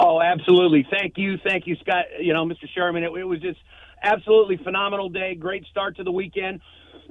Oh, 0.00 0.20
absolutely. 0.20 0.86
Thank 0.90 1.14
you. 1.16 1.36
Thank 1.46 1.66
you, 1.66 1.76
Scott. 1.76 2.06
You 2.18 2.32
know, 2.32 2.44
Mr. 2.44 2.66
Sherman, 2.74 3.04
it, 3.04 3.12
it 3.12 3.24
was 3.24 3.40
just 3.40 3.60
absolutely 4.02 4.56
phenomenal 4.56 5.08
day. 5.08 5.34
Great 5.34 5.64
start 5.66 5.96
to 5.98 6.04
the 6.04 6.10
weekend. 6.10 6.60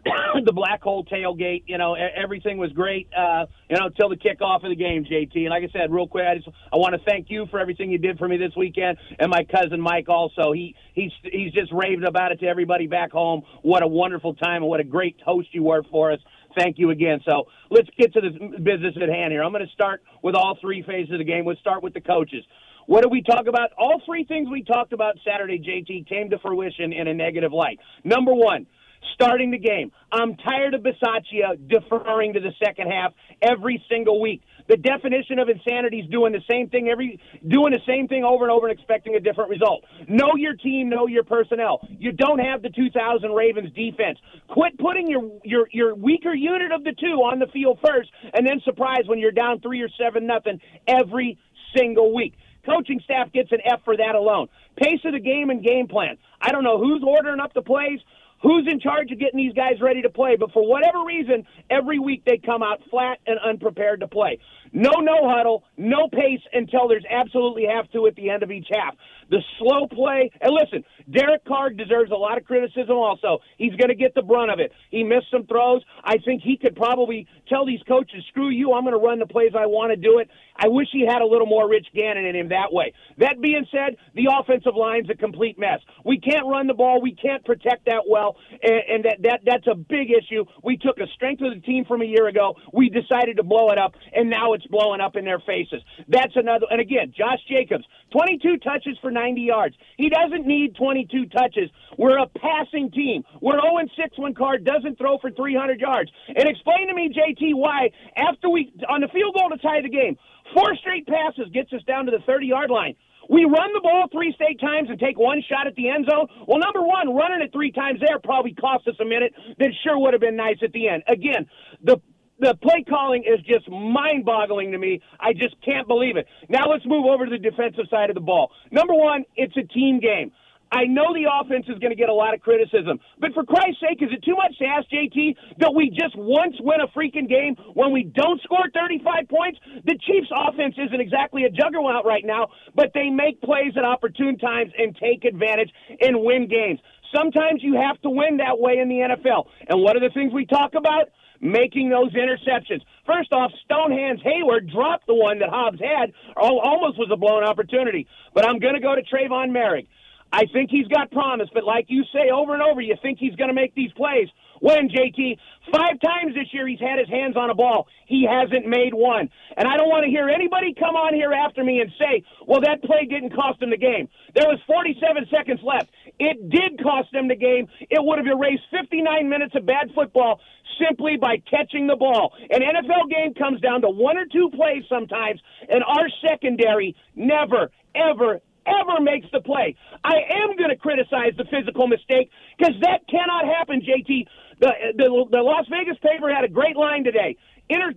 the 0.46 0.52
black 0.52 0.82
hole 0.82 1.06
tailgate, 1.06 1.64
you 1.68 1.78
know, 1.78 1.96
everything 1.96 2.58
was 2.58 2.72
great, 2.74 3.08
uh, 3.18 3.46
you 3.70 3.78
know, 3.78 3.86
until 3.86 4.10
the 4.10 4.18
kickoff 4.18 4.64
of 4.64 4.70
the 4.70 4.76
game, 4.76 5.06
JT. 5.06 5.36
And 5.36 5.50
like 5.50 5.64
I 5.64 5.72
said, 5.72 5.92
real 5.92 6.08
quick, 6.08 6.26
I 6.28 6.36
just 6.36 6.50
I 6.72 6.78
want 6.78 6.94
to 6.94 7.02
thank 7.10 7.28
you 7.30 7.48
for 7.50 7.60
everything 7.60 7.90
you 7.90 7.98
did 7.98 8.18
for 8.18 8.28
me 8.28 8.38
this 8.38 8.52
weekend, 8.56 8.98
and 9.20 9.30
my 9.30 9.46
cousin 9.46 9.80
Mike 9.80 10.10
also. 10.10 10.52
He 10.52 10.76
he's 10.94 11.12
he's 11.24 11.54
just 11.54 11.72
raved 11.72 12.04
about 12.04 12.32
it 12.32 12.40
to 12.42 12.48
everybody 12.48 12.88
back 12.88 13.12
home. 13.12 13.44
What 13.62 13.84
a 13.84 13.88
wonderful 13.88 14.34
time 14.36 14.58
and 14.58 14.68
what 14.68 14.80
a 14.80 14.84
great 14.84 15.18
host 15.26 15.50
you 15.52 15.64
were 15.64 15.84
for 15.90 16.12
us. 16.12 16.20
Thank 16.58 16.78
you 16.78 16.90
again. 16.92 17.20
So 17.26 17.46
let's 17.70 17.90
get 17.98 18.14
to 18.14 18.22
the 18.22 18.60
business 18.60 18.96
at 19.02 19.10
hand 19.10 19.32
here. 19.32 19.44
I'm 19.44 19.52
going 19.52 19.66
to 19.66 19.72
start 19.74 20.04
with 20.22 20.36
all 20.36 20.58
three 20.62 20.84
phases 20.84 21.14
of 21.14 21.18
the 21.20 21.24
game. 21.24 21.46
Let's 21.46 21.60
start 21.60 21.82
with 21.82 21.94
the 21.94 22.02
coaches. 22.02 22.44
What 22.86 23.04
did 23.04 23.12
we 23.12 23.22
talk 23.22 23.48
about? 23.48 23.72
All 23.78 24.02
three 24.06 24.26
things 24.26 24.50
we 24.50 24.64
talked 24.64 24.94
about 24.94 25.16
Saturday, 25.26 25.58
JT, 25.58 26.08
came 26.08 26.30
to 26.30 26.40
fruition 26.40 26.92
in 26.92 27.08
a 27.08 27.14
negative 27.14 27.54
light. 27.54 27.80
Number 28.04 28.34
one, 28.34 28.68
starting 29.14 29.52
the 29.52 29.58
game. 29.58 29.92
I'm 30.12 30.36
tired 30.36 30.74
of 30.74 30.82
Bisaccia 30.82 31.68
deferring 31.68 32.34
to 32.34 32.40
the 32.40 32.52
second 32.64 32.92
half 32.92 33.14
every 33.42 33.84
single 33.90 34.22
week. 34.22 34.42
The 34.68 34.78
definition 34.78 35.40
of 35.40 35.50
insanity 35.50 36.00
is 36.00 36.10
doing 36.10 36.32
the 36.32 36.42
same 36.50 36.70
thing 36.70 36.88
every 36.90 37.20
doing 37.48 37.72
the 37.72 37.82
same 37.86 38.08
thing 38.08 38.24
over 38.24 38.44
and 38.46 38.52
over 38.52 38.68
and 38.68 38.78
expecting 38.78 39.16
a 39.16 39.20
different 39.20 39.50
result. 39.50 39.84
Know 40.08 40.36
your 40.38 40.56
team, 40.56 40.90
know 40.90 41.08
your 41.08 41.24
personnel. 41.24 41.88
You 41.90 42.12
don't 42.12 42.40
have 42.40 42.62
the 42.62 42.70
2000 42.70 43.32
Ravens 43.32 43.74
defense. 43.74 44.20
Quit 44.48 44.78
putting 44.78 45.10
your 45.10 45.32
your 45.44 45.68
your 45.72 45.96
weaker 45.96 46.34
unit 46.34 46.72
of 46.72 46.84
the 46.84 46.94
two 46.94 47.24
on 47.24 47.40
the 47.40 47.48
field 47.48 47.80
first 47.86 48.10
and 48.34 48.48
then 48.48 48.62
surprise 48.64 49.04
when 49.06 49.20
you're 49.20 49.32
down 49.32 49.60
3 49.60 49.82
or 49.82 49.90
7 49.90 50.26
nothing 50.26 50.60
every 50.88 51.38
single 51.76 52.14
week. 52.14 52.34
Coaching 52.66 53.02
staff 53.04 53.32
gets 53.34 53.52
an 53.52 53.60
F 53.66 53.82
for 53.84 53.98
that 53.98 54.16
alone. 54.16 54.48
Pace 54.78 55.02
of 55.06 55.14
the 55.14 55.20
game 55.20 55.50
and 55.50 55.64
game 55.64 55.88
plan. 55.88 56.18
I 56.42 56.52
don't 56.52 56.64
know 56.64 56.78
who's 56.78 57.04
ordering 57.06 57.40
up 57.40 57.54
the 57.54 57.62
plays, 57.62 58.00
who's 58.44 58.68
in 58.70 58.80
charge 58.80 59.12
of 59.12 59.20
getting 59.20 59.38
these 59.38 59.54
guys 59.54 59.82
ready 59.82 60.02
to 60.04 60.10
play, 60.10 60.36
but 60.38 60.52
for 60.52 60.68
whatever 60.68 61.04
reason, 61.04 61.48
every 61.70 61.98
week 61.98 62.24
they 62.26 62.38
come 62.38 62.62
out 62.62 62.82
flat 62.92 63.18
and 63.26 63.40
unprepared 63.40 64.02
to 64.02 64.08
play. 64.08 64.38
No 64.72 64.92
no 65.00 65.30
huddle, 65.30 65.64
no 65.78 66.10
pace 66.12 66.42
until 66.52 66.88
there's 66.88 67.06
absolutely 67.10 67.66
have 67.66 67.90
to 67.92 68.06
at 68.08 68.16
the 68.16 68.30
end 68.30 68.44
of 68.44 68.52
each 68.52 68.68
half. 68.72 68.96
The 69.30 69.40
slow 69.60 69.88
play, 69.88 70.32
and 70.42 70.52
listen, 70.54 70.84
Derek 71.10 71.46
Carr 71.46 71.70
deserves 71.70 72.12
a 72.12 72.16
lot 72.16 72.38
of 72.38 72.46
criticism 72.46 72.96
also. 72.96 73.40
He's 73.58 73.76
going 73.76 73.90
to 73.90 73.96
get 73.96 74.14
the 74.16 74.22
brunt 74.22 74.52
of 74.52 74.60
it. 74.60 74.72
He 74.90 75.04
missed 75.04 75.28
some 75.32 75.46
throws. 75.46 75.82
I 76.04 76.18
think 76.26 76.42
he 76.44 76.58
could 76.58 76.76
probably 76.76 77.28
tell 77.48 77.66
these 77.66 77.82
coaches, 77.88 78.24
screw 78.30 78.50
you, 78.50 78.74
I'm 78.74 78.84
going 78.84 78.94
to 78.94 79.06
run 79.06 79.20
the 79.20 79.28
plays 79.28 79.52
I 79.58 79.66
want 79.66 79.92
to 79.92 79.98
do 79.98 80.20
it. 80.20 80.30
I 80.56 80.68
wish 80.68 80.88
he 80.92 81.06
had 81.08 81.22
a 81.22 81.26
little 81.26 81.48
more 81.48 81.70
Rich 81.70 81.88
Gannon 81.96 82.26
in 82.26 82.36
him 82.36 82.50
that 82.50 82.72
way. 82.72 82.94
That 83.18 83.42
being 83.42 83.66
said, 83.72 83.98
the 84.16 84.30
offensive 84.40 84.76
line's 84.76 85.10
a 85.10 85.16
complete 85.16 85.58
mess. 85.58 85.80
We 86.06 86.20
can't 86.20 86.46
run 86.46 86.68
the 86.68 86.74
ball. 86.74 87.02
We 87.02 87.16
can't 87.16 87.44
protect 87.44 87.86
that 87.86 88.04
well, 88.08 88.36
and, 88.62 88.82
and 88.90 89.06
that, 89.06 89.18
that 89.24 89.40
that's 89.46 89.68
a 89.68 89.76
big 89.76 90.10
issue. 90.12 90.46
We 90.64 90.78
took 90.78 90.98
a 91.00 91.08
strength 91.16 91.42
of 91.42 91.54
the 91.54 91.62
team 91.62 91.86
from 91.86 92.02
a 92.02 92.06
year 92.06 92.28
ago. 92.28 92.56
We 92.72 92.90
decided 92.90 93.38
to 93.38 93.44
blow 93.44 93.72
it 93.72 93.78
up, 93.78 93.94
and 94.14 94.30
now 94.30 94.54
it's 94.54 94.66
blowing 94.68 95.02
up 95.02 95.16
in 95.16 95.26
their 95.26 95.40
faces. 95.40 95.82
That's 96.08 96.36
another. 96.36 96.66
And 96.70 96.80
again, 96.80 97.14
Josh 97.18 97.40
Jacobs, 97.50 97.86
22 98.12 98.58
touches 98.58 98.98
for 99.02 99.12
90 99.14 99.42
yards. 99.42 99.76
He 99.98 100.10
doesn't 100.10 100.46
need 100.46 100.76
22 100.76 101.28
touches. 101.28 101.70
We're 101.98 102.18
a 102.18 102.28
passing 102.28 102.92
team. 102.92 103.24
We're 103.42 103.62
0 103.62 103.88
6 103.96 104.18
when 104.18 104.34
Carr 104.34 104.58
doesn't 104.58 104.98
throw 104.98 105.18
for 105.20 105.32
300 105.32 105.80
yards. 105.80 106.12
And 106.28 106.50
explain 106.50 106.88
to 106.88 106.94
me, 106.94 107.14
JT, 107.14 107.56
why 107.56 107.92
after 108.18 108.50
we 108.50 108.74
on 108.90 109.02
the 109.02 109.08
field 109.08 109.36
goal 109.36 109.50
to 109.50 109.58
tie 109.58 109.82
the 109.82 109.90
game. 109.90 110.18
Four 110.54 110.76
straight 110.76 111.08
passes 111.08 111.48
gets 111.54 111.72
us 111.74 111.82
down 111.84 112.06
to 112.06 112.12
the 112.12 112.20
30 112.26 112.48
yard 112.48 112.70
line. 112.70 112.96
We 113.30 113.46
run 113.46 113.72
the 113.74 113.80
ball 113.82 114.08
three 114.12 114.34
straight 114.34 114.60
times 114.60 114.90
and 114.90 115.00
take 115.00 115.18
one 115.18 115.42
shot 115.48 115.68
at 115.68 115.76
the 115.76 115.88
end 115.90 116.06
zone. 116.10 116.28
Well, 116.46 116.60
number 116.60 116.82
one, 116.82 117.16
running 117.16 117.42
it 117.42 117.52
three 117.54 117.72
times 117.72 118.00
there 118.06 118.20
probably 118.20 118.54
cost 118.54 118.88
us 118.88 118.96
a 119.00 119.06
minute. 119.06 119.34
That 119.60 119.72
sure 119.84 119.98
would 119.98 120.14
have 120.14 120.22
been 120.22 120.36
nice 120.36 120.58
at 120.62 120.74
the 120.74 120.90
end. 120.90 121.04
Again, 121.08 121.48
the 121.82 122.02
the 122.44 122.56
play 122.62 122.84
calling 122.88 123.24
is 123.24 123.40
just 123.46 123.70
mind 123.70 124.26
boggling 124.26 124.72
to 124.72 124.78
me. 124.78 125.02
I 125.20 125.32
just 125.34 125.56
can't 125.64 125.88
believe 125.88 126.18
it. 126.18 126.28
Now 126.50 126.70
let's 126.70 126.86
move 126.86 127.06
over 127.06 127.26
to 127.26 127.32
the 127.32 127.40
defensive 127.40 127.86
side 127.90 128.10
of 128.10 128.16
the 128.16 128.22
ball. 128.22 128.52
Number 128.72 128.94
one, 128.94 129.24
it's 129.36 129.56
a 129.56 129.64
team 129.64 130.00
game. 130.00 130.32
I 130.74 130.86
know 130.86 131.14
the 131.14 131.30
offense 131.30 131.66
is 131.70 131.78
going 131.78 131.92
to 131.92 131.96
get 131.96 132.10
a 132.10 132.14
lot 132.14 132.34
of 132.34 132.42
criticism, 132.42 133.00
but 133.20 133.32
for 133.34 133.46
Christ's 133.46 133.80
sake, 133.80 134.02
is 134.02 134.10
it 134.12 134.26
too 134.26 134.36
much 134.36 134.58
to 134.58 134.66
ask 134.66 134.90
JT 134.90 135.38
that 135.60 135.72
we 135.76 135.92
just 135.94 136.18
once 136.18 136.56
win 136.60 136.82
a 136.82 136.90
freaking 136.98 137.30
game 137.30 137.56
when 137.76 137.92
we 137.92 138.04
don't 138.04 138.42
score 138.42 138.66
35 138.74 139.30
points? 139.30 139.60
The 139.86 139.94
Chiefs' 140.02 140.34
offense 140.34 140.74
isn't 140.82 141.00
exactly 141.00 141.46
a 141.46 141.52
juggernaut 141.52 142.06
right 142.06 142.26
now, 142.26 142.48
but 142.74 142.90
they 142.96 143.12
make 143.12 143.40
plays 143.42 143.78
at 143.78 143.86
opportune 143.86 144.40
times 144.40 144.72
and 144.76 144.98
take 144.98 145.26
advantage 145.26 145.70
and 146.02 146.24
win 146.24 146.50
games. 146.50 146.80
Sometimes 147.14 147.62
you 147.62 147.76
have 147.78 148.02
to 148.02 148.10
win 148.10 148.38
that 148.38 148.58
way 148.58 148.80
in 148.82 148.90
the 148.90 149.06
NFL. 149.14 149.46
And 149.70 149.80
what 149.80 149.96
are 149.96 150.02
the 150.02 150.10
things 150.10 150.34
we 150.34 150.48
talk 150.48 150.74
about? 150.74 151.14
Making 151.44 151.90
those 151.90 152.14
interceptions. 152.14 152.84
First 153.06 153.34
off, 153.34 153.52
Stonehands 153.70 154.24
Hayward 154.24 154.72
dropped 154.72 155.08
the 155.08 155.14
one 155.14 155.40
that 155.40 155.50
Hobbs 155.50 155.82
had, 155.82 156.14
almost 156.38 156.98
was 156.98 157.10
a 157.12 157.18
blown 157.18 157.44
opportunity. 157.44 158.08
But 158.34 158.48
I'm 158.48 158.60
going 158.60 158.76
to 158.76 158.80
go 158.80 158.96
to 158.96 159.02
Tre'von 159.02 159.52
Moehrig. 159.52 159.88
I 160.32 160.46
think 160.54 160.72
he's 160.72 160.88
got 160.88 161.12
promise, 161.12 161.50
but 161.54 161.66
like 161.66 161.88
you 161.90 162.06
say 162.14 162.32
over 162.34 162.54
and 162.54 162.64
over, 162.64 162.80
you 162.80 162.96
think 163.02 163.20
he's 163.20 163.36
going 163.36 163.50
to 163.50 163.54
make 163.54 163.76
these 163.76 163.92
plays. 163.92 164.30
When, 164.64 164.88
JT? 164.88 165.36
Five 165.76 166.00
times 166.00 166.36
this 166.36 166.48
year 166.54 166.66
he's 166.66 166.80
had 166.80 166.98
his 166.98 167.10
hands 167.10 167.36
on 167.36 167.50
a 167.50 167.54
ball. 167.54 167.88
He 168.08 168.24
hasn't 168.24 168.66
made 168.66 168.94
one. 168.94 169.28
And 169.58 169.68
I 169.68 169.76
don't 169.76 169.92
want 169.92 170.06
to 170.06 170.10
hear 170.10 170.30
anybody 170.30 170.74
come 170.74 170.96
on 170.96 171.14
here 171.14 171.34
after 171.34 171.66
me 171.66 171.82
and 171.82 171.92
say, 172.00 172.24
well, 172.48 172.62
that 172.62 172.82
play 172.82 173.04
didn't 173.04 173.36
cost 173.36 173.62
him 173.62 173.72
the 173.72 173.78
game. 173.78 174.08
There 174.34 174.48
was 174.48 174.64
47 174.66 175.28
seconds 175.28 175.60
left. 175.68 175.92
It 176.18 176.50
did 176.50 176.82
cost 176.82 177.12
them 177.12 177.28
the 177.28 177.36
game. 177.36 177.68
It 177.92 178.00
would 178.00 178.20
have 178.20 178.28
erased 178.28 178.64
59 178.72 179.04
minutes 179.28 179.52
of 179.54 179.66
bad 179.66 179.92
football 179.94 180.40
simply 180.80 181.18
by 181.20 181.44
catching 181.52 181.88
the 181.88 181.98
ball. 181.98 182.32
An 182.50 182.64
NFL 182.64 183.12
game 183.12 183.34
comes 183.34 183.60
down 183.60 183.82
to 183.82 183.90
one 183.90 184.16
or 184.16 184.26
two 184.32 184.50
plays 184.56 184.84
sometimes, 184.88 185.42
and 185.68 185.84
our 185.84 186.08
secondary 186.24 186.96
never, 187.16 187.68
ever, 187.96 188.40
ever 188.66 189.02
makes 189.02 189.28
the 189.32 189.42
play. 189.42 189.76
I 190.04 190.16
am 190.44 190.56
going 190.58 190.70
to 190.70 190.78
criticize 190.78 191.36
the 191.38 191.46
physical 191.52 191.88
mistake 191.88 192.32
because 192.58 192.76
that 192.82 193.08
cannot 193.10 193.46
happen, 193.46 193.82
JT. 193.82 194.28
The, 194.64 194.96
the, 194.96 195.10
the 195.30 195.44
Las 195.44 195.68
Vegas 195.68 196.00
paper 196.00 196.34
had 196.34 196.46
a 196.46 196.48
great 196.48 196.78
line 196.78 197.04
today. 197.04 197.36
Inter, 197.68 197.92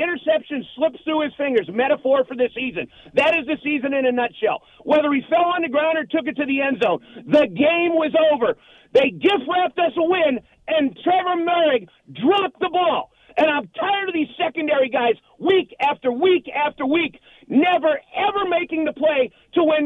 interception 0.00 0.64
slips 0.74 0.96
through 1.04 1.28
his 1.28 1.32
fingers. 1.36 1.68
Metaphor 1.68 2.24
for 2.24 2.34
the 2.34 2.48
season. 2.56 2.88
That 3.12 3.36
is 3.36 3.44
the 3.44 3.60
season 3.62 3.92
in 3.92 4.06
a 4.06 4.12
nutshell. 4.12 4.64
Whether 4.80 5.12
he 5.12 5.20
fell 5.28 5.44
on 5.52 5.60
the 5.60 5.68
ground 5.68 6.00
or 6.00 6.08
took 6.08 6.24
it 6.24 6.40
to 6.40 6.46
the 6.46 6.62
end 6.64 6.80
zone, 6.80 7.04
the 7.28 7.44
game 7.52 7.92
was 8.00 8.16
over. 8.32 8.56
They 8.96 9.12
gift 9.12 9.44
wrapped 9.44 9.76
us 9.78 9.92
a 9.92 10.04
win, 10.08 10.40
and 10.68 10.96
Trevor 11.04 11.36
Moehrig 11.36 11.84
dropped 12.16 12.60
the 12.60 12.72
ball. 12.72 13.12
And 13.36 13.50
I'm 13.50 13.68
tired 13.76 14.08
of 14.08 14.14
these 14.14 14.32
secondary 14.40 14.88
guys 14.88 15.20
week 15.38 15.76
after 15.84 16.10
week 16.10 16.48
after 16.48 16.86
week, 16.86 17.20
never 17.46 18.00
ever 18.16 18.48
making 18.48 18.86
the 18.86 18.96
play 18.96 19.28
to 19.52 19.64
win 19.64 19.84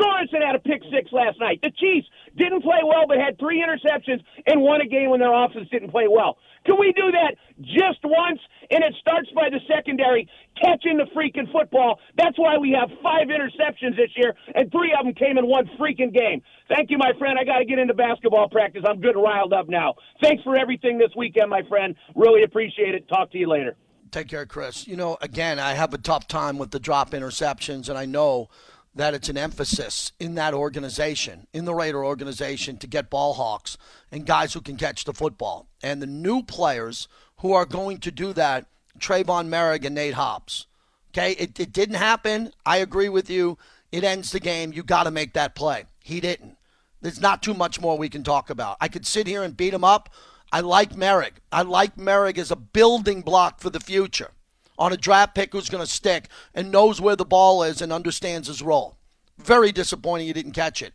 Sorensen 0.00 0.40
had 0.40 0.56
a 0.56 0.58
pick 0.58 0.80
six 0.90 1.12
last 1.12 1.38
night. 1.38 1.60
The 1.62 1.70
Chiefs 1.70 2.08
didn't 2.36 2.62
play 2.62 2.80
well, 2.84 3.06
but 3.06 3.18
had 3.18 3.38
three 3.38 3.64
interceptions 3.64 4.22
and 4.46 4.60
won 4.60 4.80
a 4.80 4.86
game 4.86 5.10
when 5.10 5.20
their 5.20 5.32
offense 5.32 5.68
didn't 5.70 5.90
play 5.90 6.06
well. 6.08 6.38
Can 6.66 6.76
we 6.78 6.92
do 6.92 7.10
that 7.10 7.36
just 7.60 8.00
once? 8.04 8.40
And 8.70 8.84
it 8.84 8.94
starts 9.00 9.30
by 9.34 9.48
the 9.48 9.60
secondary 9.66 10.28
catching 10.62 10.98
the 10.98 11.06
freaking 11.16 11.50
football. 11.50 11.98
That's 12.16 12.38
why 12.38 12.58
we 12.58 12.76
have 12.78 12.90
five 13.02 13.28
interceptions 13.28 13.96
this 13.96 14.10
year, 14.16 14.34
and 14.54 14.70
three 14.70 14.94
of 14.98 15.04
them 15.04 15.14
came 15.14 15.38
in 15.38 15.46
one 15.46 15.68
freaking 15.78 16.12
game. 16.12 16.42
Thank 16.68 16.90
you, 16.90 16.98
my 16.98 17.12
friend. 17.18 17.38
I 17.38 17.44
got 17.44 17.58
to 17.58 17.64
get 17.64 17.78
into 17.78 17.94
basketball 17.94 18.48
practice. 18.48 18.82
I'm 18.86 19.00
good 19.00 19.16
riled 19.16 19.52
up 19.52 19.68
now. 19.68 19.94
Thanks 20.22 20.42
for 20.44 20.56
everything 20.56 20.98
this 20.98 21.10
weekend, 21.16 21.50
my 21.50 21.62
friend. 21.68 21.94
Really 22.14 22.42
appreciate 22.42 22.94
it. 22.94 23.08
Talk 23.08 23.32
to 23.32 23.38
you 23.38 23.48
later. 23.48 23.76
Take 24.10 24.28
care, 24.28 24.44
Chris. 24.44 24.86
You 24.86 24.96
know, 24.96 25.16
again, 25.20 25.58
I 25.58 25.74
have 25.74 25.94
a 25.94 25.98
tough 25.98 26.26
time 26.26 26.58
with 26.58 26.72
the 26.72 26.80
drop 26.80 27.10
interceptions, 27.10 27.88
and 27.88 27.96
I 27.96 28.06
know 28.06 28.48
that 28.94 29.14
it's 29.14 29.28
an 29.28 29.38
emphasis 29.38 30.12
in 30.18 30.34
that 30.34 30.54
organization, 30.54 31.46
in 31.52 31.64
the 31.64 31.74
Raider 31.74 32.04
organization, 32.04 32.76
to 32.78 32.86
get 32.86 33.10
ball 33.10 33.34
hawks 33.34 33.78
and 34.10 34.26
guys 34.26 34.52
who 34.52 34.60
can 34.60 34.76
catch 34.76 35.04
the 35.04 35.14
football. 35.14 35.68
And 35.82 36.02
the 36.02 36.06
new 36.06 36.42
players 36.42 37.06
who 37.38 37.52
are 37.52 37.66
going 37.66 37.98
to 37.98 38.10
do 38.10 38.32
that, 38.32 38.66
Tre'von 38.98 39.48
Moehrig 39.48 39.84
and 39.84 39.94
Nate 39.94 40.14
Hobbs. 40.14 40.66
Okay, 41.10 41.32
it, 41.32 41.58
it 41.58 41.72
didn't 41.72 41.96
happen. 41.96 42.52
I 42.66 42.78
agree 42.78 43.08
with 43.08 43.30
you. 43.30 43.58
It 43.92 44.04
ends 44.04 44.32
the 44.32 44.40
game. 44.40 44.72
You 44.72 44.82
got 44.82 45.04
to 45.04 45.10
make 45.10 45.32
that 45.34 45.54
play. 45.54 45.84
He 46.02 46.20
didn't. 46.20 46.56
There's 47.00 47.20
not 47.20 47.42
too 47.42 47.54
much 47.54 47.80
more 47.80 47.96
we 47.96 48.08
can 48.08 48.22
talk 48.22 48.50
about. 48.50 48.76
I 48.80 48.88
could 48.88 49.06
sit 49.06 49.26
here 49.26 49.42
and 49.42 49.56
beat 49.56 49.74
him 49.74 49.84
up. 49.84 50.12
I 50.52 50.60
like 50.60 50.92
Moehrig. 50.92 51.32
I 51.50 51.62
like 51.62 51.96
Moehrig 51.96 52.38
as 52.38 52.50
a 52.50 52.56
building 52.56 53.22
block 53.22 53.60
for 53.60 53.70
the 53.70 53.80
future 53.80 54.32
on 54.80 54.94
a 54.94 54.96
draft 54.96 55.34
pick 55.34 55.52
who's 55.52 55.68
going 55.68 55.84
to 55.84 55.90
stick 55.90 56.28
and 56.54 56.72
knows 56.72 57.00
where 57.00 57.14
the 57.14 57.24
ball 57.24 57.62
is 57.62 57.82
and 57.82 57.92
understands 57.92 58.48
his 58.48 58.62
role. 58.62 58.96
Very 59.38 59.70
disappointing 59.70 60.26
he 60.26 60.32
didn't 60.32 60.52
catch 60.52 60.80
it. 60.80 60.94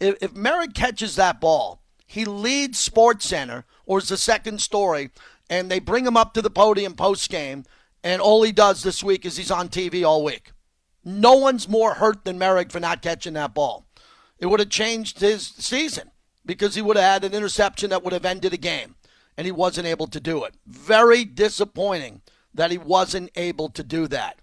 If, 0.00 0.16
if 0.22 0.32
Moehrig 0.32 0.74
catches 0.74 1.16
that 1.16 1.40
ball, 1.40 1.82
he 2.06 2.24
leads 2.24 2.78
Sports 2.78 3.26
Center 3.26 3.66
or 3.84 3.98
is 3.98 4.08
the 4.08 4.16
second 4.16 4.62
story, 4.62 5.10
and 5.50 5.70
they 5.70 5.78
bring 5.78 6.06
him 6.06 6.16
up 6.16 6.32
to 6.34 6.42
the 6.42 6.50
podium 6.50 6.94
post 6.94 7.28
game, 7.28 7.64
and 8.02 8.22
all 8.22 8.42
he 8.42 8.52
does 8.52 8.82
this 8.82 9.04
week 9.04 9.26
is 9.26 9.36
he's 9.36 9.50
on 9.50 9.68
TV 9.68 10.04
all 10.04 10.24
week. 10.24 10.52
No 11.04 11.34
one's 11.34 11.68
more 11.68 11.94
hurt 11.94 12.24
than 12.24 12.38
Moehrig 12.38 12.72
for 12.72 12.80
not 12.80 13.02
catching 13.02 13.34
that 13.34 13.54
ball. 13.54 13.86
It 14.38 14.46
would 14.46 14.60
have 14.60 14.70
changed 14.70 15.20
his 15.20 15.46
season 15.46 16.10
because 16.44 16.74
he 16.74 16.82
would 16.82 16.96
have 16.96 17.22
had 17.22 17.24
an 17.24 17.34
interception 17.36 17.90
that 17.90 18.02
would 18.02 18.12
have 18.12 18.24
ended 18.24 18.54
a 18.54 18.58
game, 18.58 18.96
and 19.36 19.44
he 19.44 19.52
wasn't 19.52 19.86
able 19.86 20.06
to 20.08 20.20
do 20.20 20.42
it. 20.44 20.54
Very 20.66 21.24
disappointing 21.24 22.22
that 22.56 22.70
he 22.70 22.78
wasn't 22.78 23.30
able 23.36 23.68
to 23.70 23.82
do 23.82 24.08
that. 24.08 24.38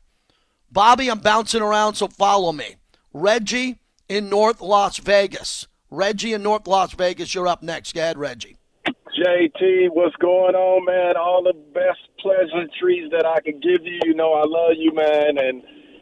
Bobby, 0.72 1.10
I'm 1.10 1.20
bouncing 1.20 1.62
around, 1.62 1.96
so 1.96 2.08
follow 2.08 2.52
me. 2.52 2.78
Reggie 3.14 3.80
in 4.10 4.30
North 4.30 4.62
Las 4.62 4.98
Vegas. 4.98 5.68
Reggie 5.92 6.34
in 6.34 6.42
North 6.42 6.68
Las 6.68 6.94
Vegas, 6.94 7.36
you're 7.36 7.48
up 7.48 7.62
next. 7.62 7.94
Go 7.94 8.02
ahead, 8.02 8.18
Reggie. 8.18 8.58
JT, 8.88 9.90
what's 9.92 10.16
going 10.16 10.56
on, 10.56 10.86
man? 10.86 11.16
All 11.16 11.44
the 11.44 11.54
best 11.74 12.00
pleasantries 12.20 13.12
that 13.12 13.26
I 13.26 13.40
could 13.42 13.62
give 13.62 13.86
you. 13.86 14.00
You 14.06 14.16
know, 14.16 14.34
I 14.34 14.44
love 14.48 14.74
you, 14.76 14.92
man. 14.94 15.38
And 15.38 15.62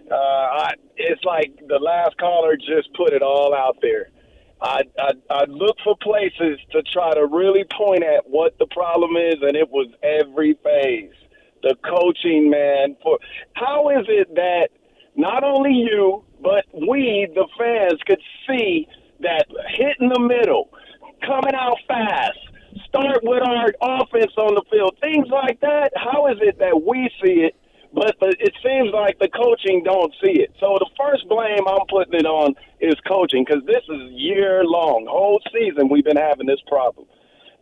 uh, 0.10 0.16
I, 0.16 0.74
it's 0.96 1.24
like 1.26 1.52
the 1.68 1.80
last 1.80 2.18
caller 2.18 2.56
just 2.56 2.94
put 2.96 3.12
it 3.12 3.22
all 3.22 3.54
out 3.54 3.78
there. 3.82 4.10
I, 4.62 4.84
I 5.00 5.12
I 5.30 5.44
look 5.46 5.76
for 5.84 5.98
places 5.98 6.60
to 6.72 6.84
try 6.84 7.14
to 7.16 7.26
really 7.26 7.66
point 7.76 8.04
at 8.04 8.30
what 8.30 8.58
the 8.60 8.68
problem 8.68 9.18
is, 9.18 9.36
and 9.42 9.58
it 9.58 9.68
was 9.70 9.88
every 10.04 10.54
phase 10.64 11.12
the 11.64 11.76
coaching, 11.88 12.50
man. 12.50 12.96
For 13.02 13.20
how 13.54 13.90
is 13.90 14.06
it 14.08 14.34
that 14.36 14.70
not 15.16 15.44
only 15.44 15.74
you 15.74 16.24
but 16.42 16.66
we, 16.74 17.28
the 17.34 17.48
fans, 17.58 18.00
could 18.06 18.22
see 18.48 18.88
that 19.22 19.46
hitting 19.78 20.10
the 20.10 20.20
middle, 20.20 20.70
coming 21.26 21.54
out 21.54 21.78
fast, 21.88 22.40
start 22.88 23.20
with 23.24 23.44
our 23.44 23.70
offense 23.82 24.34
on 24.38 24.56
the 24.56 24.64
field, 24.72 24.98
things 25.00 25.28
like 25.30 25.60
that. 25.62 25.92
How 25.96 26.28
is 26.28 26.38
it 26.42 26.58
that 26.60 26.82
we 26.82 27.10
see 27.24 27.46
it, 27.46 27.56
but 27.94 28.16
it 28.22 28.54
seems 28.64 28.90
like 28.94 29.20
the 29.20 29.30
coaching 29.30 29.84
don't 29.84 30.14
see 30.24 30.42
it? 30.42 30.52
So 30.60 30.78
the 30.80 30.90
first 30.98 31.28
blame 31.30 31.68
I'm 31.68 31.86
putting 31.90 32.20
it 32.20 32.26
on 32.26 32.56
is 32.80 32.96
coaching 33.08 33.46
because 33.46 33.64
this 33.66 33.84
is 33.88 34.12
year 34.12 34.64
long, 34.64 35.06
whole 35.08 35.42
season 35.54 35.90
we've 35.90 36.06
been 36.06 36.18
having 36.18 36.48
this 36.48 36.62
problem. 36.68 37.06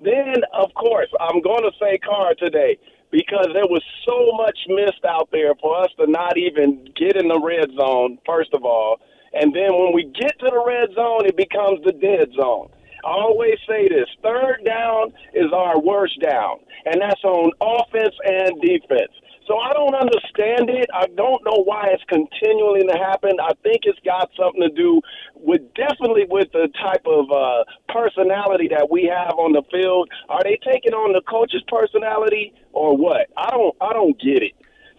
Then, 0.02 0.36
of 0.54 0.74
course, 0.76 1.10
I'm 1.20 1.42
going 1.42 1.64
to 1.64 1.72
say 1.80 1.98
Carr 1.98 2.34
today 2.36 2.78
because 3.12 3.48
there 3.54 3.68
was 3.68 3.84
so 4.06 4.32
much 4.38 4.58
missed 4.68 5.06
out 5.06 5.30
there 5.32 5.56
for 5.62 5.82
us 5.82 5.90
to 6.00 6.08
not 6.08 6.38
even 6.38 6.88
get 6.96 7.16
in 7.16 7.28
the 7.28 7.40
red 7.40 7.70
zone, 7.76 8.20
first 8.26 8.54
of 8.54 8.64
all. 8.64 9.00
And 9.34 9.54
then 9.54 9.74
when 9.74 9.94
we 9.94 10.06
get 10.06 10.38
to 10.40 10.50
the 10.50 10.64
red 10.66 10.90
zone, 10.96 11.26
it 11.26 11.38
becomes 11.38 11.84
the 11.84 11.94
dead 11.94 12.30
zone. 12.36 12.70
I 13.06 13.12
always 13.12 13.56
say 13.68 13.88
this 13.88 14.10
third 14.22 14.64
down 14.66 15.14
is 15.34 15.52
our 15.54 15.80
worst 15.80 16.20
down, 16.20 16.60
and 16.86 17.02
that's 17.02 17.24
on 17.24 17.52
offense 17.62 18.16
and 18.26 18.62
defense. 18.62 19.14
So 19.50 19.58
I 19.58 19.74
don't 19.74 19.96
understand 19.98 20.70
it. 20.70 20.86
I 20.94 21.08
don't 21.18 21.42
know 21.42 21.66
why 21.66 21.90
it's 21.90 22.06
continuing 22.06 22.86
to 22.88 22.94
happen. 22.94 23.34
I 23.42 23.58
think 23.66 23.82
it's 23.90 23.98
got 24.06 24.30
something 24.38 24.62
to 24.62 24.70
do 24.70 25.02
with 25.34 25.66
definitely 25.74 26.30
with 26.30 26.54
the 26.54 26.70
type 26.78 27.02
of 27.10 27.26
uh, 27.34 27.66
personality 27.90 28.70
that 28.70 28.86
we 28.94 29.10
have 29.10 29.34
on 29.42 29.58
the 29.58 29.66
field. 29.74 30.08
Are 30.30 30.46
they 30.46 30.62
taking 30.62 30.94
on 30.94 31.18
the 31.18 31.26
coach's 31.26 31.66
personality 31.66 32.54
or 32.74 32.96
what? 32.96 33.26
I 33.36 33.50
don't. 33.50 33.74
I 33.82 33.92
don't 33.92 34.14
get 34.22 34.46
it. 34.46 34.54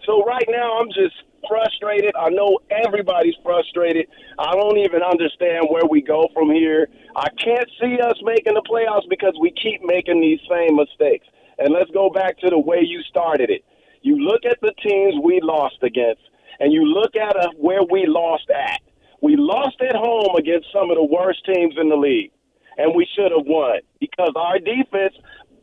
So 0.05 0.19
right 0.27 0.43
now 0.49 0.83
I'm 0.83 0.91
just 0.91 1.15
frustrated. 1.47 2.11
I 2.19 2.27
know 2.27 2.59
everybody's 2.69 3.39
frustrated. 3.47 4.07
I 4.37 4.51
don't 4.51 4.77
even 4.83 4.99
understand 4.99 5.71
where 5.71 5.87
we 5.89 6.01
go 6.01 6.27
from 6.33 6.51
here. 6.51 6.89
I 7.15 7.29
can't 7.39 7.69
see 7.79 8.03
us 8.03 8.19
making 8.21 8.59
the 8.59 8.65
playoffs 8.67 9.07
because 9.07 9.37
we 9.39 9.55
keep 9.55 9.79
making 9.85 10.19
these 10.19 10.43
same 10.51 10.75
mistakes. 10.75 11.27
And 11.57 11.71
let's 11.71 11.91
go 11.91 12.09
back 12.09 12.37
to 12.39 12.49
the 12.49 12.59
way 12.59 12.83
you 12.83 13.01
started 13.07 13.49
it. 13.49 13.63
You 14.01 14.17
look 14.17 14.41
at 14.49 14.59
the 14.61 14.73
teams 14.81 15.15
we 15.23 15.39
lost 15.41 15.77
against, 15.83 16.21
and 16.59 16.73
you 16.73 16.85
look 16.85 17.15
at 17.15 17.35
uh, 17.35 17.49
where 17.57 17.83
we 17.83 18.05
lost 18.07 18.49
at. 18.49 18.81
We 19.21 19.35
lost 19.37 19.77
at 19.81 19.95
home 19.95 20.35
against 20.37 20.67
some 20.73 20.89
of 20.89 20.97
the 20.97 21.05
worst 21.05 21.45
teams 21.45 21.75
in 21.79 21.89
the 21.89 21.95
league, 21.95 22.31
and 22.77 22.95
we 22.95 23.07
should 23.15 23.31
have 23.31 23.45
won 23.45 23.81
because 23.99 24.33
our 24.35 24.57
defense, 24.57 25.13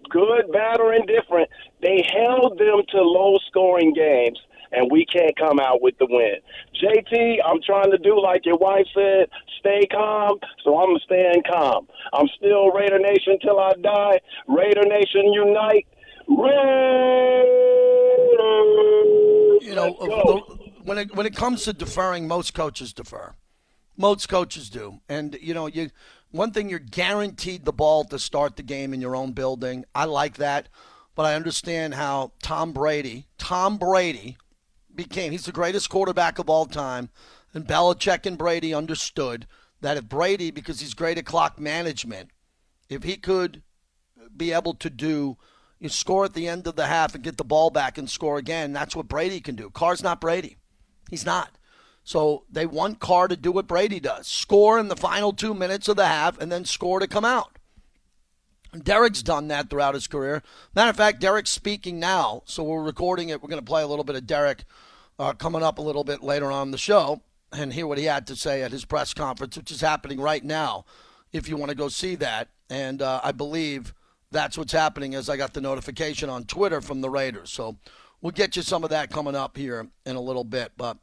good, 0.09 0.51
bad, 0.53 0.81
or 0.81 0.95
indifferent, 0.95 1.51
they 1.83 2.07
held 2.15 2.59
them 2.59 2.83
to 2.91 3.03
low 3.03 3.39
scoring 3.49 3.93
games 3.93 4.39
and 4.73 4.91
we 4.91 5.05
can't 5.07 5.37
come 5.39 5.59
out 5.61 5.81
with 5.81 5.97
the 5.99 6.07
win. 6.09 6.37
JT, 6.77 7.39
I'm 7.45 7.61
trying 7.65 7.91
to 7.91 7.99
do 7.99 8.21
like 8.21 8.45
your 8.45 8.59
wife 8.59 8.87
said, 8.95 9.29
stay 9.59 9.87
calm, 9.91 10.39
so 10.65 10.77
I'm 10.79 10.99
staying 11.05 11.43
calm. 11.51 11.89
I'm 12.13 12.29
still 12.37 12.71
Raider 12.71 12.99
Nation 12.99 13.39
till 13.41 13.59
I 13.59 13.73
die. 13.81 14.21
Raider 14.47 14.85
Nation 14.85 15.33
unite. 15.33 15.87
You 19.61 19.75
know, 19.75 19.93
when 20.85 20.99
it 20.99 21.15
when 21.15 21.27
it 21.27 21.35
comes 21.35 21.65
to 21.65 21.73
deferring, 21.73 22.29
most 22.29 22.55
coaches 22.55 22.93
defer. 22.93 23.35
Most 23.97 24.29
coaches 24.29 24.71
do, 24.71 25.01
and 25.09 25.37
you 25.41 25.55
know, 25.55 25.67
you 25.67 25.91
one 26.31 26.53
thing 26.53 26.69
you're 26.69 26.79
guaranteed 26.79 27.65
the 27.65 27.73
ball 27.73 28.05
to 28.05 28.19
start 28.19 28.57
the 28.57 28.63
game 28.63 28.93
in 28.95 29.01
your 29.01 29.17
own 29.17 29.33
building. 29.33 29.85
I 29.95 30.05
like 30.05 30.37
that. 30.37 30.69
but 31.19 31.27
I 31.27 31.35
understand 31.35 31.95
how 31.95 32.31
Tom 32.45 32.73
Brady, 32.73 33.27
Tom 33.39 33.77
Brady, 33.77 34.37
became. 34.95 35.33
He's 35.33 35.47
the 35.47 35.51
greatest 35.51 35.91
quarterback 35.91 36.39
of 36.39 36.49
all 36.49 36.65
time, 36.65 37.11
and 37.53 37.67
Belichick 37.67 38.25
and 38.25 38.39
Brady 38.39 38.73
understood 38.73 39.49
that 39.81 39.97
if 39.97 40.09
Brady, 40.09 40.53
because 40.53 40.79
he's 40.79 40.95
great 40.95 41.19
at 41.19 41.27
clock 41.27 41.59
management, 41.59 42.31
if 42.89 43.03
he 43.03 43.17
could 43.17 43.65
be 44.37 44.53
able 44.53 44.75
to 44.75 44.89
do 44.89 45.37
you 45.81 45.89
score 45.89 46.25
at 46.25 46.35
the 46.35 46.49
end 46.49 46.67
of 46.67 46.77
the 46.77 46.87
half 46.87 47.15
and 47.15 47.25
get 47.25 47.37
the 47.37 47.45
ball 47.45 47.71
back 47.71 47.99
and 47.99 48.11
score 48.11 48.39
again. 48.39 48.73
That's 48.73 48.97
what 48.97 49.09
Brady 49.09 49.41
can 49.41 49.55
do. 49.55 49.71
Carr's 49.71 50.03
not 50.03 50.21
Brady. 50.21 50.57
He's 51.11 51.25
not. 51.25 51.57
So 52.05 52.45
they 52.51 52.67
want 52.67 53.01
Carr 53.01 53.29
to 53.29 53.37
do 53.37 53.53
what 53.53 53.67
Brady 53.67 54.01
does 54.01 54.27
score 54.27 54.79
in 54.79 54.89
the 54.89 54.97
final 54.97 55.33
two 55.33 55.55
minutes 55.55 55.89
of 55.89 55.97
the 55.97 56.07
half 56.07 56.41
and 56.41 56.51
then 56.51 56.65
score 56.65 57.01
to 57.01 57.07
come 57.07 57.25
out. 57.25 57.59
Derek's 58.83 59.23
done 59.23 59.49
that 59.49 59.71
throughout 59.71 59.95
his 59.95 60.07
career. 60.07 60.43
Matter 60.75 60.91
of 60.91 60.97
fact, 60.97 61.21
Derek's 61.21 61.51
speaking 61.51 61.99
now, 61.99 62.43
so 62.45 62.63
we're 62.63 62.83
recording 62.83 63.31
it. 63.31 63.43
We're 63.43 63.49
going 63.49 63.63
to 63.63 63.65
play 63.65 63.83
a 63.83 63.87
little 63.87 64.05
bit 64.05 64.17
of 64.17 64.27
Derek 64.27 64.65
uh, 65.19 65.33
coming 65.33 65.63
up 65.63 65.79
a 65.79 65.83
little 65.83 66.05
bit 66.05 66.23
later 66.23 66.51
on 66.51 66.71
the 66.71 66.79
show 66.79 67.23
and 67.53 67.73
hear 67.73 67.87
what 67.87 67.99
he 67.99 68.05
had 68.05 68.27
to 68.27 68.37
say 68.37 68.63
at 68.63 68.73
his 68.73 68.85
press 68.85 69.15
conference, 69.15 69.57
which 69.57 69.71
is 69.71 69.81
happening 69.81 70.21
right 70.21 70.45
now 70.45 70.85
if 71.33 71.49
you 71.49 71.57
want 71.57 71.71
to 71.71 71.77
go 71.77 71.89
see 71.89 72.15
that. 72.17 72.49
And 72.69 73.01
uh, 73.01 73.21
I 73.25 73.33
believe 73.33 73.95
that's 74.31 74.59
what's 74.59 74.73
happening 74.73 75.15
as 75.15 75.29
I 75.29 75.37
got 75.37 75.55
the 75.55 75.61
notification 75.61 76.29
on 76.29 76.45
Twitter 76.45 76.81
from 76.81 77.01
the 77.01 77.11
Raiders. 77.11 77.51
So 77.51 77.77
we'll 78.21 78.33
get 78.33 78.57
you 78.57 78.63
some 78.63 78.85
of 78.85 78.91
that 78.91 79.11
coming 79.11 79.35
up 79.35 79.57
here 79.57 79.89
in 80.05 80.17
a 80.17 80.21
little 80.21 80.45
bit. 80.45 80.73
But 80.77 80.99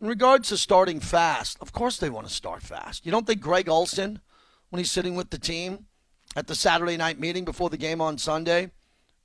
in 0.00 0.08
regards 0.08 0.48
to 0.50 0.56
starting 0.56 1.00
fast, 1.00 1.58
of 1.60 1.72
course 1.72 1.96
they 1.96 2.10
want 2.10 2.26
to 2.26 2.32
start 2.32 2.62
fast. 2.62 3.04
You 3.04 3.12
don't 3.12 3.26
think 3.26 3.40
Greg 3.40 3.68
Olson, 3.68 4.20
when 4.70 4.78
he's 4.78 4.90
sitting 4.90 5.16
with 5.16 5.30
the 5.30 5.38
team 5.38 5.86
at 6.36 6.46
the 6.46 6.54
Saturday 6.54 6.96
night 6.96 7.18
meeting 7.18 7.44
before 7.44 7.70
the 7.70 7.76
game 7.76 8.00
on 8.00 8.18
Sunday, 8.18 8.70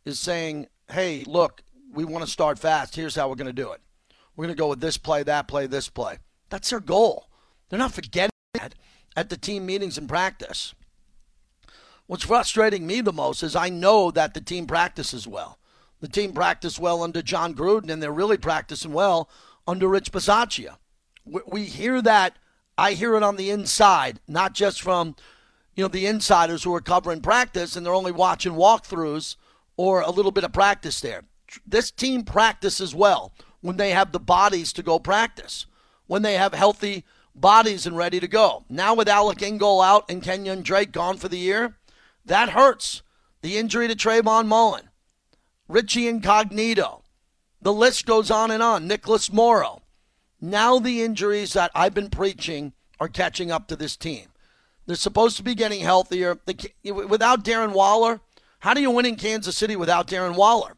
is 0.06 0.20
saying, 0.20 0.68
hey, 0.92 1.24
look, 1.28 1.64
we 1.94 2.06
want 2.06 2.24
to 2.24 2.32
start 2.32 2.58
fast. 2.58 2.96
Here's 2.96 3.16
how 3.16 3.30
we're 3.30 3.36
going 3.36 3.48
to 3.48 3.54
do 3.54 3.72
it. 3.72 3.82
We're 4.36 4.46
going 4.46 4.56
to 4.56 4.60
go 4.60 4.70
with 4.70 4.80
this 4.80 4.98
play, 4.98 5.24
that 5.24 5.48
play, 5.48 5.68
this 5.68 5.90
play. 5.90 6.18
That's 6.50 6.70
their 6.70 6.80
goal. 6.80 7.30
They're 7.70 7.80
not 7.80 7.94
forgetting 7.94 8.30
that 8.54 8.74
at 9.16 9.30
the 9.30 9.38
team 9.38 9.66
meetings 9.66 9.98
and 9.98 10.08
practice. 10.08 10.74
What's 12.10 12.26
frustrating 12.26 12.88
me 12.88 13.02
the 13.02 13.14
most 13.14 13.44
is 13.44 13.56
I 13.56 13.70
know 13.70 14.10
that 14.10 14.34
the 14.34 14.42
team 14.42 14.66
practices 14.66 15.28
well. 15.28 15.60
The 16.00 16.08
team 16.08 16.34
practiced 16.34 16.80
well 16.80 17.04
under 17.04 17.22
Jon 17.22 17.54
Gruden, 17.54 17.92
and 17.92 18.02
they're 18.02 18.12
really 18.12 18.40
practicing 18.40 18.94
well 18.94 19.30
under 19.68 19.88
Rich 19.88 20.12
Bisaccia. 20.12 20.78
We 21.24 21.66
hear 21.66 22.02
that. 22.02 22.40
I 22.80 22.94
hear 22.94 23.14
it 23.14 23.22
on 23.22 23.36
the 23.36 23.52
inside, 23.52 24.22
not 24.28 24.56
just 24.56 24.82
from 24.82 25.18
you 25.76 25.84
know 25.84 25.88
the 25.88 26.08
insiders 26.08 26.64
who 26.64 26.74
are 26.74 26.82
covering 26.82 27.22
practice 27.22 27.76
and 27.76 27.86
they're 27.86 27.94
only 27.94 28.12
watching 28.12 28.54
walkthroughs 28.54 29.36
or 29.78 30.02
a 30.02 30.10
little 30.10 30.32
bit 30.32 30.44
of 30.44 30.52
practice 30.52 31.02
there. 31.02 31.26
This 31.64 31.92
team 31.92 32.24
practices 32.24 32.96
well 32.96 33.34
when 33.62 33.78
they 33.78 33.92
have 33.92 34.14
the 34.14 34.20
bodies 34.20 34.74
to 34.74 34.82
go 34.82 34.98
practice, 34.98 35.68
when 36.08 36.24
they 36.24 36.34
have 36.34 36.56
healthy 36.56 37.06
bodies 37.36 37.86
and 37.86 37.96
ready 37.96 38.20
to 38.20 38.28
go. 38.28 38.66
Now 38.68 38.96
with 38.96 39.08
Alec 39.08 39.44
Ingold 39.44 39.84
out 39.84 40.10
and 40.10 40.24
Kenyan 40.24 40.64
Drake 40.64 40.92
gone 40.92 41.18
for 41.18 41.28
the 41.28 41.38
year, 41.38 41.76
that 42.30 42.50
hurts. 42.50 43.02
The 43.42 43.58
injury 43.58 43.88
to 43.88 43.96
Trayvon 43.96 44.48
Mullen, 44.48 44.90
Richie 45.68 46.08
Incognito. 46.08 47.04
The 47.62 47.74
list 47.74 48.06
goes 48.06 48.32
on 48.32 48.52
and 48.52 48.64
on. 48.64 48.88
Nicholas 48.88 49.32
Morrow. 49.32 49.82
Now 50.42 50.80
the 50.80 51.02
injuries 51.04 51.54
that 51.54 51.72
I've 51.76 51.94
been 51.94 52.10
preaching 52.10 52.74
are 53.00 53.08
catching 53.08 53.52
up 53.52 53.68
to 53.68 53.76
this 53.76 53.98
team. 53.98 54.28
They're 54.86 54.96
supposed 54.96 55.38
to 55.38 55.44
be 55.44 55.56
getting 55.56 55.82
healthier. 55.82 56.40
without 56.84 57.44
Darren 57.44 57.74
Waller, 57.74 58.22
how 58.60 58.74
do 58.74 58.82
you 58.82 58.92
win 58.92 59.06
in 59.06 59.16
Kansas 59.16 59.58
City 59.58 59.76
without 59.76 60.08
Darren 60.08 60.36
Waller? 60.36 60.76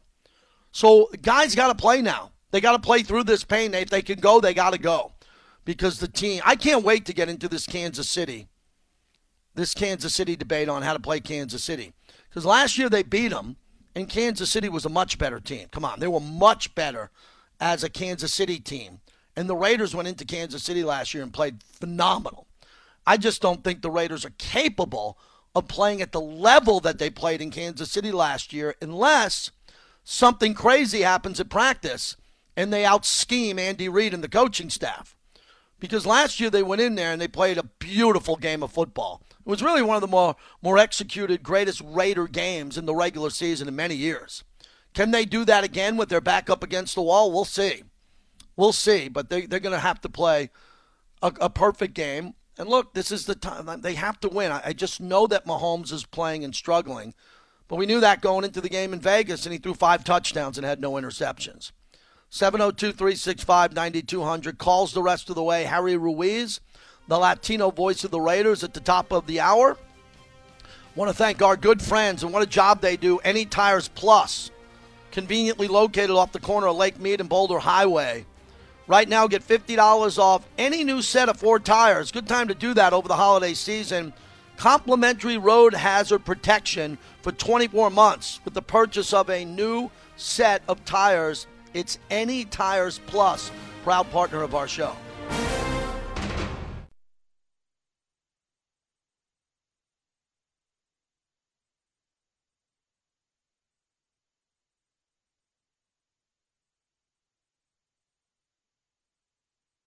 So 0.70 1.10
guys 1.22 1.54
got 1.54 1.68
to 1.68 1.74
play 1.74 2.02
now. 2.02 2.32
They 2.50 2.60
got 2.60 2.72
to 2.72 2.78
play 2.78 3.02
through 3.02 3.24
this 3.24 3.44
pain. 3.44 3.74
If 3.74 3.90
they 3.90 4.02
can 4.02 4.20
go, 4.20 4.40
they 4.40 4.54
got 4.54 4.72
to 4.72 4.78
go 4.78 5.12
because 5.64 5.98
the 5.98 6.08
team. 6.08 6.42
I 6.44 6.56
can't 6.56 6.84
wait 6.84 7.06
to 7.06 7.14
get 7.14 7.28
into 7.28 7.48
this 7.48 7.66
Kansas 7.66 8.08
City 8.08 8.48
this 9.54 9.74
Kansas 9.74 10.14
City 10.14 10.36
debate 10.36 10.68
on 10.68 10.82
how 10.82 10.92
to 10.92 11.00
play 11.00 11.20
Kansas 11.20 11.62
City. 11.62 11.92
Because 12.28 12.46
last 12.46 12.78
year 12.78 12.88
they 12.88 13.02
beat 13.02 13.28
them, 13.28 13.56
and 13.94 14.08
Kansas 14.08 14.50
City 14.50 14.68
was 14.68 14.84
a 14.84 14.90
much 14.90 15.18
better 15.18 15.40
team. 15.40 15.68
Come 15.70 15.84
on, 15.84 16.00
they 16.00 16.08
were 16.08 16.20
much 16.20 16.74
better 16.74 17.10
as 17.60 17.84
a 17.84 17.90
Kansas 17.90 18.32
City 18.32 18.58
team. 18.58 19.00
And 19.36 19.48
the 19.48 19.56
Raiders 19.56 19.94
went 19.94 20.08
into 20.08 20.24
Kansas 20.24 20.62
City 20.62 20.84
last 20.84 21.14
year 21.14 21.22
and 21.22 21.32
played 21.32 21.62
phenomenal. 21.62 22.46
I 23.06 23.16
just 23.16 23.42
don't 23.42 23.64
think 23.64 23.82
the 23.82 23.90
Raiders 23.90 24.24
are 24.24 24.32
capable 24.38 25.18
of 25.54 25.68
playing 25.68 26.00
at 26.00 26.12
the 26.12 26.20
level 26.20 26.80
that 26.80 26.98
they 26.98 27.10
played 27.10 27.42
in 27.42 27.50
Kansas 27.50 27.90
City 27.90 28.12
last 28.12 28.52
year 28.52 28.74
unless 28.80 29.50
something 30.04 30.54
crazy 30.54 31.02
happens 31.02 31.40
at 31.40 31.50
practice 31.50 32.16
and 32.56 32.72
they 32.72 32.84
out 32.84 33.04
scheme 33.04 33.58
Andy 33.58 33.88
Reid 33.88 34.14
and 34.14 34.22
the 34.22 34.28
coaching 34.28 34.70
staff. 34.70 35.16
Because 35.78 36.06
last 36.06 36.38
year 36.38 36.48
they 36.48 36.62
went 36.62 36.80
in 36.80 36.94
there 36.94 37.12
and 37.12 37.20
they 37.20 37.28
played 37.28 37.58
a 37.58 37.64
beautiful 37.64 38.36
game 38.36 38.62
of 38.62 38.72
football. 38.72 39.22
It 39.44 39.48
was 39.50 39.62
really 39.62 39.82
one 39.82 39.96
of 39.96 40.00
the 40.00 40.06
more, 40.06 40.36
more 40.62 40.78
executed, 40.78 41.42
greatest 41.42 41.82
Raider 41.84 42.28
games 42.28 42.78
in 42.78 42.86
the 42.86 42.94
regular 42.94 43.30
season 43.30 43.66
in 43.66 43.74
many 43.74 43.96
years. 43.96 44.44
Can 44.94 45.10
they 45.10 45.24
do 45.24 45.44
that 45.44 45.64
again 45.64 45.96
with 45.96 46.08
their 46.08 46.20
back 46.20 46.48
up 46.48 46.62
against 46.62 46.94
the 46.94 47.02
wall? 47.02 47.32
We'll 47.32 47.44
see. 47.44 47.82
We'll 48.56 48.72
see. 48.72 49.08
But 49.08 49.30
they, 49.30 49.46
they're 49.46 49.58
going 49.58 49.74
to 49.74 49.80
have 49.80 50.00
to 50.02 50.08
play 50.08 50.50
a, 51.22 51.32
a, 51.40 51.50
perfect 51.50 51.94
game. 51.94 52.34
And 52.58 52.68
look, 52.68 52.94
this 52.94 53.10
is 53.10 53.24
the 53.26 53.34
time. 53.34 53.80
They 53.80 53.94
have 53.94 54.20
to 54.20 54.28
win. 54.28 54.52
I, 54.52 54.62
I 54.66 54.72
just 54.74 55.00
know 55.00 55.26
that 55.26 55.46
Mahomes 55.46 55.92
is 55.92 56.04
playing 56.04 56.44
and 56.44 56.54
struggling. 56.54 57.14
But 57.68 57.76
we 57.76 57.86
knew 57.86 58.00
that 58.00 58.20
going 58.20 58.44
into 58.44 58.60
the 58.60 58.68
game 58.68 58.92
in 58.92 59.00
Vegas, 59.00 59.46
and 59.46 59.52
he 59.52 59.58
threw 59.58 59.72
five 59.72 60.04
touchdowns 60.04 60.58
and 60.58 60.66
had 60.66 60.80
no 60.80 60.92
interceptions. 60.92 61.72
702 62.28 62.92
365 62.92 63.74
9200 63.74 64.58
calls 64.58 64.92
the 64.92 65.02
rest 65.02 65.28
of 65.28 65.34
the 65.34 65.42
way. 65.42 65.64
Harry 65.64 65.96
Ruiz 65.96 66.60
the 67.12 67.18
Latino 67.18 67.70
voice 67.70 68.04
of 68.04 68.10
the 68.10 68.18
Raiders 68.18 68.64
at 68.64 68.72
the 68.72 68.80
top 68.80 69.12
of 69.12 69.26
the 69.26 69.38
hour. 69.38 69.76
Want 70.94 71.10
to 71.10 71.14
thank 71.14 71.42
our 71.42 71.58
good 71.58 71.82
friends 71.82 72.22
and 72.22 72.32
what 72.32 72.42
a 72.42 72.46
job 72.46 72.80
they 72.80 72.96
do. 72.96 73.18
Any 73.18 73.44
Tires 73.44 73.88
Plus, 73.88 74.50
conveniently 75.10 75.68
located 75.68 76.12
off 76.12 76.32
the 76.32 76.40
corner 76.40 76.68
of 76.68 76.76
Lake 76.76 76.98
Mead 76.98 77.20
and 77.20 77.28
Boulder 77.28 77.58
Highway. 77.58 78.24
Right 78.86 79.06
now, 79.06 79.26
get 79.26 79.46
$50 79.46 80.18
off 80.18 80.48
any 80.56 80.84
new 80.84 81.02
set 81.02 81.28
of 81.28 81.36
four 81.36 81.58
tires. 81.58 82.10
Good 82.10 82.26
time 82.26 82.48
to 82.48 82.54
do 82.54 82.72
that 82.72 82.94
over 82.94 83.08
the 83.08 83.16
holiday 83.16 83.52
season. 83.52 84.14
Complimentary 84.56 85.36
road 85.36 85.74
hazard 85.74 86.24
protection 86.24 86.96
for 87.20 87.32
24 87.32 87.90
months 87.90 88.40
with 88.46 88.54
the 88.54 88.62
purchase 88.62 89.12
of 89.12 89.28
a 89.28 89.44
new 89.44 89.90
set 90.16 90.62
of 90.66 90.82
tires. 90.86 91.46
It's 91.74 91.98
Any 92.08 92.46
Tires 92.46 93.00
Plus, 93.06 93.50
proud 93.84 94.10
partner 94.10 94.42
of 94.42 94.54
our 94.54 94.66
show. 94.66 94.96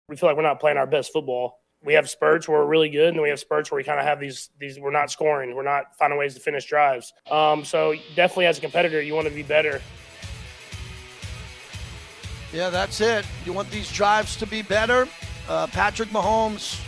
We 0.10 0.16
feel 0.18 0.28
like 0.28 0.36
we're 0.36 0.44
not 0.44 0.60
playing 0.60 0.78
our 0.78 0.88
best 0.88 1.14
football. 1.14 1.60
We 1.82 1.94
have 1.94 2.10
spurts 2.10 2.50
where 2.50 2.60
we're 2.60 2.68
really 2.68 2.90
good, 2.90 3.10
and 3.10 3.16
then 3.16 3.24
we 3.24 3.30
have 3.30 3.40
spurts 3.40 3.72
where 3.72 3.78
we 3.78 3.86
kind 3.86 4.00
of 4.00 4.06
have 4.06 4.20
these 4.20 4.50
these 4.60 4.80
we're 4.80 4.92
not 4.92 5.10
scoring, 5.10 5.56
we're 5.56 5.64
not 5.64 5.96
finding 5.98 6.20
ways 6.20 6.34
to 6.34 6.42
finish 6.42 6.66
drives. 6.66 7.14
Um, 7.32 7.64
so 7.64 7.94
definitely, 8.16 8.48
as 8.48 8.58
a 8.58 8.62
competitor, 8.62 9.02
you 9.02 9.14
want 9.14 9.28
to 9.28 9.34
be 9.34 9.44
better. 9.44 9.82
Yeah, 12.52 12.70
that's 12.70 13.00
it. 13.00 13.26
You 13.46 13.54
want 13.54 13.70
these 13.70 13.90
drives 13.92 14.36
to 14.38 14.48
be 14.48 14.62
better. 14.62 15.08
Uh, 15.48 15.68
Patrick 15.68 16.10
Mahomes, 16.10 16.82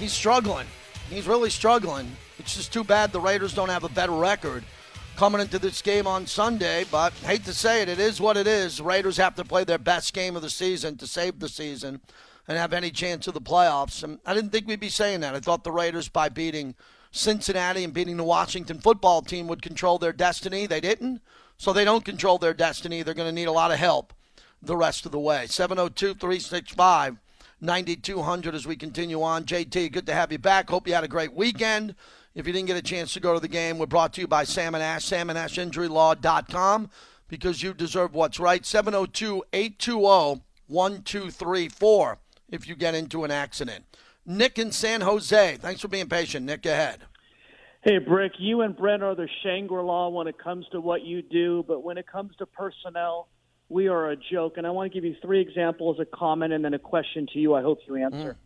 he's 0.00 0.12
struggling. 0.12 0.66
He's 1.10 1.28
really 1.28 1.50
struggling. 1.50 2.10
It's 2.38 2.56
just 2.56 2.72
too 2.72 2.82
bad 2.82 3.12
the 3.12 3.20
Raiders 3.20 3.54
don't 3.54 3.68
have 3.68 3.84
a 3.84 3.88
better 3.90 4.12
record 4.12 4.64
coming 5.16 5.40
into 5.40 5.58
this 5.58 5.82
game 5.82 6.06
on 6.06 6.26
Sunday. 6.26 6.84
But 6.90 7.12
hate 7.14 7.44
to 7.44 7.54
say 7.54 7.82
it, 7.82 7.88
it 7.88 7.98
is 7.98 8.20
what 8.20 8.36
it 8.36 8.46
is. 8.46 8.80
Raiders 8.80 9.16
have 9.16 9.34
to 9.36 9.44
play 9.44 9.64
their 9.64 9.78
best 9.78 10.12
game 10.14 10.36
of 10.36 10.42
the 10.42 10.50
season 10.50 10.96
to 10.98 11.06
save 11.06 11.38
the 11.38 11.48
season 11.48 12.00
and 12.48 12.58
have 12.58 12.72
any 12.72 12.90
chance 12.90 13.26
of 13.26 13.34
the 13.34 13.40
playoffs. 13.40 14.02
And 14.02 14.18
I 14.26 14.34
didn't 14.34 14.50
think 14.50 14.66
we'd 14.66 14.80
be 14.80 14.88
saying 14.88 15.20
that. 15.20 15.34
I 15.34 15.40
thought 15.40 15.64
the 15.64 15.72
Raiders, 15.72 16.08
by 16.08 16.28
beating 16.28 16.74
Cincinnati 17.10 17.84
and 17.84 17.94
beating 17.94 18.16
the 18.16 18.24
Washington 18.24 18.78
football 18.80 19.22
team, 19.22 19.46
would 19.48 19.62
control 19.62 19.98
their 19.98 20.12
destiny. 20.12 20.66
They 20.66 20.80
didn't. 20.80 21.20
So 21.56 21.72
they 21.72 21.84
don't 21.84 22.04
control 22.04 22.38
their 22.38 22.54
destiny. 22.54 23.02
They're 23.02 23.14
going 23.14 23.28
to 23.28 23.34
need 23.34 23.48
a 23.48 23.52
lot 23.52 23.70
of 23.70 23.78
help 23.78 24.12
the 24.60 24.76
rest 24.76 25.06
of 25.06 25.12
the 25.12 25.18
way. 25.18 25.46
702 25.46 26.14
365 26.14 27.18
9200 27.60 28.54
as 28.54 28.66
we 28.66 28.74
continue 28.74 29.22
on. 29.22 29.44
JT, 29.44 29.92
good 29.92 30.06
to 30.06 30.14
have 30.14 30.32
you 30.32 30.38
back. 30.38 30.68
Hope 30.68 30.88
you 30.88 30.94
had 30.94 31.04
a 31.04 31.08
great 31.08 31.32
weekend. 31.32 31.94
If 32.34 32.46
you 32.46 32.52
didn't 32.52 32.68
get 32.68 32.76
a 32.78 32.82
chance 32.82 33.12
to 33.14 33.20
go 33.20 33.34
to 33.34 33.40
the 33.40 33.48
game, 33.48 33.78
we're 33.78 33.86
brought 33.86 34.14
to 34.14 34.20
you 34.22 34.26
by 34.26 34.44
Sam 34.44 34.74
and 34.74 34.82
Ash, 34.82 35.04
samandashinjurylaw.com 35.04 36.90
because 37.28 37.62
you 37.62 37.74
deserve 37.74 38.14
what's 38.14 38.40
right. 38.40 38.64
702 38.64 39.44
820 39.52 40.42
1234 40.68 42.18
if 42.48 42.66
you 42.66 42.74
get 42.74 42.94
into 42.94 43.24
an 43.24 43.30
accident. 43.30 43.84
Nick 44.24 44.58
in 44.58 44.72
San 44.72 45.02
Jose. 45.02 45.56
Thanks 45.56 45.80
for 45.80 45.88
being 45.88 46.08
patient. 46.08 46.46
Nick, 46.46 46.62
go 46.62 46.72
ahead. 46.72 47.00
Hey, 47.82 47.98
Brick, 47.98 48.32
you 48.38 48.60
and 48.60 48.76
Brent 48.76 49.02
are 49.02 49.16
the 49.16 49.28
Shangri 49.42 49.82
La 49.82 50.08
when 50.08 50.28
it 50.28 50.38
comes 50.38 50.66
to 50.70 50.80
what 50.80 51.02
you 51.02 51.20
do, 51.20 51.64
but 51.66 51.82
when 51.82 51.98
it 51.98 52.06
comes 52.06 52.34
to 52.36 52.46
personnel, 52.46 53.28
we 53.68 53.88
are 53.88 54.10
a 54.10 54.16
joke. 54.16 54.56
And 54.56 54.66
I 54.66 54.70
want 54.70 54.92
to 54.92 54.94
give 54.94 55.04
you 55.04 55.16
three 55.20 55.40
examples, 55.40 55.98
a 55.98 56.04
comment, 56.04 56.52
and 56.52 56.64
then 56.64 56.74
a 56.74 56.78
question 56.78 57.26
to 57.32 57.38
you. 57.40 57.54
I 57.54 57.62
hope 57.62 57.80
you 57.88 57.96
answer. 57.96 58.34
Mm. 58.34 58.36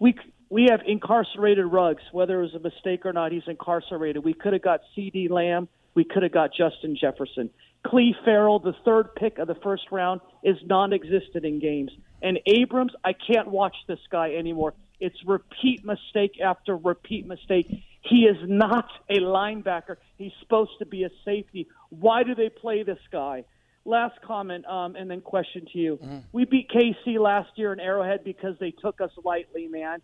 We 0.00 0.14
we 0.50 0.68
have 0.70 0.80
incarcerated 0.86 1.66
Ruggs, 1.66 2.02
whether 2.12 2.40
it 2.40 2.42
was 2.42 2.54
a 2.54 2.58
mistake 2.58 3.04
or 3.04 3.12
not. 3.12 3.32
He's 3.32 3.42
incarcerated. 3.46 4.24
We 4.24 4.34
could 4.34 4.54
have 4.54 4.62
got 4.62 4.80
CeeDee 4.96 5.30
Lamb. 5.30 5.68
We 5.94 6.04
could 6.04 6.22
have 6.22 6.32
got 6.32 6.50
Justin 6.54 6.96
Jefferson. 6.98 7.50
Clelin 7.86 8.14
Ferrell, 8.24 8.58
the 8.58 8.74
third 8.84 9.14
pick 9.14 9.38
of 9.38 9.46
the 9.46 9.54
first 9.56 9.84
round, 9.90 10.20
is 10.42 10.56
non-existent 10.64 11.44
in 11.44 11.58
games. 11.58 11.90
And 12.22 12.38
Abrams, 12.46 12.92
I 13.04 13.12
can't 13.12 13.48
watch 13.48 13.76
this 13.86 14.00
guy 14.10 14.34
anymore. 14.34 14.74
It's 15.00 15.16
repeat 15.26 15.84
mistake 15.84 16.40
after 16.40 16.76
repeat 16.76 17.26
mistake. 17.26 17.66
He 18.00 18.24
is 18.24 18.36
not 18.46 18.88
a 19.08 19.18
linebacker. 19.18 19.96
He's 20.16 20.32
supposed 20.40 20.72
to 20.80 20.86
be 20.86 21.04
a 21.04 21.10
safety. 21.24 21.68
Why 21.90 22.22
do 22.22 22.34
they 22.34 22.48
play 22.48 22.82
this 22.82 22.98
guy? 23.12 23.44
Last 23.84 24.20
comment, 24.22 24.66
um, 24.66 24.96
and 24.96 25.10
then 25.10 25.20
question 25.20 25.66
to 25.72 25.78
you. 25.78 25.98
We 26.32 26.44
beat 26.44 26.68
KC 26.70 27.18
last 27.18 27.50
year 27.56 27.72
in 27.72 27.80
Arrowhead 27.80 28.24
because 28.24 28.54
they 28.58 28.70
took 28.70 29.00
us 29.00 29.10
lightly, 29.24 29.66
man. 29.68 30.02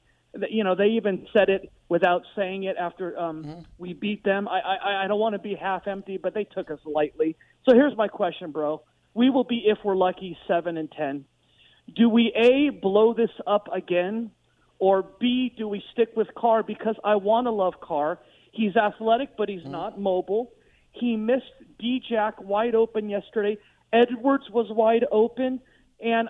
You 0.50 0.64
know, 0.64 0.74
they 0.74 0.88
even 0.88 1.26
said 1.32 1.48
it 1.48 1.72
without 1.88 2.22
saying 2.34 2.64
it 2.64 2.76
after 2.78 3.18
um, 3.18 3.64
we 3.78 3.92
beat 3.92 4.24
them. 4.24 4.48
I, 4.48 4.60
I, 4.60 5.04
I 5.04 5.08
don't 5.08 5.20
want 5.20 5.34
to 5.34 5.38
be 5.38 5.54
half 5.54 5.86
empty, 5.86 6.16
but 6.16 6.34
they 6.34 6.44
took 6.44 6.70
us 6.70 6.80
lightly. 6.84 7.36
So 7.68 7.74
here's 7.74 7.96
my 7.96 8.08
question, 8.08 8.50
bro. 8.50 8.82
We 9.14 9.30
will 9.30 9.44
be, 9.44 9.62
if 9.66 9.78
we're 9.84 9.94
lucky, 9.96 10.36
seven 10.48 10.76
and 10.76 10.90
ten. 10.90 11.24
Do 11.94 12.08
we 12.08 12.32
a 12.34 12.70
blow 12.70 13.14
this 13.14 13.30
up 13.46 13.68
again, 13.72 14.30
or 14.78 15.04
b 15.20 15.52
do 15.56 15.68
we 15.68 15.82
stick 15.92 16.10
with 16.16 16.28
Carr 16.34 16.62
because 16.62 16.96
I 17.04 17.16
want 17.16 17.46
to 17.46 17.50
love 17.50 17.74
Carr. 17.80 18.18
He's 18.52 18.76
athletic, 18.76 19.36
but 19.36 19.48
he's 19.48 19.64
not 19.64 20.00
mobile. 20.00 20.52
He 20.92 21.16
missed 21.16 21.52
D 21.78 22.00
Jack 22.08 22.42
wide 22.42 22.74
open 22.74 23.08
yesterday. 23.08 23.58
Edwards 23.92 24.44
was 24.50 24.66
wide 24.70 25.04
open, 25.12 25.60
and 26.00 26.28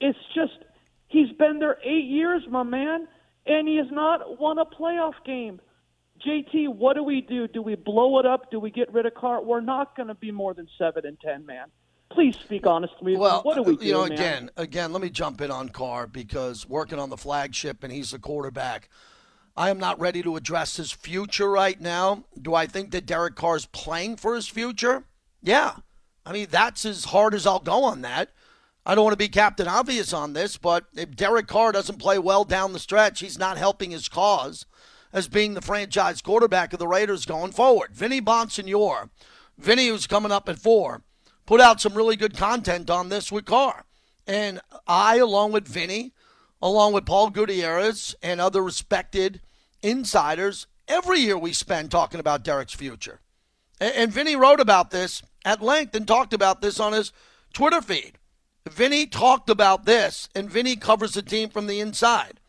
it's 0.00 0.18
just 0.34 0.58
he's 1.08 1.30
been 1.32 1.58
there 1.58 1.78
eight 1.84 2.06
years, 2.06 2.42
my 2.48 2.62
man, 2.62 3.06
and 3.48 3.66
he 3.66 3.76
has 3.76 3.90
not 3.90 4.38
won 4.38 4.58
a 4.58 4.64
playoff 4.64 5.14
game. 5.24 5.60
JT, 6.26 6.68
what 6.74 6.94
do 6.94 7.02
we 7.02 7.20
do? 7.20 7.46
Do 7.48 7.62
we 7.62 7.76
blow 7.76 8.18
it 8.18 8.26
up? 8.26 8.50
Do 8.50 8.58
we 8.60 8.70
get 8.70 8.92
rid 8.92 9.06
of 9.06 9.14
Carr? 9.14 9.42
We're 9.42 9.60
not 9.60 9.96
going 9.96 10.08
to 10.08 10.14
be 10.14 10.30
more 10.30 10.52
than 10.52 10.68
seven 10.76 11.06
and 11.06 11.18
ten, 11.20 11.46
man. 11.46 11.68
Please 12.10 12.36
speak 12.36 12.66
honestly. 12.66 13.16
Well, 13.16 13.42
what 13.42 13.54
do 13.54 13.62
we 13.62 13.76
do, 13.76 13.86
you 13.86 13.92
know, 13.92 14.02
man? 14.04 14.12
again, 14.12 14.50
again, 14.56 14.92
let 14.92 15.02
me 15.02 15.10
jump 15.10 15.40
in 15.40 15.50
on 15.50 15.68
Carr 15.68 16.06
because 16.06 16.68
working 16.68 16.98
on 16.98 17.10
the 17.10 17.16
flagship 17.16 17.84
and 17.84 17.92
he's 17.92 18.10
the 18.10 18.18
quarterback. 18.18 18.88
I 19.56 19.70
am 19.70 19.78
not 19.78 20.00
ready 20.00 20.22
to 20.22 20.36
address 20.36 20.76
his 20.76 20.92
future 20.92 21.50
right 21.50 21.80
now. 21.80 22.24
Do 22.40 22.54
I 22.54 22.66
think 22.66 22.92
that 22.92 23.06
Derek 23.06 23.34
Carr 23.34 23.56
is 23.56 23.66
playing 23.66 24.16
for 24.16 24.34
his 24.34 24.48
future? 24.48 25.04
Yeah. 25.42 25.74
I 26.24 26.32
mean, 26.32 26.46
that's 26.50 26.84
as 26.84 27.06
hard 27.06 27.34
as 27.34 27.46
I'll 27.46 27.58
go 27.58 27.84
on 27.84 28.02
that. 28.02 28.30
I 28.88 28.94
don't 28.94 29.04
want 29.04 29.12
to 29.12 29.18
be 29.18 29.28
Captain 29.28 29.68
Obvious 29.68 30.14
on 30.14 30.32
this, 30.32 30.56
but 30.56 30.86
if 30.94 31.14
Derek 31.14 31.46
Carr 31.46 31.72
doesn't 31.72 31.98
play 31.98 32.18
well 32.18 32.42
down 32.44 32.72
the 32.72 32.78
stretch, 32.78 33.20
he's 33.20 33.38
not 33.38 33.58
helping 33.58 33.90
his 33.90 34.08
cause 34.08 34.64
as 35.12 35.28
being 35.28 35.52
the 35.52 35.60
franchise 35.60 36.22
quarterback 36.22 36.72
of 36.72 36.78
the 36.78 36.88
Raiders 36.88 37.26
going 37.26 37.52
forward. 37.52 37.94
Vinny 37.94 38.22
Bonsignore, 38.22 39.10
Vinny, 39.58 39.88
who's 39.88 40.06
coming 40.06 40.32
up 40.32 40.48
at 40.48 40.58
four, 40.58 41.02
put 41.44 41.60
out 41.60 41.82
some 41.82 41.92
really 41.92 42.16
good 42.16 42.34
content 42.34 42.88
on 42.88 43.10
this 43.10 43.30
with 43.30 43.44
Carr. 43.44 43.84
And 44.26 44.58
I, 44.86 45.18
along 45.18 45.52
with 45.52 45.68
Vinny, 45.68 46.14
along 46.62 46.94
with 46.94 47.04
Paul 47.04 47.28
Gutierrez 47.28 48.14
and 48.22 48.40
other 48.40 48.62
respected 48.62 49.42
insiders, 49.82 50.66
every 50.88 51.18
year 51.20 51.36
we 51.36 51.52
spend 51.52 51.90
talking 51.90 52.20
about 52.20 52.42
Derek's 52.42 52.72
future. 52.72 53.20
And, 53.78 53.94
and 53.94 54.12
Vinny 54.12 54.34
wrote 54.34 54.60
about 54.60 54.92
this 54.92 55.22
at 55.44 55.60
length 55.60 55.94
and 55.94 56.08
talked 56.08 56.32
about 56.32 56.62
this 56.62 56.80
on 56.80 56.94
his 56.94 57.12
Twitter 57.52 57.82
feed. 57.82 58.14
Vinny 58.72 59.06
talked 59.06 59.50
about 59.50 59.84
this, 59.84 60.28
and 60.34 60.50
Vinny 60.50 60.76
covers 60.76 61.12
the 61.12 61.22
team 61.22 61.48
from 61.48 61.66
the 61.66 61.80
inside. 61.80 62.40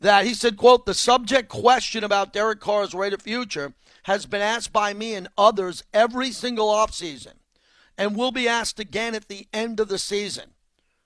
That 0.00 0.26
he 0.26 0.34
said, 0.34 0.56
quote, 0.56 0.86
the 0.86 0.94
subject 0.94 1.48
question 1.48 2.04
about 2.04 2.32
Derek 2.32 2.60
Carr's 2.60 2.94
rate 2.94 3.12
of 3.12 3.22
future 3.22 3.74
has 4.04 4.26
been 4.26 4.42
asked 4.42 4.72
by 4.72 4.92
me 4.92 5.14
and 5.14 5.28
others 5.38 5.82
every 5.94 6.30
single 6.30 6.68
offseason 6.68 7.34
and 7.96 8.16
will 8.16 8.32
be 8.32 8.48
asked 8.48 8.78
again 8.80 9.14
at 9.14 9.28
the 9.28 9.46
end 9.52 9.80
of 9.80 9.88
the 9.88 9.98
season. 9.98 10.50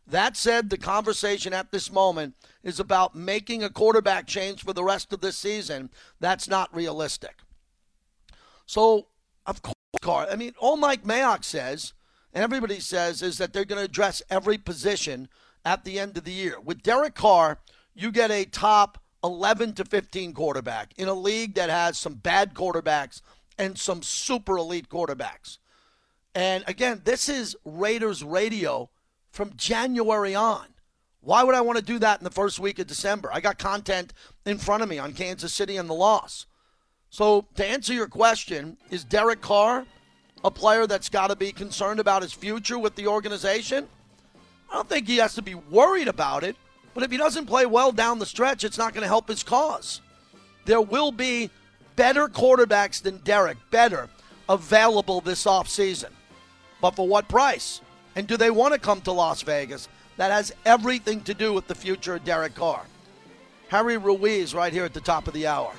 That 0.06 0.36
said, 0.36 0.70
the 0.70 0.78
conversation 0.78 1.52
at 1.52 1.70
this 1.70 1.92
moment 1.92 2.34
is 2.62 2.80
about 2.80 3.14
making 3.14 3.62
a 3.62 3.70
quarterback 3.70 4.26
change 4.26 4.64
for 4.64 4.72
the 4.72 4.82
rest 4.82 5.12
of 5.12 5.20
this 5.20 5.36
season. 5.36 5.90
That's 6.18 6.48
not 6.48 6.74
realistic. 6.74 7.36
So, 8.64 9.08
of 9.46 9.62
course, 9.62 9.74
Carr, 10.00 10.26
I 10.30 10.36
mean, 10.36 10.54
all 10.58 10.76
Mike 10.76 11.04
Mayock 11.04 11.44
says, 11.44 11.92
and 12.32 12.44
everybody 12.44 12.80
says, 12.80 13.22
is 13.22 13.38
that 13.38 13.52
they're 13.52 13.64
going 13.64 13.78
to 13.78 13.84
address 13.84 14.22
every 14.30 14.58
position 14.58 15.28
at 15.64 15.84
the 15.84 15.98
end 15.98 16.16
of 16.16 16.24
the 16.24 16.32
year. 16.32 16.60
With 16.60 16.82
Derek 16.82 17.14
Carr, 17.14 17.58
you 17.94 18.12
get 18.12 18.30
a 18.30 18.44
top 18.44 19.02
11 19.24 19.74
to 19.74 19.84
15 19.84 20.32
quarterback 20.32 20.92
in 20.96 21.08
a 21.08 21.14
league 21.14 21.54
that 21.54 21.70
has 21.70 21.98
some 21.98 22.14
bad 22.14 22.54
quarterbacks 22.54 23.20
and 23.58 23.78
some 23.78 24.02
super 24.02 24.56
elite 24.56 24.88
quarterbacks. 24.88 25.58
And 26.34 26.62
again, 26.68 27.02
this 27.04 27.28
is 27.28 27.56
Raiders 27.64 28.22
radio 28.22 28.90
from 29.30 29.54
January 29.56 30.34
on. 30.34 30.66
Why 31.20 31.42
would 31.42 31.54
I 31.54 31.60
want 31.60 31.78
to 31.78 31.84
do 31.84 31.98
that 31.98 32.20
in 32.20 32.24
the 32.24 32.30
first 32.30 32.60
week 32.60 32.78
of 32.78 32.86
December? 32.86 33.28
I 33.32 33.40
got 33.40 33.58
content 33.58 34.12
in 34.46 34.58
front 34.58 34.82
of 34.82 34.88
me 34.88 34.98
on 34.98 35.12
Kansas 35.12 35.52
City 35.52 35.76
and 35.76 35.90
the 35.90 35.94
loss. 35.94 36.46
So, 37.10 37.46
to 37.56 37.66
answer 37.66 37.92
your 37.92 38.06
question, 38.06 38.76
is 38.90 39.02
Derek 39.02 39.40
Carr 39.40 39.86
a 40.44 40.50
player 40.50 40.86
that's 40.86 41.08
got 41.08 41.28
to 41.28 41.36
be 41.36 41.52
concerned 41.52 42.00
about 42.00 42.22
his 42.22 42.32
future 42.32 42.78
with 42.78 42.94
the 42.94 43.06
organization? 43.06 43.88
I 44.70 44.74
don't 44.74 44.88
think 44.88 45.06
he 45.06 45.16
has 45.16 45.34
to 45.34 45.42
be 45.42 45.54
worried 45.54 46.08
about 46.08 46.44
it, 46.44 46.56
but 46.94 47.02
if 47.02 47.10
he 47.10 47.16
doesn't 47.16 47.46
play 47.46 47.66
well 47.66 47.92
down 47.92 48.18
the 48.18 48.26
stretch, 48.26 48.64
it's 48.64 48.78
not 48.78 48.92
going 48.92 49.02
to 49.02 49.08
help 49.08 49.28
his 49.28 49.42
cause. 49.42 50.00
There 50.64 50.80
will 50.80 51.12
be 51.12 51.50
better 51.96 52.28
quarterbacks 52.28 53.02
than 53.02 53.18
Derek, 53.18 53.56
better, 53.70 54.08
available 54.48 55.20
this 55.20 55.44
offseason. 55.44 56.10
But 56.80 56.94
for 56.94 57.08
what 57.08 57.28
price? 57.28 57.80
And 58.14 58.26
do 58.26 58.36
they 58.36 58.50
want 58.50 58.74
to 58.74 58.80
come 58.80 59.00
to 59.02 59.12
Las 59.12 59.42
Vegas? 59.42 59.88
That 60.16 60.30
has 60.30 60.52
everything 60.64 61.20
to 61.22 61.34
do 61.34 61.52
with 61.52 61.68
the 61.68 61.74
future 61.74 62.16
of 62.16 62.24
Derek 62.24 62.54
Carr. 62.54 62.84
Harry 63.68 63.96
Ruiz 63.96 64.54
right 64.54 64.72
here 64.72 64.84
at 64.84 64.94
the 64.94 65.00
top 65.00 65.28
of 65.28 65.34
the 65.34 65.46
hour. 65.46 65.72